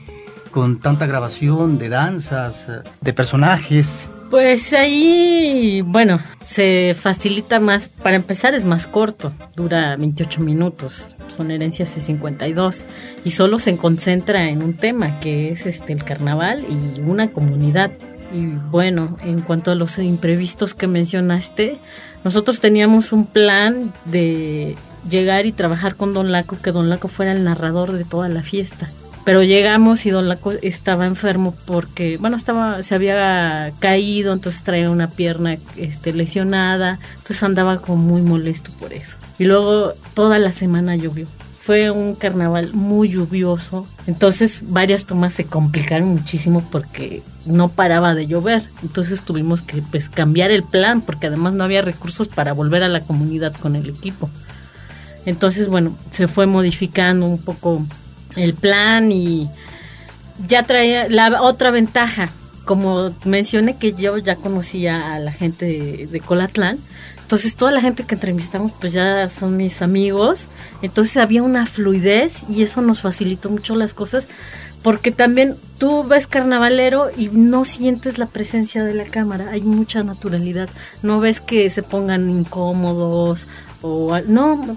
con 0.51 0.81
tanta 0.81 1.07
grabación 1.07 1.79
de 1.79 1.89
danzas, 1.89 2.67
de 3.01 3.13
personajes? 3.13 4.09
Pues 4.31 4.73
ahí, 4.73 5.83
bueno, 5.85 6.19
se 6.49 6.97
facilita 6.99 7.61
más, 7.61 7.89
para 7.89 8.17
empezar 8.17 8.55
es 8.55 8.65
más 8.65 8.87
corto, 8.87 9.33
dura 9.55 9.97
28 9.97 10.41
minutos, 10.41 11.15
son 11.29 11.51
herencias 11.51 11.95
de 11.95 12.01
52 12.01 12.85
y 13.25 13.31
solo 13.31 13.59
se 13.59 13.77
concentra 13.77 14.49
en 14.49 14.63
un 14.63 14.75
tema 14.77 15.21
que 15.21 15.51
es 15.51 15.67
este 15.67 15.93
el 15.93 16.05
carnaval 16.05 16.65
y 16.69 17.01
una 17.01 17.31
comunidad 17.31 17.93
y 18.35 18.47
bueno, 18.71 19.17
en 19.23 19.41
cuanto 19.41 19.71
a 19.71 19.77
los 19.77 19.97
imprevistos 19.99 20.75
que 20.75 20.89
mencionaste, 20.89 21.79
nosotros 22.25 22.61
teníamos 22.61 23.13
un 23.13 23.27
plan 23.27 23.93
de 24.07 24.77
llegar 25.09 25.47
y 25.47 25.53
trabajar 25.53 25.95
con 25.95 26.15
Don 26.15 26.33
Laco, 26.33 26.59
que 26.61 26.73
Don 26.73 26.91
Laco 26.91 27.07
fuera 27.07 27.31
el 27.31 27.45
narrador 27.45 27.93
de 27.93 28.05
toda 28.05 28.29
la 28.29 28.43
fiesta. 28.43 28.91
Pero 29.25 29.43
llegamos 29.43 30.05
y 30.05 30.11
Don 30.11 30.29
Laco 30.29 30.53
estaba 30.63 31.07
enfermo 31.07 31.55
porque, 31.65 32.17
bueno, 32.17 32.37
estaba, 32.37 32.83
se 32.83 32.97
había 32.97 33.73
caído, 33.79 34.33
entonces 34.33 34.65
traía 34.65 34.91
una 34.91 35.09
pierna 35.09 35.57
este, 35.77 36.13
lesionada, 36.13 36.99
entonces 37.17 37.43
andaba 37.43 37.79
como 37.79 37.99
muy 37.99 38.21
molesto 38.21 38.73
por 38.81 38.93
eso. 38.93 39.17
Y 39.39 39.45
luego 39.45 39.93
toda 40.15 40.41
la 40.41 40.51
semana 40.51 40.97
llovió 40.97 41.29
fue 41.65 41.91
un 41.91 42.15
carnaval 42.15 42.75
muy 42.75 43.09
lluvioso, 43.09 43.87
entonces 44.07 44.65
varias 44.67 45.07
tomas 45.07 45.33
se 45.33 45.47
complicaron 45.47 46.09
muchísimo 46.09 46.63
porque 46.71 47.23
no 47.47 47.71
paraba 47.71 48.15
de 48.15 48.27
llover, 48.27 48.69
entonces 48.83 49.23
tuvimos 49.23 49.63
que 49.63 49.81
pues 49.81 50.11
cambiar 50.11 50.51
el 50.51 50.63
plan 50.63 51.01
porque 51.01 51.29
además 51.29 51.55
no 51.55 51.65
había 51.65 51.81
recursos 51.81 52.29
para 52.29 52.53
volver 52.53 52.83
a 52.83 52.89
la 52.89 53.01
comunidad 53.01 53.55
con 53.55 53.77
el 53.77 53.89
equipo. 53.89 54.29
Entonces, 55.25 55.69
bueno, 55.69 55.97
se 56.11 56.29
fue 56.29 56.45
modificando 56.45 57.25
un 57.25 57.39
poco 57.39 57.83
el 58.37 58.53
plan 58.53 59.11
y 59.11 59.49
ya 60.47 60.65
traía 60.65 61.09
la 61.09 61.41
otra 61.41 61.71
ventaja, 61.71 62.29
como 62.67 63.15
mencioné 63.25 63.79
que 63.79 63.95
yo 63.95 64.19
ya 64.19 64.37
conocía 64.37 65.15
a 65.15 65.19
la 65.19 65.33
gente 65.33 65.65
de, 65.65 66.09
de 66.09 66.21
Colatlán, 66.21 66.79
entonces 67.25 67.57
toda 67.57 67.73
la 67.73 67.81
gente 67.81 68.05
que 68.05 68.17
entrevistamos 68.17 68.71
pues 68.79 68.93
ya 68.93 69.31
son 69.31 69.57
mis 69.57 69.81
amigos, 69.81 70.51
entonces 70.83 71.17
había 71.17 71.43
una 71.43 71.65
fluidez 71.65 72.45
y 72.51 72.63
eso 72.63 72.83
nos 72.83 73.01
facilitó 73.01 73.49
mucho 73.49 73.75
las 73.77 73.95
cosas 73.95 74.29
porque 74.83 75.11
también 75.11 75.57
tú 75.79 76.05
ves 76.05 76.27
carnavalero 76.27 77.09
y 77.17 77.29
no 77.29 77.65
sientes 77.65 78.19
la 78.19 78.27
presencia 78.27 78.85
de 78.85 78.93
la 78.93 79.07
cámara, 79.07 79.49
hay 79.53 79.63
mucha 79.63 80.03
naturalidad, 80.03 80.69
no 81.03 81.19
ves 81.19 81.41
que 81.41 81.71
se 81.71 81.83
pongan 81.83 82.29
incómodos 82.29 83.47
o 83.81 84.19
no, 84.27 84.77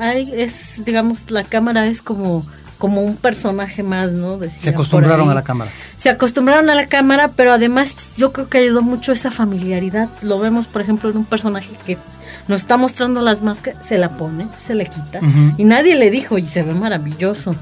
hay, 0.00 0.32
es 0.34 0.84
digamos 0.84 1.30
la 1.30 1.44
cámara 1.44 1.86
es 1.86 2.02
como 2.02 2.44
como 2.78 3.00
un 3.00 3.16
personaje 3.16 3.82
más, 3.82 4.12
¿no? 4.12 4.38
se 4.50 4.70
acostumbraron 4.70 5.30
a 5.30 5.34
la 5.34 5.42
cámara. 5.42 5.70
Se 5.96 6.10
acostumbraron 6.10 6.68
a 6.68 6.74
la 6.74 6.86
cámara, 6.86 7.30
pero 7.34 7.52
además 7.52 8.12
yo 8.16 8.32
creo 8.32 8.48
que 8.48 8.58
ayudó 8.58 8.82
mucho 8.82 9.12
esa 9.12 9.30
familiaridad. 9.30 10.08
Lo 10.22 10.38
vemos, 10.38 10.66
por 10.66 10.82
ejemplo, 10.82 11.08
en 11.08 11.16
un 11.16 11.24
personaje 11.24 11.70
que 11.86 11.96
nos 12.48 12.60
está 12.60 12.76
mostrando 12.76 13.20
las 13.22 13.42
máscaras, 13.42 13.84
se 13.84 13.98
la 13.98 14.16
pone, 14.16 14.46
se 14.58 14.74
le 14.74 14.86
quita, 14.86 15.20
y 15.56 15.64
nadie 15.64 15.96
le 15.96 16.10
dijo, 16.10 16.38
y 16.38 16.46
se 16.46 16.62
ve 16.62 16.74
maravilloso. 16.74 17.54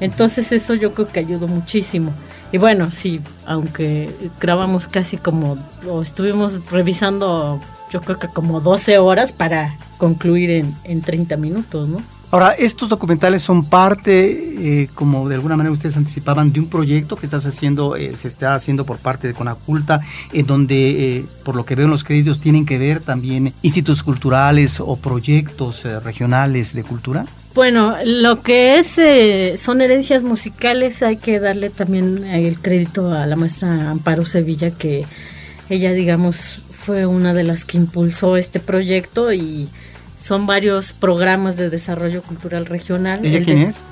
Entonces 0.00 0.52
eso 0.52 0.74
yo 0.74 0.94
creo 0.94 1.08
que 1.08 1.20
ayudó 1.20 1.48
muchísimo. 1.48 2.12
Y 2.52 2.58
bueno, 2.58 2.92
sí, 2.92 3.20
aunque 3.46 4.14
grabamos 4.40 4.86
casi 4.86 5.16
como, 5.16 5.58
o 5.88 6.02
estuvimos 6.02 6.64
revisando, 6.70 7.60
yo 7.90 8.00
creo 8.00 8.18
que 8.18 8.28
como 8.28 8.60
12 8.60 8.98
horas 8.98 9.32
para 9.32 9.76
concluir 9.98 10.50
en, 10.50 10.74
en 10.84 11.00
30 11.00 11.36
minutos, 11.36 11.88
¿no? 11.88 12.00
Ahora, 12.34 12.50
estos 12.50 12.88
documentales 12.88 13.42
son 13.42 13.64
parte, 13.64 14.82
eh, 14.82 14.88
como 14.96 15.28
de 15.28 15.36
alguna 15.36 15.56
manera 15.56 15.72
ustedes 15.72 15.96
anticipaban, 15.96 16.52
de 16.52 16.58
un 16.58 16.66
proyecto 16.66 17.14
que 17.14 17.26
estás 17.26 17.46
haciendo, 17.46 17.94
eh, 17.94 18.16
se 18.16 18.26
está 18.26 18.56
haciendo 18.56 18.84
por 18.84 18.98
parte 18.98 19.28
de 19.28 19.34
Conaculta, 19.34 20.00
en 20.32 20.44
donde, 20.44 21.18
eh, 21.18 21.26
por 21.44 21.54
lo 21.54 21.64
que 21.64 21.76
veo 21.76 21.84
en 21.84 21.92
los 21.92 22.02
créditos, 22.02 22.40
tienen 22.40 22.66
que 22.66 22.76
ver 22.76 22.98
también 22.98 23.54
institutos 23.62 24.02
culturales 24.02 24.80
o 24.80 24.96
proyectos 24.96 25.84
regionales 26.02 26.74
de 26.74 26.82
cultura. 26.82 27.24
Bueno, 27.54 27.94
lo 28.04 28.42
que 28.42 28.80
es 28.80 29.60
son 29.60 29.80
herencias 29.80 30.24
musicales, 30.24 31.04
hay 31.04 31.18
que 31.18 31.38
darle 31.38 31.70
también 31.70 32.24
el 32.24 32.58
crédito 32.58 33.12
a 33.12 33.26
la 33.26 33.36
maestra 33.36 33.90
Amparo 33.90 34.24
Sevilla, 34.24 34.72
que 34.72 35.06
ella, 35.68 35.92
digamos, 35.92 36.62
fue 36.72 37.06
una 37.06 37.32
de 37.32 37.44
las 37.44 37.64
que 37.64 37.76
impulsó 37.76 38.36
este 38.36 38.58
proyecto 38.58 39.32
y 39.32 39.68
son 40.16 40.46
varios 40.46 40.92
programas 40.92 41.56
de 41.56 41.70
desarrollo 41.70 42.22
cultural 42.22 42.66
regional. 42.66 43.24
¿Ella 43.24 43.44
quién 43.44 43.58
es? 43.62 43.84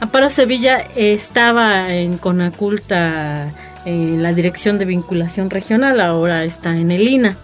Amparo 0.00 0.30
Sevilla 0.30 0.78
estaba 0.94 1.92
en 1.92 2.18
Conaculta 2.18 3.52
en 3.84 4.22
la 4.22 4.32
dirección 4.32 4.78
de 4.78 4.84
vinculación 4.84 5.50
regional, 5.50 6.00
ahora 6.00 6.44
está 6.44 6.76
en 6.76 6.90
el 6.90 7.08
INA. 7.08 7.36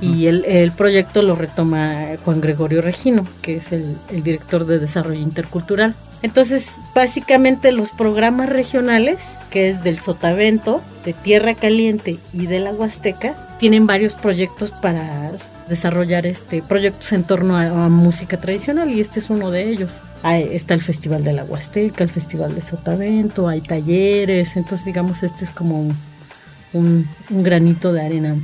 Y 0.00 0.26
el, 0.26 0.44
el, 0.46 0.72
proyecto 0.72 1.22
lo 1.22 1.36
retoma 1.36 2.16
Juan 2.24 2.40
Gregorio 2.40 2.82
Regino, 2.82 3.24
que 3.42 3.56
es 3.56 3.70
el, 3.70 3.96
el 4.10 4.24
director 4.24 4.66
de 4.66 4.80
desarrollo 4.80 5.20
intercultural. 5.20 5.94
Entonces, 6.22 6.78
básicamente 6.96 7.70
los 7.70 7.92
programas 7.92 8.48
regionales, 8.48 9.36
que 9.50 9.68
es 9.68 9.84
del 9.84 10.00
Sotavento, 10.00 10.82
de 11.04 11.12
Tierra 11.12 11.54
Caliente 11.54 12.18
y 12.32 12.46
de 12.46 12.58
la 12.58 12.72
Huasteca, 12.72 13.36
tienen 13.58 13.86
varios 13.86 14.16
proyectos 14.16 14.72
para 14.72 15.26
desarrollar 15.68 16.26
este 16.26 16.62
proyectos 16.62 17.12
en 17.12 17.24
torno 17.24 17.56
a, 17.56 17.88
música 17.88 18.38
tradicional 18.38 18.90
y 18.90 19.00
este 19.00 19.20
es 19.20 19.30
uno 19.30 19.50
de 19.50 19.68
ellos. 19.68 20.02
está 20.24 20.74
el 20.74 20.82
Festival 20.82 21.24
de 21.24 21.32
la 21.32 21.44
Huasteca, 21.44 22.04
el 22.04 22.10
Festival 22.10 22.54
de 22.54 22.62
Sotavento, 22.62 23.48
hay 23.48 23.60
talleres, 23.60 24.56
entonces 24.56 24.84
digamos 24.84 25.22
este 25.22 25.44
es 25.44 25.50
como 25.50 25.92
un, 26.72 27.08
granito 27.30 27.92
de 27.92 28.02
arena 28.02 28.36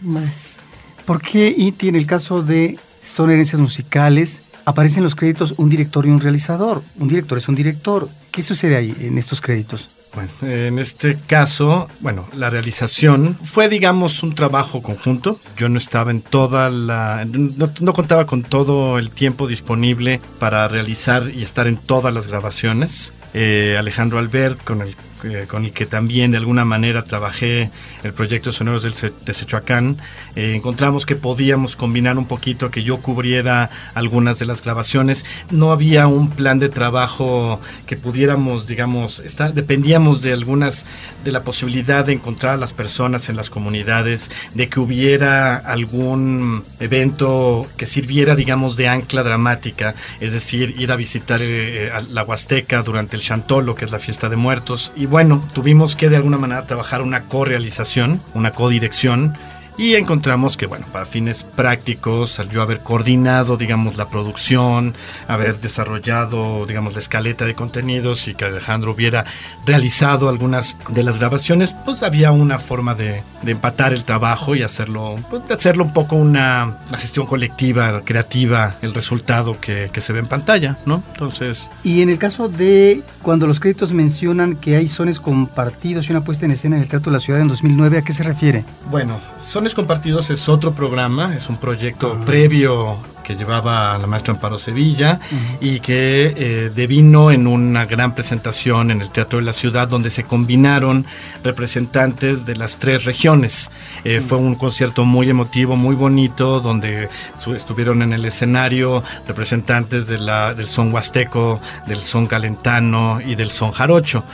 más. 0.00 0.60
¿Por 1.04 1.20
qué 1.20 1.52
y 1.56 1.72
tiene 1.72 1.98
el 1.98 2.06
caso 2.06 2.42
de 2.42 2.78
son 3.02 3.30
herencias 3.30 3.60
musicales? 3.60 4.42
aparecen 4.64 5.02
los 5.02 5.14
créditos 5.14 5.54
un 5.56 5.68
director 5.68 6.06
y 6.06 6.10
un 6.10 6.20
realizador. 6.20 6.82
Un 6.98 7.08
director 7.08 7.38
es 7.38 7.48
un 7.48 7.54
director. 7.54 8.08
¿Qué 8.30 8.42
sucede 8.42 8.76
ahí 8.76 8.94
en 9.00 9.18
estos 9.18 9.40
créditos? 9.40 9.90
Bueno, 10.14 10.30
en 10.42 10.78
este 10.78 11.18
caso, 11.26 11.88
bueno, 12.00 12.28
la 12.34 12.50
realización 12.50 13.34
fue, 13.42 13.70
digamos, 13.70 14.22
un 14.22 14.34
trabajo 14.34 14.82
conjunto. 14.82 15.40
Yo 15.56 15.70
no 15.70 15.78
estaba 15.78 16.10
en 16.10 16.20
toda 16.20 16.68
la... 16.68 17.24
No, 17.24 17.92
contaba 17.94 18.26
con 18.26 18.42
todo 18.42 18.98
el 18.98 19.10
tiempo 19.10 19.46
disponible 19.46 20.20
para 20.38 20.68
realizar 20.68 21.30
y 21.34 21.42
estar 21.42 21.66
en 21.66 21.78
todas 21.78 22.12
las 22.12 22.26
grabaciones. 22.26 23.14
Eh, 23.32 23.76
Alejandro 23.78 24.18
Albert, 24.18 24.62
con 24.62 24.82
el 24.82 24.94
eh, 25.24 25.46
con 25.48 25.64
el 25.64 25.72
que 25.72 25.86
también 25.86 26.30
de 26.30 26.38
alguna 26.38 26.64
manera 26.64 27.04
trabajé 27.04 27.70
el 28.02 28.12
proyecto 28.12 28.52
Soneros 28.52 28.82
del 28.82 28.94
de 29.24 29.34
Sechoacán, 29.34 29.98
eh, 30.34 30.54
encontramos 30.54 31.06
que 31.06 31.16
podíamos 31.16 31.76
combinar 31.76 32.18
un 32.18 32.26
poquito, 32.26 32.70
que 32.70 32.82
yo 32.82 32.98
cubriera 32.98 33.70
algunas 33.94 34.38
de 34.38 34.46
las 34.46 34.62
grabaciones. 34.62 35.24
No 35.50 35.72
había 35.72 36.06
un 36.06 36.30
plan 36.30 36.58
de 36.58 36.68
trabajo 36.68 37.60
que 37.86 37.96
pudiéramos, 37.96 38.66
digamos, 38.66 39.20
está, 39.20 39.50
dependíamos 39.50 40.22
de 40.22 40.32
algunas, 40.32 40.84
de 41.24 41.32
la 41.32 41.44
posibilidad 41.44 42.04
de 42.04 42.14
encontrar 42.14 42.54
a 42.54 42.56
las 42.56 42.72
personas 42.72 43.28
en 43.28 43.36
las 43.36 43.50
comunidades, 43.50 44.30
de 44.54 44.68
que 44.68 44.80
hubiera 44.80 45.56
algún 45.56 46.64
evento 46.80 47.66
que 47.76 47.86
sirviera, 47.86 48.34
digamos, 48.34 48.76
de 48.76 48.88
ancla 48.88 49.22
dramática, 49.22 49.94
es 50.20 50.32
decir, 50.32 50.74
ir 50.78 50.92
a 50.92 50.96
visitar 50.96 51.40
eh, 51.42 51.90
la 52.10 52.24
Huasteca 52.24 52.82
durante 52.82 53.16
el 53.16 53.22
Chantolo, 53.22 53.74
que 53.74 53.84
es 53.84 53.92
la 53.92 53.98
fiesta 53.98 54.28
de 54.28 54.36
muertos, 54.36 54.92
y 54.96 55.06
bueno, 55.12 55.44
tuvimos 55.52 55.94
que 55.94 56.08
de 56.08 56.16
alguna 56.16 56.38
manera 56.38 56.64
trabajar 56.64 57.02
una 57.02 57.24
co-realización, 57.24 58.22
una 58.32 58.52
codirección 58.52 59.36
y 59.78 59.94
encontramos 59.94 60.56
que, 60.56 60.66
bueno, 60.66 60.86
para 60.92 61.06
fines 61.06 61.44
prácticos, 61.44 62.38
al 62.38 62.50
yo 62.50 62.62
haber 62.62 62.80
coordinado, 62.80 63.56
digamos, 63.56 63.96
la 63.96 64.10
producción, 64.10 64.94
haber 65.28 65.60
desarrollado, 65.60 66.66
digamos, 66.66 66.94
la 66.94 67.00
escaleta 67.00 67.44
de 67.44 67.54
contenidos 67.54 68.28
y 68.28 68.34
que 68.34 68.44
Alejandro 68.44 68.92
hubiera 68.92 69.24
realizado 69.64 70.28
algunas 70.28 70.76
de 70.88 71.02
las 71.02 71.18
grabaciones, 71.18 71.74
pues 71.84 72.02
había 72.02 72.32
una 72.32 72.58
forma 72.58 72.94
de, 72.94 73.22
empatar 73.46 73.92
el 73.92 74.04
trabajo 74.04 74.54
y 74.54 74.62
hacerlo, 74.62 75.16
pues, 75.30 75.42
hacerlo 75.50 75.84
un 75.84 75.92
poco 75.92 76.16
una, 76.16 76.78
gestión 76.98 77.26
colectiva, 77.26 78.02
creativa, 78.04 78.76
el 78.82 78.94
resultado 78.94 79.58
que, 79.60 79.90
que 79.92 80.00
se 80.00 80.12
ve 80.12 80.20
en 80.20 80.26
pantalla, 80.26 80.78
¿no? 80.86 81.02
Entonces... 81.12 81.70
Y 81.82 82.02
en 82.02 82.10
el 82.10 82.18
caso 82.18 82.48
de 82.48 83.02
cuando 83.22 83.46
los 83.46 83.58
créditos 83.58 83.92
mencionan 83.92 84.56
que 84.56 84.76
hay 84.76 84.88
sones 84.88 85.18
compartidos 85.18 86.08
y 86.08 86.12
una 86.12 86.22
puesta 86.22 86.44
en 86.44 86.52
escena 86.52 86.76
en 86.76 86.82
el 86.82 86.88
Teatro 86.88 87.10
de 87.10 87.16
la 87.16 87.20
Ciudad 87.20 87.40
en 87.40 87.48
2009, 87.48 87.98
¿a 87.98 88.02
qué 88.02 88.12
se 88.12 88.22
refiere? 88.22 88.64
Bueno, 88.90 89.18
son 89.38 89.61
Compartidos 89.70 90.28
es 90.30 90.48
otro 90.48 90.72
programa, 90.72 91.36
es 91.36 91.48
un 91.48 91.56
proyecto 91.56 92.18
previo 92.26 92.98
que 93.22 93.36
llevaba 93.36 93.96
la 93.96 94.08
maestra 94.08 94.34
Amparo 94.34 94.58
Sevilla 94.58 95.20
y 95.60 95.78
que 95.78 96.34
eh, 96.36 96.72
devino 96.74 97.30
en 97.30 97.46
una 97.46 97.86
gran 97.86 98.12
presentación 98.14 98.90
en 98.90 99.00
el 99.00 99.10
Teatro 99.10 99.38
de 99.38 99.44
la 99.44 99.52
Ciudad 99.52 99.86
donde 99.86 100.10
se 100.10 100.24
combinaron 100.24 101.06
representantes 101.44 102.44
de 102.44 102.56
las 102.56 102.78
tres 102.78 103.04
regiones. 103.04 103.70
Eh, 104.04 104.20
fue 104.20 104.38
un 104.38 104.56
concierto 104.56 105.04
muy 105.04 105.30
emotivo, 105.30 105.76
muy 105.76 105.94
bonito, 105.94 106.60
donde 106.60 107.08
estuvieron 107.54 108.02
en 108.02 108.12
el 108.12 108.24
escenario 108.24 109.04
representantes 109.28 110.08
de 110.08 110.18
la, 110.18 110.54
del 110.54 110.66
son 110.66 110.92
huasteco, 110.92 111.60
del 111.86 112.00
son 112.00 112.26
calentano 112.26 113.20
y 113.24 113.36
del 113.36 113.50
son 113.50 113.70
jarocho. 113.70 114.24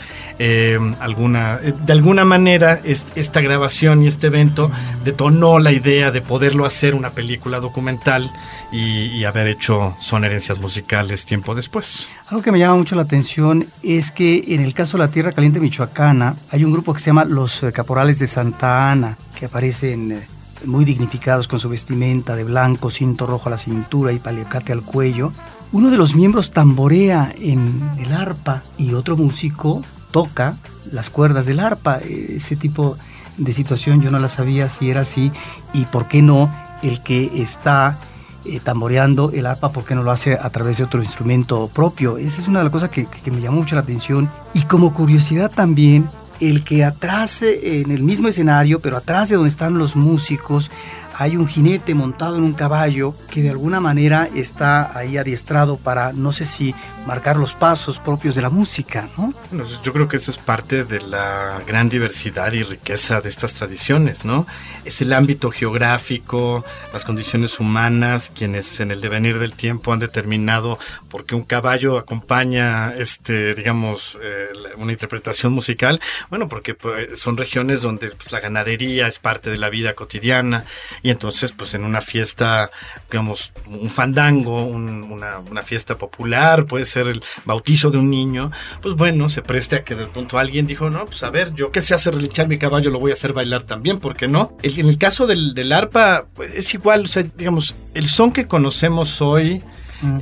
Eh, 0.40 0.78
alguna, 1.00 1.56
de 1.56 1.92
alguna 1.92 2.24
manera 2.24 2.80
esta 2.84 3.40
grabación 3.40 4.04
y 4.04 4.06
este 4.06 4.28
evento 4.28 4.70
detonó 5.04 5.58
la 5.58 5.72
idea 5.72 6.12
de 6.12 6.20
poderlo 6.20 6.64
hacer 6.64 6.94
una 6.94 7.10
película 7.10 7.58
documental 7.58 8.30
y, 8.70 9.24
haber 9.24 9.48
hecho 9.48 9.94
Son 9.98 10.24
herencias 10.24 10.58
musicales 10.58 11.26
tiempo 11.26 11.54
después. 11.54 12.08
Algo 12.28 12.42
que 12.42 12.52
me 12.52 12.58
llama 12.58 12.76
mucho 12.76 12.94
la 12.94 13.02
atención 13.02 13.66
es 13.82 14.12
que 14.12 14.44
en 14.48 14.62
el 14.62 14.74
caso 14.74 14.96
de 14.96 15.04
la 15.04 15.10
Tierra 15.10 15.32
Caliente 15.32 15.60
Michoacana 15.60 16.36
hay 16.50 16.64
un 16.64 16.72
grupo 16.72 16.94
que 16.94 17.00
se 17.00 17.06
llama 17.06 17.24
Los 17.24 17.62
eh, 17.62 17.72
Caporales 17.72 18.18
de 18.18 18.26
Santa 18.26 18.90
Ana, 18.90 19.18
que 19.38 19.46
aparecen 19.46 20.12
eh, 20.12 20.26
muy 20.64 20.84
dignificados 20.84 21.48
con 21.48 21.58
su 21.58 21.68
vestimenta 21.68 22.36
de 22.36 22.44
blanco, 22.44 22.90
cinto 22.90 23.26
rojo 23.26 23.48
a 23.48 23.50
la 23.50 23.58
cintura 23.58 24.12
y 24.12 24.18
paliacate 24.18 24.72
al 24.72 24.82
cuello. 24.82 25.32
Uno 25.72 25.90
de 25.90 25.98
los 25.98 26.14
miembros 26.14 26.52
tamborea 26.52 27.34
en 27.38 27.90
el 27.98 28.12
arpa 28.12 28.62
y 28.78 28.94
otro 28.94 29.16
músico 29.16 29.82
toca 30.10 30.56
las 30.92 31.10
cuerdas 31.10 31.46
del 31.46 31.60
arpa. 31.60 31.98
Ese 31.98 32.56
tipo 32.56 32.96
de 33.36 33.52
situación 33.52 34.02
yo 34.02 34.10
no 34.10 34.18
la 34.18 34.28
sabía 34.28 34.68
si 34.68 34.90
era 34.90 35.02
así 35.02 35.32
y 35.72 35.84
por 35.86 36.08
qué 36.08 36.22
no 36.22 36.52
el 36.82 37.02
que 37.02 37.42
está 37.42 37.98
eh, 38.44 38.60
tamboreando 38.60 39.30
el 39.32 39.46
arpa, 39.46 39.72
¿por 39.72 39.84
qué 39.84 39.94
no 39.94 40.02
lo 40.02 40.10
hace 40.10 40.34
a 40.34 40.50
través 40.50 40.78
de 40.78 40.84
otro 40.84 41.02
instrumento 41.02 41.68
propio? 41.68 42.18
Esa 42.18 42.40
es 42.40 42.48
una 42.48 42.60
de 42.60 42.64
las 42.64 42.72
cosas 42.72 42.90
que, 42.90 43.06
me 43.30 43.40
llamó 43.40 43.58
mucho 43.58 43.74
la 43.74 43.82
atención. 43.82 44.30
Y 44.54 44.62
como 44.62 44.94
curiosidad 44.94 45.50
también, 45.50 46.08
el 46.40 46.62
que 46.62 46.84
atrás, 46.84 47.42
eh, 47.42 47.82
en 47.82 47.90
el 47.90 48.02
mismo 48.02 48.28
escenario, 48.28 48.80
pero 48.80 48.96
atrás 48.96 49.28
de 49.28 49.34
donde 49.34 49.50
están 49.50 49.76
los 49.76 49.96
músicos, 49.96 50.70
hay 51.18 51.36
un 51.36 51.48
jinete 51.48 51.94
montado 51.94 52.36
en 52.36 52.44
un 52.44 52.52
caballo 52.52 53.12
que 53.28 53.42
de 53.42 53.50
alguna 53.50 53.80
manera 53.80 54.28
está 54.36 54.96
ahí 54.96 55.18
adiestrado 55.18 55.76
para, 55.76 56.12
no 56.12 56.32
sé 56.32 56.44
si, 56.44 56.76
marcar 57.08 57.36
los 57.36 57.54
pasos 57.54 57.98
propios 57.98 58.36
de 58.36 58.42
la 58.42 58.50
música, 58.50 59.08
¿no? 59.16 59.34
Bueno, 59.50 59.64
yo 59.82 59.92
creo 59.92 60.06
que 60.06 60.16
eso 60.16 60.30
es 60.30 60.38
parte 60.38 60.84
de 60.84 61.00
la 61.00 61.60
gran 61.66 61.88
diversidad 61.88 62.52
y 62.52 62.62
riqueza 62.62 63.20
de 63.20 63.30
estas 63.30 63.54
tradiciones, 63.54 64.24
¿no? 64.24 64.46
Es 64.84 65.00
el 65.00 65.12
ámbito 65.12 65.50
geográfico, 65.50 66.64
las 66.92 67.04
condiciones 67.04 67.58
humanas, 67.58 68.30
quienes 68.32 68.78
en 68.78 68.92
el 68.92 69.00
devenir 69.00 69.40
del 69.40 69.54
tiempo 69.54 69.92
han 69.92 69.98
determinado 69.98 70.78
por 71.08 71.24
qué 71.24 71.34
un 71.34 71.42
caballo 71.42 71.98
acompaña, 71.98 72.94
este, 72.94 73.56
digamos, 73.56 74.16
eh, 74.22 74.50
una 74.76 74.92
interpretación 74.92 75.52
musical. 75.52 76.00
Bueno, 76.30 76.48
porque 76.48 76.74
pues, 76.74 77.18
son 77.18 77.36
regiones 77.36 77.82
donde 77.82 78.10
pues, 78.10 78.30
la 78.30 78.38
ganadería 78.38 79.08
es 79.08 79.18
parte 79.18 79.50
de 79.50 79.58
la 79.58 79.68
vida 79.68 79.94
cotidiana 79.94 80.64
entonces 81.10 81.52
pues 81.52 81.74
en 81.74 81.84
una 81.84 82.00
fiesta, 82.00 82.70
digamos, 83.10 83.52
un 83.66 83.90
fandango, 83.90 84.64
una, 84.64 85.38
una, 85.38 85.62
fiesta 85.62 85.98
popular, 85.98 86.64
puede 86.66 86.84
ser 86.84 87.06
el 87.08 87.22
bautizo 87.44 87.90
de 87.90 87.98
un 87.98 88.10
niño, 88.10 88.50
pues 88.80 88.94
bueno, 88.94 89.28
se 89.28 89.42
preste 89.42 89.76
a 89.76 89.84
que 89.84 89.94
de 89.94 90.06
pronto 90.06 90.38
alguien 90.38 90.66
dijo, 90.66 90.88
no, 90.90 91.04
pues 91.06 91.22
a 91.22 91.30
ver, 91.30 91.54
yo 91.54 91.72
que 91.72 91.82
se 91.82 91.94
hace 91.94 92.10
relinchar 92.10 92.48
mi 92.48 92.58
caballo, 92.58 92.90
lo 92.90 93.00
voy 93.00 93.10
a 93.10 93.14
hacer 93.14 93.32
bailar 93.32 93.62
también, 93.62 93.98
¿por 93.98 94.16
qué 94.16 94.28
no? 94.28 94.56
en 94.62 94.88
el 94.88 94.98
caso 94.98 95.26
del, 95.26 95.54
del 95.54 95.72
arpa, 95.72 96.26
pues, 96.34 96.54
es 96.54 96.72
igual, 96.74 97.02
o 97.02 97.06
sea, 97.06 97.24
digamos, 97.36 97.74
el 97.94 98.06
son 98.06 98.32
que 98.32 98.46
conocemos 98.46 99.20
hoy, 99.20 99.62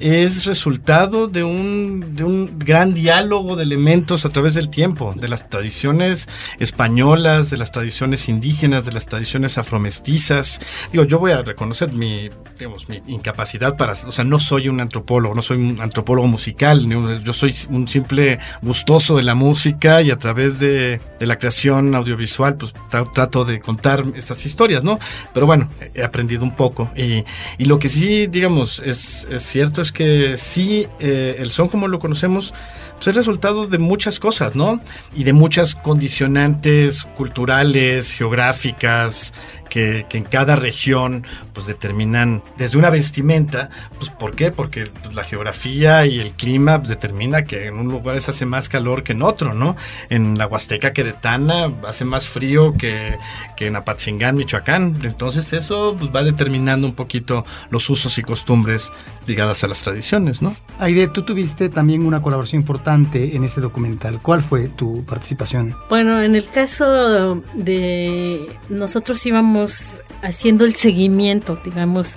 es 0.00 0.44
resultado 0.44 1.28
de 1.28 1.44
un, 1.44 2.14
de 2.14 2.24
un 2.24 2.58
gran 2.58 2.94
diálogo 2.94 3.56
de 3.56 3.64
elementos 3.64 4.24
a 4.24 4.30
través 4.30 4.54
del 4.54 4.70
tiempo, 4.70 5.14
de 5.14 5.28
las 5.28 5.48
tradiciones 5.48 6.28
españolas, 6.58 7.50
de 7.50 7.56
las 7.56 7.72
tradiciones 7.72 8.28
indígenas, 8.28 8.86
de 8.86 8.92
las 8.92 9.06
tradiciones 9.06 9.58
afromestizas. 9.58 10.60
Digo, 10.92 11.04
yo 11.04 11.18
voy 11.18 11.32
a 11.32 11.42
reconocer 11.42 11.92
mi, 11.92 12.30
digamos, 12.58 12.88
mi 12.88 13.00
incapacidad 13.06 13.76
para, 13.76 13.92
o 13.92 14.12
sea, 14.12 14.24
no 14.24 14.40
soy 14.40 14.68
un 14.68 14.80
antropólogo, 14.80 15.34
no 15.34 15.42
soy 15.42 15.58
un 15.58 15.80
antropólogo 15.80 16.28
musical, 16.28 16.86
yo 17.22 17.32
soy 17.32 17.54
un 17.68 17.86
simple 17.86 18.38
gustoso 18.62 19.16
de 19.16 19.22
la 19.22 19.34
música 19.34 20.02
y 20.02 20.10
a 20.10 20.18
través 20.18 20.58
de, 20.58 21.00
de 21.18 21.26
la 21.26 21.38
creación 21.38 21.94
audiovisual, 21.94 22.56
pues 22.56 22.72
trato 23.12 23.44
de 23.44 23.60
contar 23.60 24.04
estas 24.14 24.44
historias, 24.46 24.84
¿no? 24.84 24.98
Pero 25.34 25.46
bueno, 25.46 25.68
he 25.94 26.02
aprendido 26.02 26.44
un 26.44 26.56
poco 26.56 26.90
y, 26.96 27.24
y 27.58 27.66
lo 27.66 27.78
que 27.78 27.88
sí, 27.88 28.26
digamos, 28.26 28.82
es, 28.84 29.26
es 29.30 29.42
cierto 29.42 29.65
es 29.82 29.92
que 29.92 30.36
sí, 30.36 30.86
eh, 31.00 31.36
el 31.38 31.50
son 31.50 31.68
como 31.68 31.88
lo 31.88 31.98
conocemos, 31.98 32.54
pues 32.97 33.09
es 33.09 33.16
resultado 33.16 33.66
de 33.66 33.78
muchas 33.78 34.18
cosas, 34.18 34.57
¿no? 34.57 34.80
Y 35.14 35.24
de 35.24 35.32
muchas 35.32 35.74
condicionantes 35.74 37.05
culturales, 37.16 38.12
geográficas, 38.12 39.32
que, 39.68 40.07
en 40.11 40.24
cada 40.24 40.57
región 40.57 41.26
pues 41.53 41.66
determinan 41.66 42.42
desde 42.57 42.78
una 42.78 42.88
vestimenta, 42.88 43.68
pues 43.99 44.11
¿por 44.11 44.34
qué? 44.34 44.51
Porque 44.51 44.86
pues, 45.03 45.14
la 45.14 45.24
geografía 45.24 46.07
y 46.07 46.20
el 46.20 46.30
clima 46.30 46.78
pues, 46.78 46.88
determina 46.88 47.44
que 47.44 47.66
en 47.66 47.74
un 47.74 47.88
lugar 47.88 48.18
se 48.20 48.30
hace 48.30 48.47
más 48.47 48.68
calor 48.68 49.03
que 49.03 49.12
en 49.12 49.22
otro, 49.22 49.53
¿no? 49.53 49.76
En 50.09 50.38
la 50.38 50.47
Huasteca 50.47 50.92
Queretana 50.92 51.70
hace 51.86 52.05
más 52.05 52.26
frío 52.26 52.72
que, 52.74 53.16
que 53.57 53.66
en 53.66 53.76
Apatzingán, 53.76 54.36
Michoacán. 54.36 54.99
Entonces 55.03 55.53
eso 55.53 55.94
pues, 55.99 56.11
va 56.14 56.22
determinando 56.22 56.86
un 56.86 56.94
poquito 56.94 57.44
los 57.70 57.90
usos 57.90 58.16
y 58.16 58.22
costumbres 58.22 58.90
ligadas 59.26 59.64
a 59.64 59.66
las 59.66 59.82
tradiciones, 59.82 60.40
¿no? 60.40 60.57
Aide, 60.78 61.09
tú 61.09 61.22
tuviste 61.22 61.68
también 61.68 62.07
una 62.07 62.22
colaboración 62.22 62.62
importante 62.62 62.86
en 62.89 63.43
este 63.45 63.61
documental. 63.61 64.20
¿Cuál 64.22 64.43
fue 64.43 64.68
tu 64.68 65.05
participación? 65.05 65.74
Bueno, 65.89 66.22
en 66.22 66.37
el 66.37 66.49
caso 66.49 67.43
de 67.55 68.47
nosotros 68.68 69.24
íbamos 69.26 70.03
haciendo 70.22 70.64
el 70.64 70.76
seguimiento, 70.76 71.59
digamos, 71.64 72.16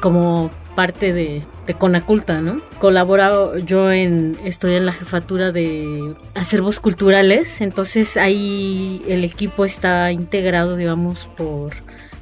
como 0.00 0.50
parte 0.74 1.12
de, 1.12 1.46
Conaculta, 1.78 2.42
¿no? 2.42 2.60
Colaborado 2.78 3.56
yo 3.56 3.90
en, 3.90 4.36
estoy 4.44 4.74
en 4.74 4.84
la 4.84 4.92
jefatura 4.92 5.50
de 5.50 6.14
acervos 6.34 6.78
culturales, 6.78 7.62
entonces 7.62 8.18
ahí 8.18 9.00
el 9.08 9.24
equipo 9.24 9.64
está 9.64 10.12
integrado, 10.12 10.76
digamos, 10.76 11.30
por 11.34 11.72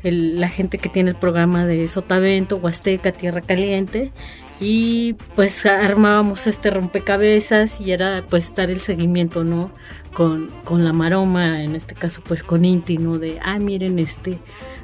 la 0.04 0.48
gente 0.48 0.78
que 0.78 0.88
tiene 0.88 1.10
el 1.10 1.16
programa 1.16 1.64
de 1.66 1.88
Sotavento, 1.88 2.56
Huasteca, 2.56 3.10
Tierra 3.10 3.40
Caliente, 3.40 4.12
y 4.60 5.14
pues 5.34 5.66
armábamos 5.66 6.46
este 6.46 6.70
rompecabezas 6.70 7.80
y 7.80 7.92
era 7.92 8.24
pues 8.28 8.54
dar 8.54 8.70
el 8.70 8.80
seguimiento, 8.80 9.44
¿no? 9.44 9.70
Con, 10.14 10.50
con 10.64 10.84
la 10.84 10.92
maroma, 10.92 11.62
en 11.62 11.74
este 11.74 11.94
caso 11.94 12.22
pues 12.26 12.42
con 12.42 12.64
Inti, 12.64 12.98
¿no? 12.98 13.18
De, 13.18 13.38
ah, 13.42 13.58
miren, 13.58 13.98
este, 13.98 14.38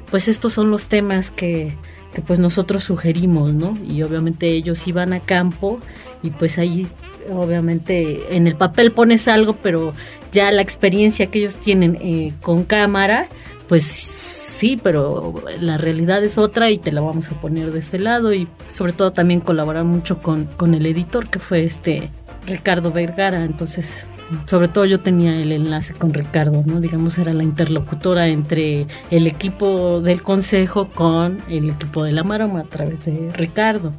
pues 0.09 0.27
estos 0.27 0.53
son 0.53 0.71
los 0.71 0.87
temas 0.87 1.29
que, 1.31 1.75
que 2.13 2.21
pues 2.21 2.39
nosotros 2.39 2.83
sugerimos, 2.83 3.53
¿no? 3.53 3.77
Y 3.87 4.01
obviamente 4.03 4.47
ellos 4.47 4.87
iban 4.87 5.13
a 5.13 5.19
campo 5.19 5.79
y 6.23 6.31
pues 6.31 6.57
ahí 6.57 6.87
obviamente 7.31 8.35
en 8.35 8.47
el 8.47 8.55
papel 8.55 8.91
pones 8.91 9.27
algo, 9.27 9.55
pero 9.61 9.93
ya 10.31 10.51
la 10.51 10.61
experiencia 10.61 11.27
que 11.27 11.39
ellos 11.39 11.57
tienen 11.57 11.97
eh, 12.01 12.33
con 12.41 12.63
cámara, 12.63 13.27
pues 13.67 14.28
sí, 14.59 14.77
pero 14.81 15.33
la 15.61 15.77
realidad 15.77 16.21
es 16.21 16.37
otra 16.37 16.69
y 16.69 16.77
te 16.77 16.91
la 16.91 16.99
vamos 16.99 17.31
a 17.31 17.39
poner 17.39 17.71
de 17.71 17.79
este 17.79 17.97
lado 17.97 18.33
y 18.33 18.45
sobre 18.69 18.91
todo 18.91 19.13
también 19.13 19.39
colaborar 19.39 19.85
mucho 19.85 20.21
con, 20.21 20.45
con 20.45 20.73
el 20.73 20.85
editor 20.85 21.29
que 21.29 21.39
fue 21.39 21.63
este 21.63 22.11
Ricardo 22.45 22.91
Vergara, 22.91 23.45
entonces 23.45 24.05
sobre 24.45 24.67
todo 24.67 24.83
yo 24.83 24.99
tenía 24.99 25.33
el 25.33 25.53
enlace 25.53 25.93
con 25.93 26.13
Ricardo, 26.13 26.61
¿no? 26.65 26.81
Digamos, 26.81 27.17
era 27.17 27.31
la 27.31 27.43
interlocutora 27.43 28.27
entre 28.27 28.85
el 29.09 29.27
equipo 29.27 30.01
del 30.01 30.21
consejo 30.21 30.89
con 30.89 31.37
el 31.49 31.69
equipo 31.69 32.03
de 32.03 32.11
la 32.11 32.23
Maroma 32.23 32.59
a 32.59 32.65
través 32.65 33.05
de 33.05 33.31
Ricardo. 33.33 33.93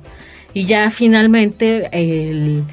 Y 0.53 0.67
ya 0.67 0.91
finalmente, 0.91 1.89
el, 1.93 2.65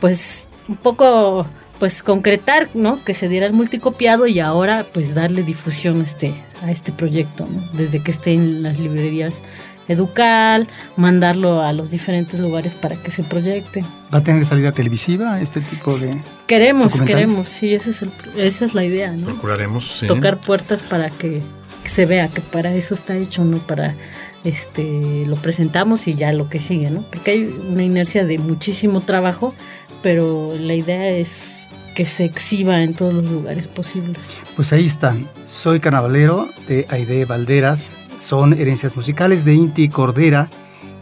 pues, 0.00 0.48
un 0.68 0.76
poco, 0.76 1.46
pues, 1.78 2.02
concretar, 2.02 2.68
¿no? 2.74 3.02
Que 3.04 3.14
se 3.14 3.28
diera 3.28 3.46
el 3.46 3.52
multicopiado 3.52 4.26
y 4.26 4.40
ahora, 4.40 4.86
pues, 4.92 5.14
darle 5.14 5.42
difusión 5.42 6.00
a 6.00 6.04
este, 6.04 6.34
a 6.62 6.70
este 6.70 6.92
proyecto, 6.92 7.46
¿no? 7.50 7.62
Desde 7.72 8.02
que 8.02 8.10
esté 8.10 8.32
en 8.32 8.62
las 8.62 8.78
librerías 8.78 9.42
educar, 9.88 10.66
mandarlo 10.96 11.62
a 11.62 11.72
los 11.72 11.90
diferentes 11.90 12.40
lugares 12.40 12.74
para 12.74 12.96
que 12.96 13.10
se 13.10 13.22
proyecte. 13.22 13.84
¿Va 14.12 14.18
a 14.18 14.22
tener 14.22 14.44
salida 14.44 14.72
televisiva 14.72 15.40
este 15.40 15.60
tipo 15.60 15.96
de 15.98 16.20
Queremos, 16.46 17.00
queremos, 17.00 17.48
sí, 17.48 17.74
esa 17.74 17.90
es, 17.90 18.04
esa 18.36 18.64
es 18.64 18.74
la 18.74 18.84
idea, 18.84 19.12
¿no? 19.12 19.26
Procuraremos, 19.26 20.04
Tocar 20.06 20.40
puertas 20.40 20.82
para 20.82 21.10
que, 21.10 21.42
se 21.84 22.06
vea 22.06 22.28
que 22.28 22.40
para 22.40 22.74
eso 22.74 22.94
está 22.94 23.16
hecho, 23.16 23.44
no 23.44 23.58
para 23.58 23.94
este 24.44 25.24
lo 25.26 25.36
presentamos 25.36 26.06
y 26.08 26.14
ya 26.14 26.32
lo 26.32 26.48
que 26.48 26.60
sigue, 26.60 26.90
¿no? 26.90 27.02
Porque 27.02 27.32
hay 27.32 27.44
una 27.68 27.82
inercia 27.82 28.24
de 28.24 28.38
muchísimo 28.38 29.00
trabajo, 29.00 29.54
pero 30.02 30.54
la 30.58 30.74
idea 30.74 31.08
es 31.08 31.65
que 31.96 32.04
se 32.04 32.26
exhiba 32.26 32.82
en 32.82 32.92
todos 32.92 33.14
los 33.14 33.30
lugares 33.30 33.68
posibles. 33.68 34.34
Pues 34.54 34.70
ahí 34.74 34.84
están. 34.84 35.26
Soy 35.46 35.80
carnavalero 35.80 36.46
de 36.68 36.86
Aide 36.90 37.24
Valderas, 37.24 37.90
son 38.18 38.52
herencias 38.52 38.96
musicales 38.96 39.46
de 39.46 39.54
Inti 39.54 39.88
Cordera. 39.88 40.50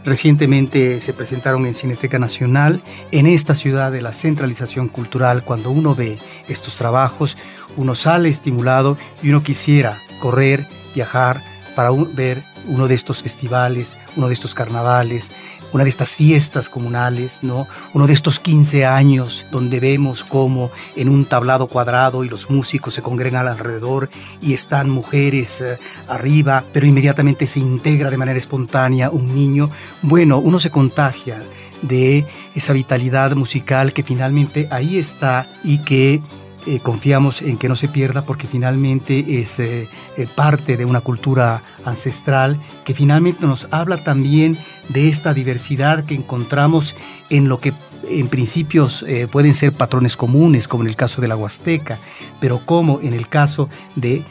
Recientemente 0.05 1.01
se 1.01 1.11
presentaron 1.11 1.65
en 1.65 1.73
Cineteca 1.73 2.17
Nacional. 2.17 2.81
En 3.11 3.27
esta 3.27 3.55
ciudad 3.55 3.91
de 3.91 4.01
la 4.01 4.13
centralización 4.13 4.87
cultural, 4.87 5.43
cuando 5.43 5.69
uno 5.69 5.95
ve 5.95 6.17
estos 6.47 6.77
trabajos, 6.77 7.37
uno 7.75 7.93
sale 7.93 8.29
estimulado 8.29 8.97
y 9.21 9.29
uno 9.29 9.43
quisiera 9.43 9.97
correr, 10.21 10.65
viajar 10.95 11.43
para 11.75 11.89
ver 11.91 12.41
uno 12.67 12.87
de 12.87 12.95
estos 12.95 13.21
festivales, 13.21 13.97
uno 14.15 14.29
de 14.29 14.33
estos 14.33 14.55
carnavales, 14.55 15.29
una 15.71 15.83
de 15.83 15.89
estas 15.89 16.15
fiestas 16.15 16.69
comunales, 16.69 17.39
¿no? 17.41 17.67
Uno 17.93 18.07
de 18.07 18.13
estos 18.13 18.39
15 18.39 18.85
años 18.85 19.45
donde 19.51 19.79
vemos 19.79 20.23
cómo 20.23 20.71
en 20.95 21.09
un 21.09 21.25
tablado 21.25 21.67
cuadrado 21.67 22.23
y 22.23 22.29
los 22.29 22.49
músicos 22.49 22.93
se 22.93 23.01
congregan 23.01 23.47
alrededor 23.47 24.09
y 24.41 24.53
están 24.53 24.89
mujeres 24.89 25.61
eh, 25.61 25.77
arriba, 26.07 26.63
pero 26.71 26.85
inmediatamente 26.85 27.47
se 27.47 27.59
integra 27.59 28.09
de 28.09 28.17
manera 28.17 28.39
espontánea 28.39 29.09
un 29.09 29.33
niño. 29.33 29.69
Bueno, 30.01 30.39
uno 30.39 30.59
se 30.59 30.71
contagia 30.71 31.41
de 31.81 32.25
esa 32.53 32.73
vitalidad 32.73 33.35
musical 33.35 33.93
que 33.93 34.03
finalmente 34.03 34.67
ahí 34.71 34.97
está 34.97 35.45
y 35.63 35.79
que 35.79 36.21
eh, 36.67 36.79
confiamos 36.79 37.43
en 37.43 37.57
que 37.57 37.69
no 37.69 37.75
se 37.75 37.87
pierda 37.87 38.25
porque 38.25 38.47
finalmente 38.47 39.39
es 39.39 39.59
eh, 39.59 39.87
parte 40.33 40.77
de 40.77 40.85
una 40.85 41.01
cultura 41.01 41.61
ancestral 41.83 42.59
que 42.83 42.95
finalmente 42.95 43.45
nos 43.45 43.67
habla 43.69 44.03
también 44.03 44.57
de 44.89 45.09
esta 45.09 45.33
diversidad 45.33 46.05
que 46.05 46.15
encontramos 46.15 46.95
en 47.29 47.49
lo 47.49 47.59
que 47.59 47.73
en 48.07 48.27
principios 48.27 49.03
pueden 49.31 49.53
ser 49.53 49.73
patrones 49.73 50.15
comunes, 50.15 50.67
como 50.67 50.83
en 50.83 50.89
el 50.89 50.95
caso 50.95 51.21
de 51.21 51.27
la 51.27 51.35
Huasteca, 51.35 51.97
pero 52.39 52.65
como 52.65 52.99
en 53.01 53.13
el 53.13 53.27
caso 53.27 53.67
de 53.95 54.23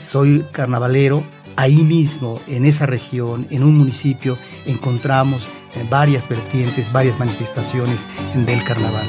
Soy 0.00 0.44
Carnavalero, 0.50 1.22
ahí 1.54 1.76
mismo, 1.76 2.40
en 2.48 2.64
esa 2.66 2.84
región, 2.84 3.46
en 3.50 3.62
un 3.62 3.78
municipio, 3.78 4.36
encontramos 4.66 5.46
varias 5.88 6.28
vertientes, 6.28 6.92
varias 6.92 7.18
manifestaciones 7.18 8.08
del 8.34 8.62
carnaval. 8.64 9.06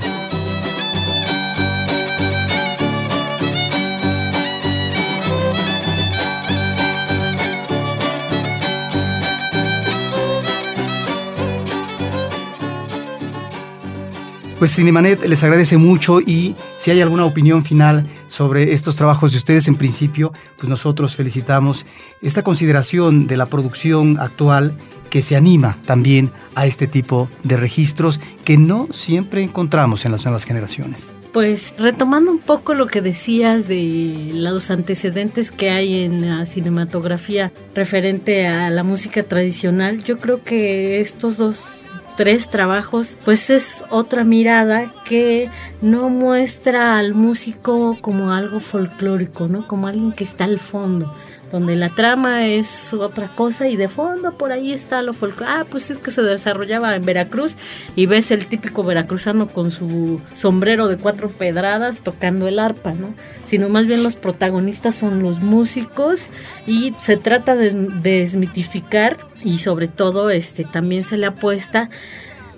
Pues 14.60 14.74
Cinemanet 14.74 15.24
les 15.28 15.44
agradece 15.44 15.78
mucho 15.78 16.20
y 16.20 16.56
si 16.78 16.90
hay 16.90 17.00
alguna 17.02 17.26
opinión 17.26 17.64
final 17.64 18.08
sobre 18.28 18.74
estos 18.74 18.96
trabajos 18.96 19.32
de 19.32 19.38
ustedes 19.38 19.68
en 19.68 19.76
principio, 19.76 20.34
pues 20.58 20.68
nosotros 20.68 21.16
felicitamos 21.16 21.86
esta 22.24 22.42
consideración 22.42 23.28
de 23.28 23.38
la 23.38 23.46
producción 23.46 24.20
actual 24.20 24.74
que 25.12 25.22
se 25.22 25.36
anima 25.36 25.78
también 25.86 26.32
a 26.56 26.66
este 26.66 26.88
tipo 26.88 27.30
de 27.44 27.56
registros 27.56 28.20
que 28.46 28.58
no 28.58 28.88
siempre 28.92 29.44
encontramos 29.44 30.06
en 30.06 30.12
las 30.12 30.26
nuevas 30.26 30.44
generaciones. 30.44 31.08
Pues 31.34 31.76
retomando 31.78 32.32
un 32.32 32.40
poco 32.40 32.74
lo 32.74 32.88
que 32.88 33.02
decías 33.02 33.68
de 33.68 34.32
los 34.34 34.72
antecedentes 34.72 35.52
que 35.52 35.70
hay 35.70 36.02
en 36.02 36.28
la 36.28 36.48
cinematografía 36.48 37.52
referente 37.76 38.48
a 38.48 38.72
la 38.72 38.84
música 38.84 39.22
tradicional, 39.22 40.04
yo 40.04 40.18
creo 40.18 40.44
que 40.44 41.00
estos 41.00 41.38
dos 41.38 41.84
tres 42.18 42.50
trabajos, 42.50 43.16
pues 43.24 43.50
es 43.50 43.86
otra 43.90 44.26
mirada 44.26 44.92
que 45.06 45.50
no 45.82 46.10
muestra 46.10 46.98
al 46.98 47.14
músico 47.14 47.98
como 48.02 48.34
algo 48.34 48.60
folclórico, 48.60 49.48
¿no? 49.48 49.66
Como 49.68 49.88
alguien 49.88 50.12
que 50.12 50.26
está 50.26 50.44
al 50.44 50.60
fondo 50.60 51.14
donde 51.52 51.76
la 51.76 51.90
trama 51.90 52.48
es 52.48 52.94
otra 52.94 53.30
cosa 53.30 53.68
y 53.68 53.78
de 53.78 53.88
fondo 53.88 54.38
por 54.38 54.52
ahí 54.52 54.74
está 54.74 55.02
lo 55.02 55.14
folclórico. 55.14 55.54
Ah, 55.58 55.66
pues 55.70 55.90
es 55.90 55.98
que 55.98 56.12
se 56.12 56.22
desarrollaba 56.22 56.96
en 56.96 57.06
Veracruz 57.06 57.56
y 57.96 58.06
ves 58.06 58.32
el 58.32 58.48
típico 58.48 58.84
veracruzano 58.84 59.48
con 59.48 59.72
su 59.72 60.22
sombrero 60.36 60.88
de 60.88 60.98
cuatro 60.98 61.30
pedradas 61.30 62.02
tocando 62.02 62.48
el 62.48 62.60
arpa, 62.60 62.94
¿no? 62.94 63.14
Sino 63.46 63.70
más 63.70 63.88
bien 63.88 64.04
los 64.04 64.16
protagonistas 64.16 64.96
son 64.96 65.22
los 65.22 65.42
músicos 65.42 66.30
y 66.66 66.94
se 66.98 67.18
trata 67.18 67.56
de 67.56 67.72
desmitificar 68.02 69.18
y 69.44 69.60
sobre 69.60 69.88
todo 69.88 70.30
este 70.30 70.64
también 70.64 71.04
se 71.04 71.18
le 71.18 71.28
apuesta 71.28 71.90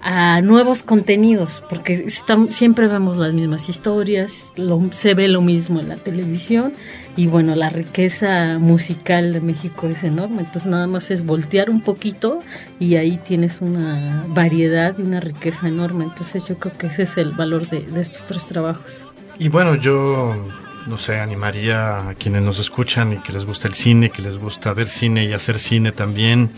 a 0.02 0.42
nuevos 0.42 0.84
contenidos, 0.84 1.64
porque 1.70 2.10
siempre 2.52 2.88
vemos 2.88 3.18
las 3.18 3.34
mismas 3.34 3.70
historias, 3.70 4.52
se 4.92 5.14
ve 5.14 5.28
lo 5.28 5.42
mismo 5.42 5.80
en 5.80 5.90
la 5.90 5.98
televisión 5.98 6.74
y 7.16 7.28
bueno, 7.28 7.56
la 7.56 7.70
riqueza 7.70 8.58
musical 8.60 9.34
de 9.34 9.42
México 9.42 9.88
es 9.88 10.04
enorme, 10.04 10.40
entonces 10.40 10.68
nada 10.68 10.88
más 10.88 11.12
es 11.12 11.26
voltear 11.26 11.70
un 11.70 11.82
poquito 11.82 12.40
y 12.80 12.96
ahí 12.96 13.18
tienes 13.18 13.62
una 13.62 14.24
variedad 14.28 14.96
y 14.98 15.02
una 15.02 15.20
riqueza 15.20 15.68
enorme, 15.68 16.06
entonces 16.06 16.46
yo 16.46 16.58
creo 16.58 16.78
que 16.78 16.88
ese 16.88 17.04
es 17.04 17.18
el 17.18 17.32
valor 17.32 17.68
de, 17.70 17.82
de 17.82 18.02
estos 18.02 18.26
tres 18.26 18.46
trabajos. 18.48 19.06
Y 19.38 19.50
bueno, 19.50 19.76
yo 19.76 20.36
no 20.88 20.98
sé, 20.98 21.20
animaría 21.20 22.10
a 22.10 22.14
quienes 22.16 22.42
nos 22.42 22.60
escuchan 22.60 23.14
y 23.14 23.18
que 23.18 23.32
les 23.32 23.46
gusta 23.46 23.68
el 23.68 23.74
cine, 23.74 24.10
que 24.10 24.22
les 24.22 24.38
gusta 24.38 24.74
ver 24.74 24.88
cine 24.88 25.26
y 25.26 25.34
hacer 25.34 25.58
cine 25.58 25.92
también, 25.92 26.50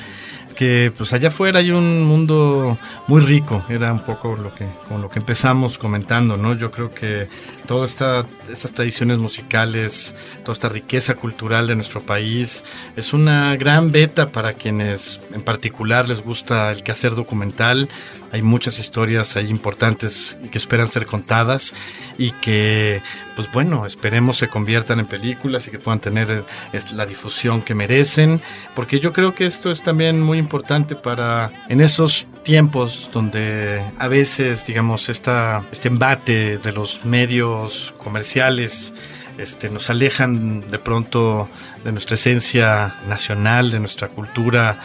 pues 0.96 1.14
allá 1.14 1.30
afuera 1.30 1.60
hay 1.60 1.72
un 1.72 2.04
mundo 2.04 2.78
muy 3.08 3.22
rico, 3.22 3.66
era 3.70 3.92
un 3.92 4.02
poco 4.02 4.36
lo 4.36 4.54
que 4.54 4.68
con 4.88 5.02
lo 5.02 5.10
que 5.10 5.20
empezamos 5.20 5.78
comentando, 5.78 6.38
¿no? 6.38 6.56
Yo 6.56 6.70
creo 6.72 6.92
que 6.92 7.28
todas 7.66 7.92
esta, 7.92 8.26
estas 8.50 8.72
tradiciones 8.72 9.18
musicales, 9.18 10.14
toda 10.44 10.54
esta 10.54 10.70
riqueza 10.70 11.16
cultural 11.16 11.68
de 11.68 11.76
nuestro 11.76 12.02
país 12.02 12.64
es 12.96 13.14
una 13.14 13.56
gran 13.56 13.92
beta 13.92 14.30
para 14.30 14.54
quienes 14.54 15.20
en 15.34 15.42
particular 15.42 16.08
les 16.08 16.22
gusta 16.22 16.72
el 16.72 16.84
quehacer 16.84 17.16
documental. 17.16 17.90
Hay 18.32 18.42
muchas 18.42 18.80
historias 18.80 19.36
ahí 19.36 19.50
importantes 19.50 20.38
que 20.52 20.58
esperan 20.58 20.88
ser 20.88 21.06
contadas 21.06 21.74
y 22.18 22.32
que, 22.32 23.02
pues 23.36 23.52
bueno, 23.52 23.86
esperemos 23.86 24.38
se 24.38 24.48
conviertan 24.48 25.00
en 25.00 25.06
películas 25.06 25.68
y 25.68 25.72
que 25.72 25.80
puedan 25.80 26.00
tener 26.00 26.46
eh, 26.72 26.80
la 26.94 27.06
difusión 27.06 27.62
que 27.62 27.76
merecen, 27.76 28.42
porque 28.74 29.00
yo 29.00 29.12
creo 29.12 29.34
que 29.34 29.46
esto 29.46 29.70
es 29.70 29.84
también 29.84 30.22
muy 30.22 30.38
importante 30.38 30.96
para 30.96 31.52
en 31.68 31.82
esos 31.82 32.28
tiempos 32.44 33.10
donde 33.12 33.84
a 34.00 34.08
veces, 34.08 34.66
digamos, 34.66 35.10
esta, 35.10 35.66
este 35.72 35.90
embate 35.90 36.58
de 36.58 36.72
los 36.72 37.04
medios 37.04 37.94
comerciales 37.98 38.94
este, 39.38 39.70
nos 39.70 39.90
alejan 39.90 40.72
de 40.72 40.80
pronto 40.80 41.50
de 41.84 41.92
nuestra 41.92 42.16
esencia 42.16 42.96
nacional, 43.08 43.72
de 43.72 43.80
nuestra 43.80 44.08
cultura 44.08 44.80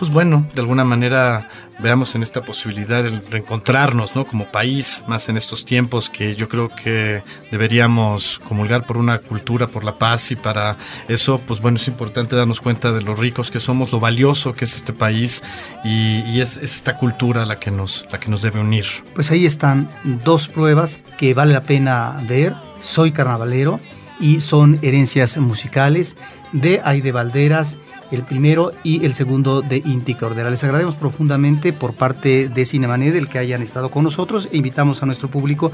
pues 0.00 0.10
bueno, 0.10 0.48
de 0.54 0.62
alguna 0.62 0.82
manera 0.82 1.50
veamos 1.82 2.14
en 2.14 2.22
esta 2.22 2.42
posibilidad 2.42 3.02
de 3.02 3.20
reencontrarnos, 3.30 4.14
¿no? 4.14 4.26
Como 4.26 4.46
país, 4.46 5.02
más 5.06 5.28
en 5.28 5.36
estos 5.36 5.64
tiempos 5.64 6.10
que 6.10 6.36
yo 6.36 6.48
creo 6.48 6.68
que 6.68 7.22
deberíamos 7.50 8.40
comulgar 8.40 8.86
por 8.86 8.96
una 8.96 9.18
cultura, 9.18 9.66
por 9.66 9.84
la 9.84 9.94
paz 9.94 10.30
y 10.32 10.36
para 10.36 10.76
eso, 11.08 11.38
pues 11.38 11.60
bueno, 11.60 11.76
es 11.76 11.88
importante 11.88 12.36
darnos 12.36 12.60
cuenta 12.60 12.92
de 12.92 13.02
lo 13.02 13.14
ricos 13.14 13.50
que 13.50 13.60
somos, 13.60 13.92
lo 13.92 14.00
valioso 14.00 14.52
que 14.52 14.64
es 14.64 14.76
este 14.76 14.92
país 14.92 15.42
y, 15.84 16.40
es, 16.40 16.56
es, 16.56 16.76
esta 16.76 16.96
cultura 16.96 17.44
la 17.44 17.58
que 17.58 17.70
nos, 17.70 18.06
la 18.10 18.18
que 18.18 18.28
nos 18.28 18.42
debe 18.42 18.60
unir. 18.60 18.86
Pues 19.14 19.30
ahí 19.30 19.46
están 19.46 19.88
dos 20.24 20.48
pruebas 20.48 21.00
que 21.18 21.34
vale 21.34 21.52
la 21.52 21.60
pena 21.62 22.20
ver. 22.28 22.54
Soy 22.80 23.12
carnavalero 23.12 23.78
y 24.18 24.40
son 24.40 24.78
herencias 24.82 25.36
musicales 25.36 26.16
de 26.52 26.80
Aide 26.84 27.12
Valderas 27.12 27.76
el 28.10 28.22
primero 28.22 28.72
y 28.82 29.04
el 29.04 29.14
segundo 29.14 29.62
de 29.62 29.78
Inti 29.78 30.14
Cordera. 30.14 30.50
Les 30.50 30.62
agradecemos 30.64 30.96
profundamente 30.96 31.72
por 31.72 31.94
parte 31.94 32.48
de 32.48 32.64
Cinemanet 32.64 33.14
el 33.14 33.28
que 33.28 33.38
hayan 33.38 33.62
estado 33.62 33.90
con 33.90 34.04
nosotros 34.04 34.48
e 34.52 34.56
invitamos 34.56 35.02
a 35.02 35.06
nuestro 35.06 35.28
público 35.28 35.72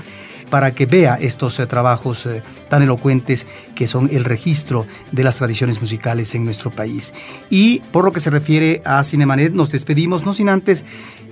para 0.51 0.73
que 0.73 0.87
vea 0.87 1.19
estos 1.21 1.59
eh, 1.59 1.67
trabajos 1.67 2.27
eh, 2.27 2.43
tan 2.69 2.83
elocuentes 2.83 3.47
que 3.75 3.87
son 3.87 4.09
el 4.13 4.25
registro 4.25 4.87
de 5.13 5.25
las 5.25 5.37
tradiciones 5.37 5.81
musicales 5.81 6.35
en 6.35 6.45
nuestro 6.45 6.71
país. 6.71 7.13
Y 7.51 7.81
por 7.93 8.05
lo 8.05 8.13
que 8.13 8.21
se 8.21 8.31
refiere 8.31 8.83
a 8.85 9.03
Cinemanet, 9.03 9.53
nos 9.53 9.71
despedimos, 9.71 10.25
no 10.25 10.33
sin 10.33 10.49
antes 10.49 10.85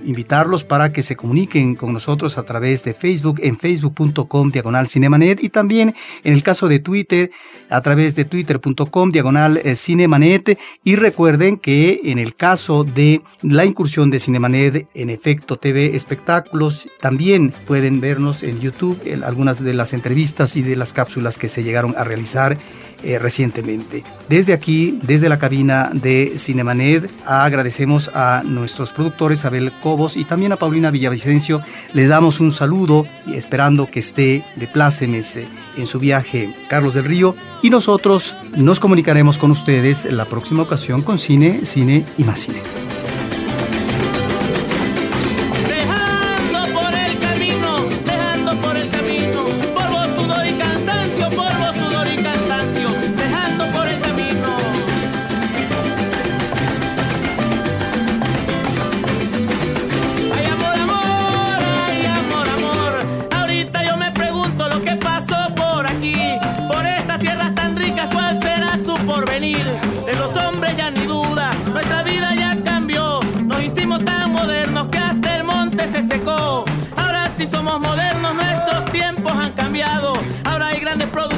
invitarlos 0.05 0.63
para 0.63 0.91
que 0.91 1.03
se 1.03 1.15
comuniquen 1.15 1.75
con 1.75 1.93
nosotros 1.93 2.37
a 2.37 2.43
través 2.43 2.83
de 2.83 2.93
Facebook 2.93 3.39
en 3.43 3.57
facebook.com 3.57 4.51
diagonal 4.51 4.87
cinemanet 4.87 5.43
y 5.43 5.49
también 5.49 5.95
en 6.23 6.33
el 6.33 6.43
caso 6.43 6.67
de 6.67 6.79
Twitter 6.79 7.31
a 7.69 7.81
través 7.81 8.15
de 8.15 8.25
twitter.com 8.25 9.09
diagonal 9.09 9.59
eh, 9.63 9.75
cinemanet. 9.75 10.57
Y 10.83 10.95
recuerden 10.95 11.57
que 11.57 12.01
en 12.05 12.19
el 12.19 12.35
caso 12.35 12.83
de 12.83 13.21
la 13.41 13.65
incursión 13.65 14.09
de 14.09 14.19
Cinemanet 14.19 14.87
en 14.93 15.09
Efecto 15.09 15.57
TV 15.57 15.95
Espectáculos 15.95 16.87
también 16.99 17.53
pueden 17.65 18.01
vernos 18.01 18.43
en 18.43 18.59
YouTube 18.59 18.99
en 19.05 19.23
algunas 19.23 19.63
de 19.63 19.73
las 19.73 19.93
entrevistas 19.93 20.55
y 20.55 20.61
de 20.61 20.75
las 20.75 20.93
cápsulas 20.93 21.37
que 21.37 21.49
se 21.49 21.63
llegaron 21.63 21.95
a 21.97 22.03
realizar 22.03 22.57
eh, 23.05 23.19
recientemente. 23.19 24.03
Desde 24.29 24.51
aquí, 24.51 24.97
desde 25.03 25.29
la 25.29 25.37
cabina 25.37 25.91
de 25.93 26.33
Cinemanet, 26.39 27.07
agradecemos 27.27 28.09
a 28.15 28.41
nuestros 28.43 28.91
productores 28.91 29.45
Abel 29.45 29.71
Cobos 29.73 30.17
y 30.17 30.23
también 30.23 30.53
a 30.53 30.55
Paulina 30.55 30.89
Villavicencio. 30.89 31.61
Le 31.93 32.07
damos 32.07 32.39
un 32.39 32.51
saludo 32.51 33.05
y 33.27 33.35
esperando 33.35 33.85
que 33.85 33.99
esté 33.99 34.43
de 34.55 34.67
plácemes 34.67 35.35
eh, 35.35 35.47
en 35.77 35.85
su 35.85 35.99
viaje 35.99 36.51
Carlos 36.67 36.95
del 36.95 37.05
Río. 37.05 37.35
Y 37.61 37.69
nosotros 37.69 38.35
nos 38.57 38.79
comunicaremos 38.79 39.37
con 39.37 39.51
ustedes 39.51 40.05
la 40.05 40.25
próxima 40.25 40.63
ocasión 40.63 41.03
con 41.03 41.19
cine, 41.19 41.59
cine 41.63 42.03
y 42.17 42.23
más 42.23 42.39
cine. 42.39 42.61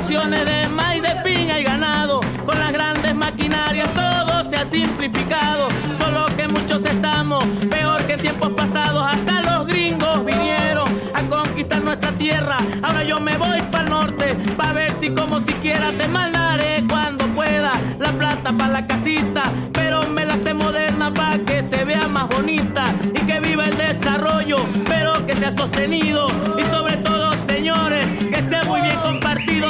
De 0.08 0.70
maíz, 0.70 1.01
de 1.01 1.16
piña 1.22 1.60
y 1.60 1.64
ganado. 1.66 2.22
Con 2.45 2.58
las 2.58 2.72
grandes 2.72 3.14
maquinarias 3.14 3.93
todo 3.93 4.49
se 4.49 4.55
ha 4.55 4.66
simplificado. 4.66 5.68
Solo 5.97 6.28
que 6.38 6.47
muchos 6.47 6.86
estamos 6.86 7.45
peor 7.70 8.05
que 8.05 8.16
tiempos 8.16 8.51
pasados. 8.53 9.05
Hasta 9.05 9.41
los 9.41 9.68
gringos 9.68 10.24
vinieron 10.24 10.88
a 11.14 11.24
conquistar 11.24 11.84
nuestra 11.84 12.14
tierra. 12.14 12.55
Ahora 12.82 13.03
yo 13.03 13.20
me 13.20 13.36
voy 13.36 13.62
para 13.70 13.84
el 13.84 13.89
norte 13.89 14.36
para 14.55 14.72
ver 14.72 14.93
si 14.97 15.10
como 15.10 15.41
siquiera 15.41 15.91
te 15.91 16.08
mandaré 16.08 16.86
cuando 16.88 17.26
pueda 17.36 17.74
la 17.99 18.12
plata 18.14 18.53
para 18.53 18.72
la 18.72 18.88
casita. 18.88 19.43
Pero 19.74 20.08
me 20.08 20.26
la 20.26 20.36
sé 20.38 20.53
moderna 20.53 21.14
para 21.14 21.38
que 21.39 21.64
se 21.70 21.84
vea 21.84 22.08
más 22.08 22.30
bonita 22.30 22.86
y 23.14 23.26
que 23.26 23.41
viva 23.41 23.66
el 23.66 23.78
desarrollo, 23.78 24.66
pero 24.86 25.26
que 25.26 25.36
sea 25.36 25.53
sostenido 25.53 26.30
y 26.58 26.64
sobre 26.74 26.95
todo 26.95 27.34
señores 27.45 28.26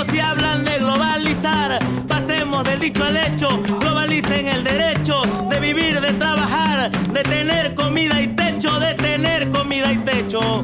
si 0.09 0.19
hablan 0.19 0.65
de 0.65 0.77
globalizar. 0.79 1.79
Pasemos 2.07 2.63
del 2.63 2.79
dicho 2.79 3.03
al 3.03 3.17
hecho, 3.17 3.61
globalicen 3.79 4.47
el 4.47 4.63
derecho 4.63 5.21
de 5.49 5.59
vivir, 5.59 5.99
de 6.01 6.13
trabajar, 6.13 6.91
de 6.91 7.23
tener 7.23 7.75
comida 7.75 8.21
y 8.21 8.27
techo, 8.29 8.79
de 8.79 8.93
tener 8.95 9.49
comida 9.49 9.91
y 9.91 9.97
techo. 9.97 10.63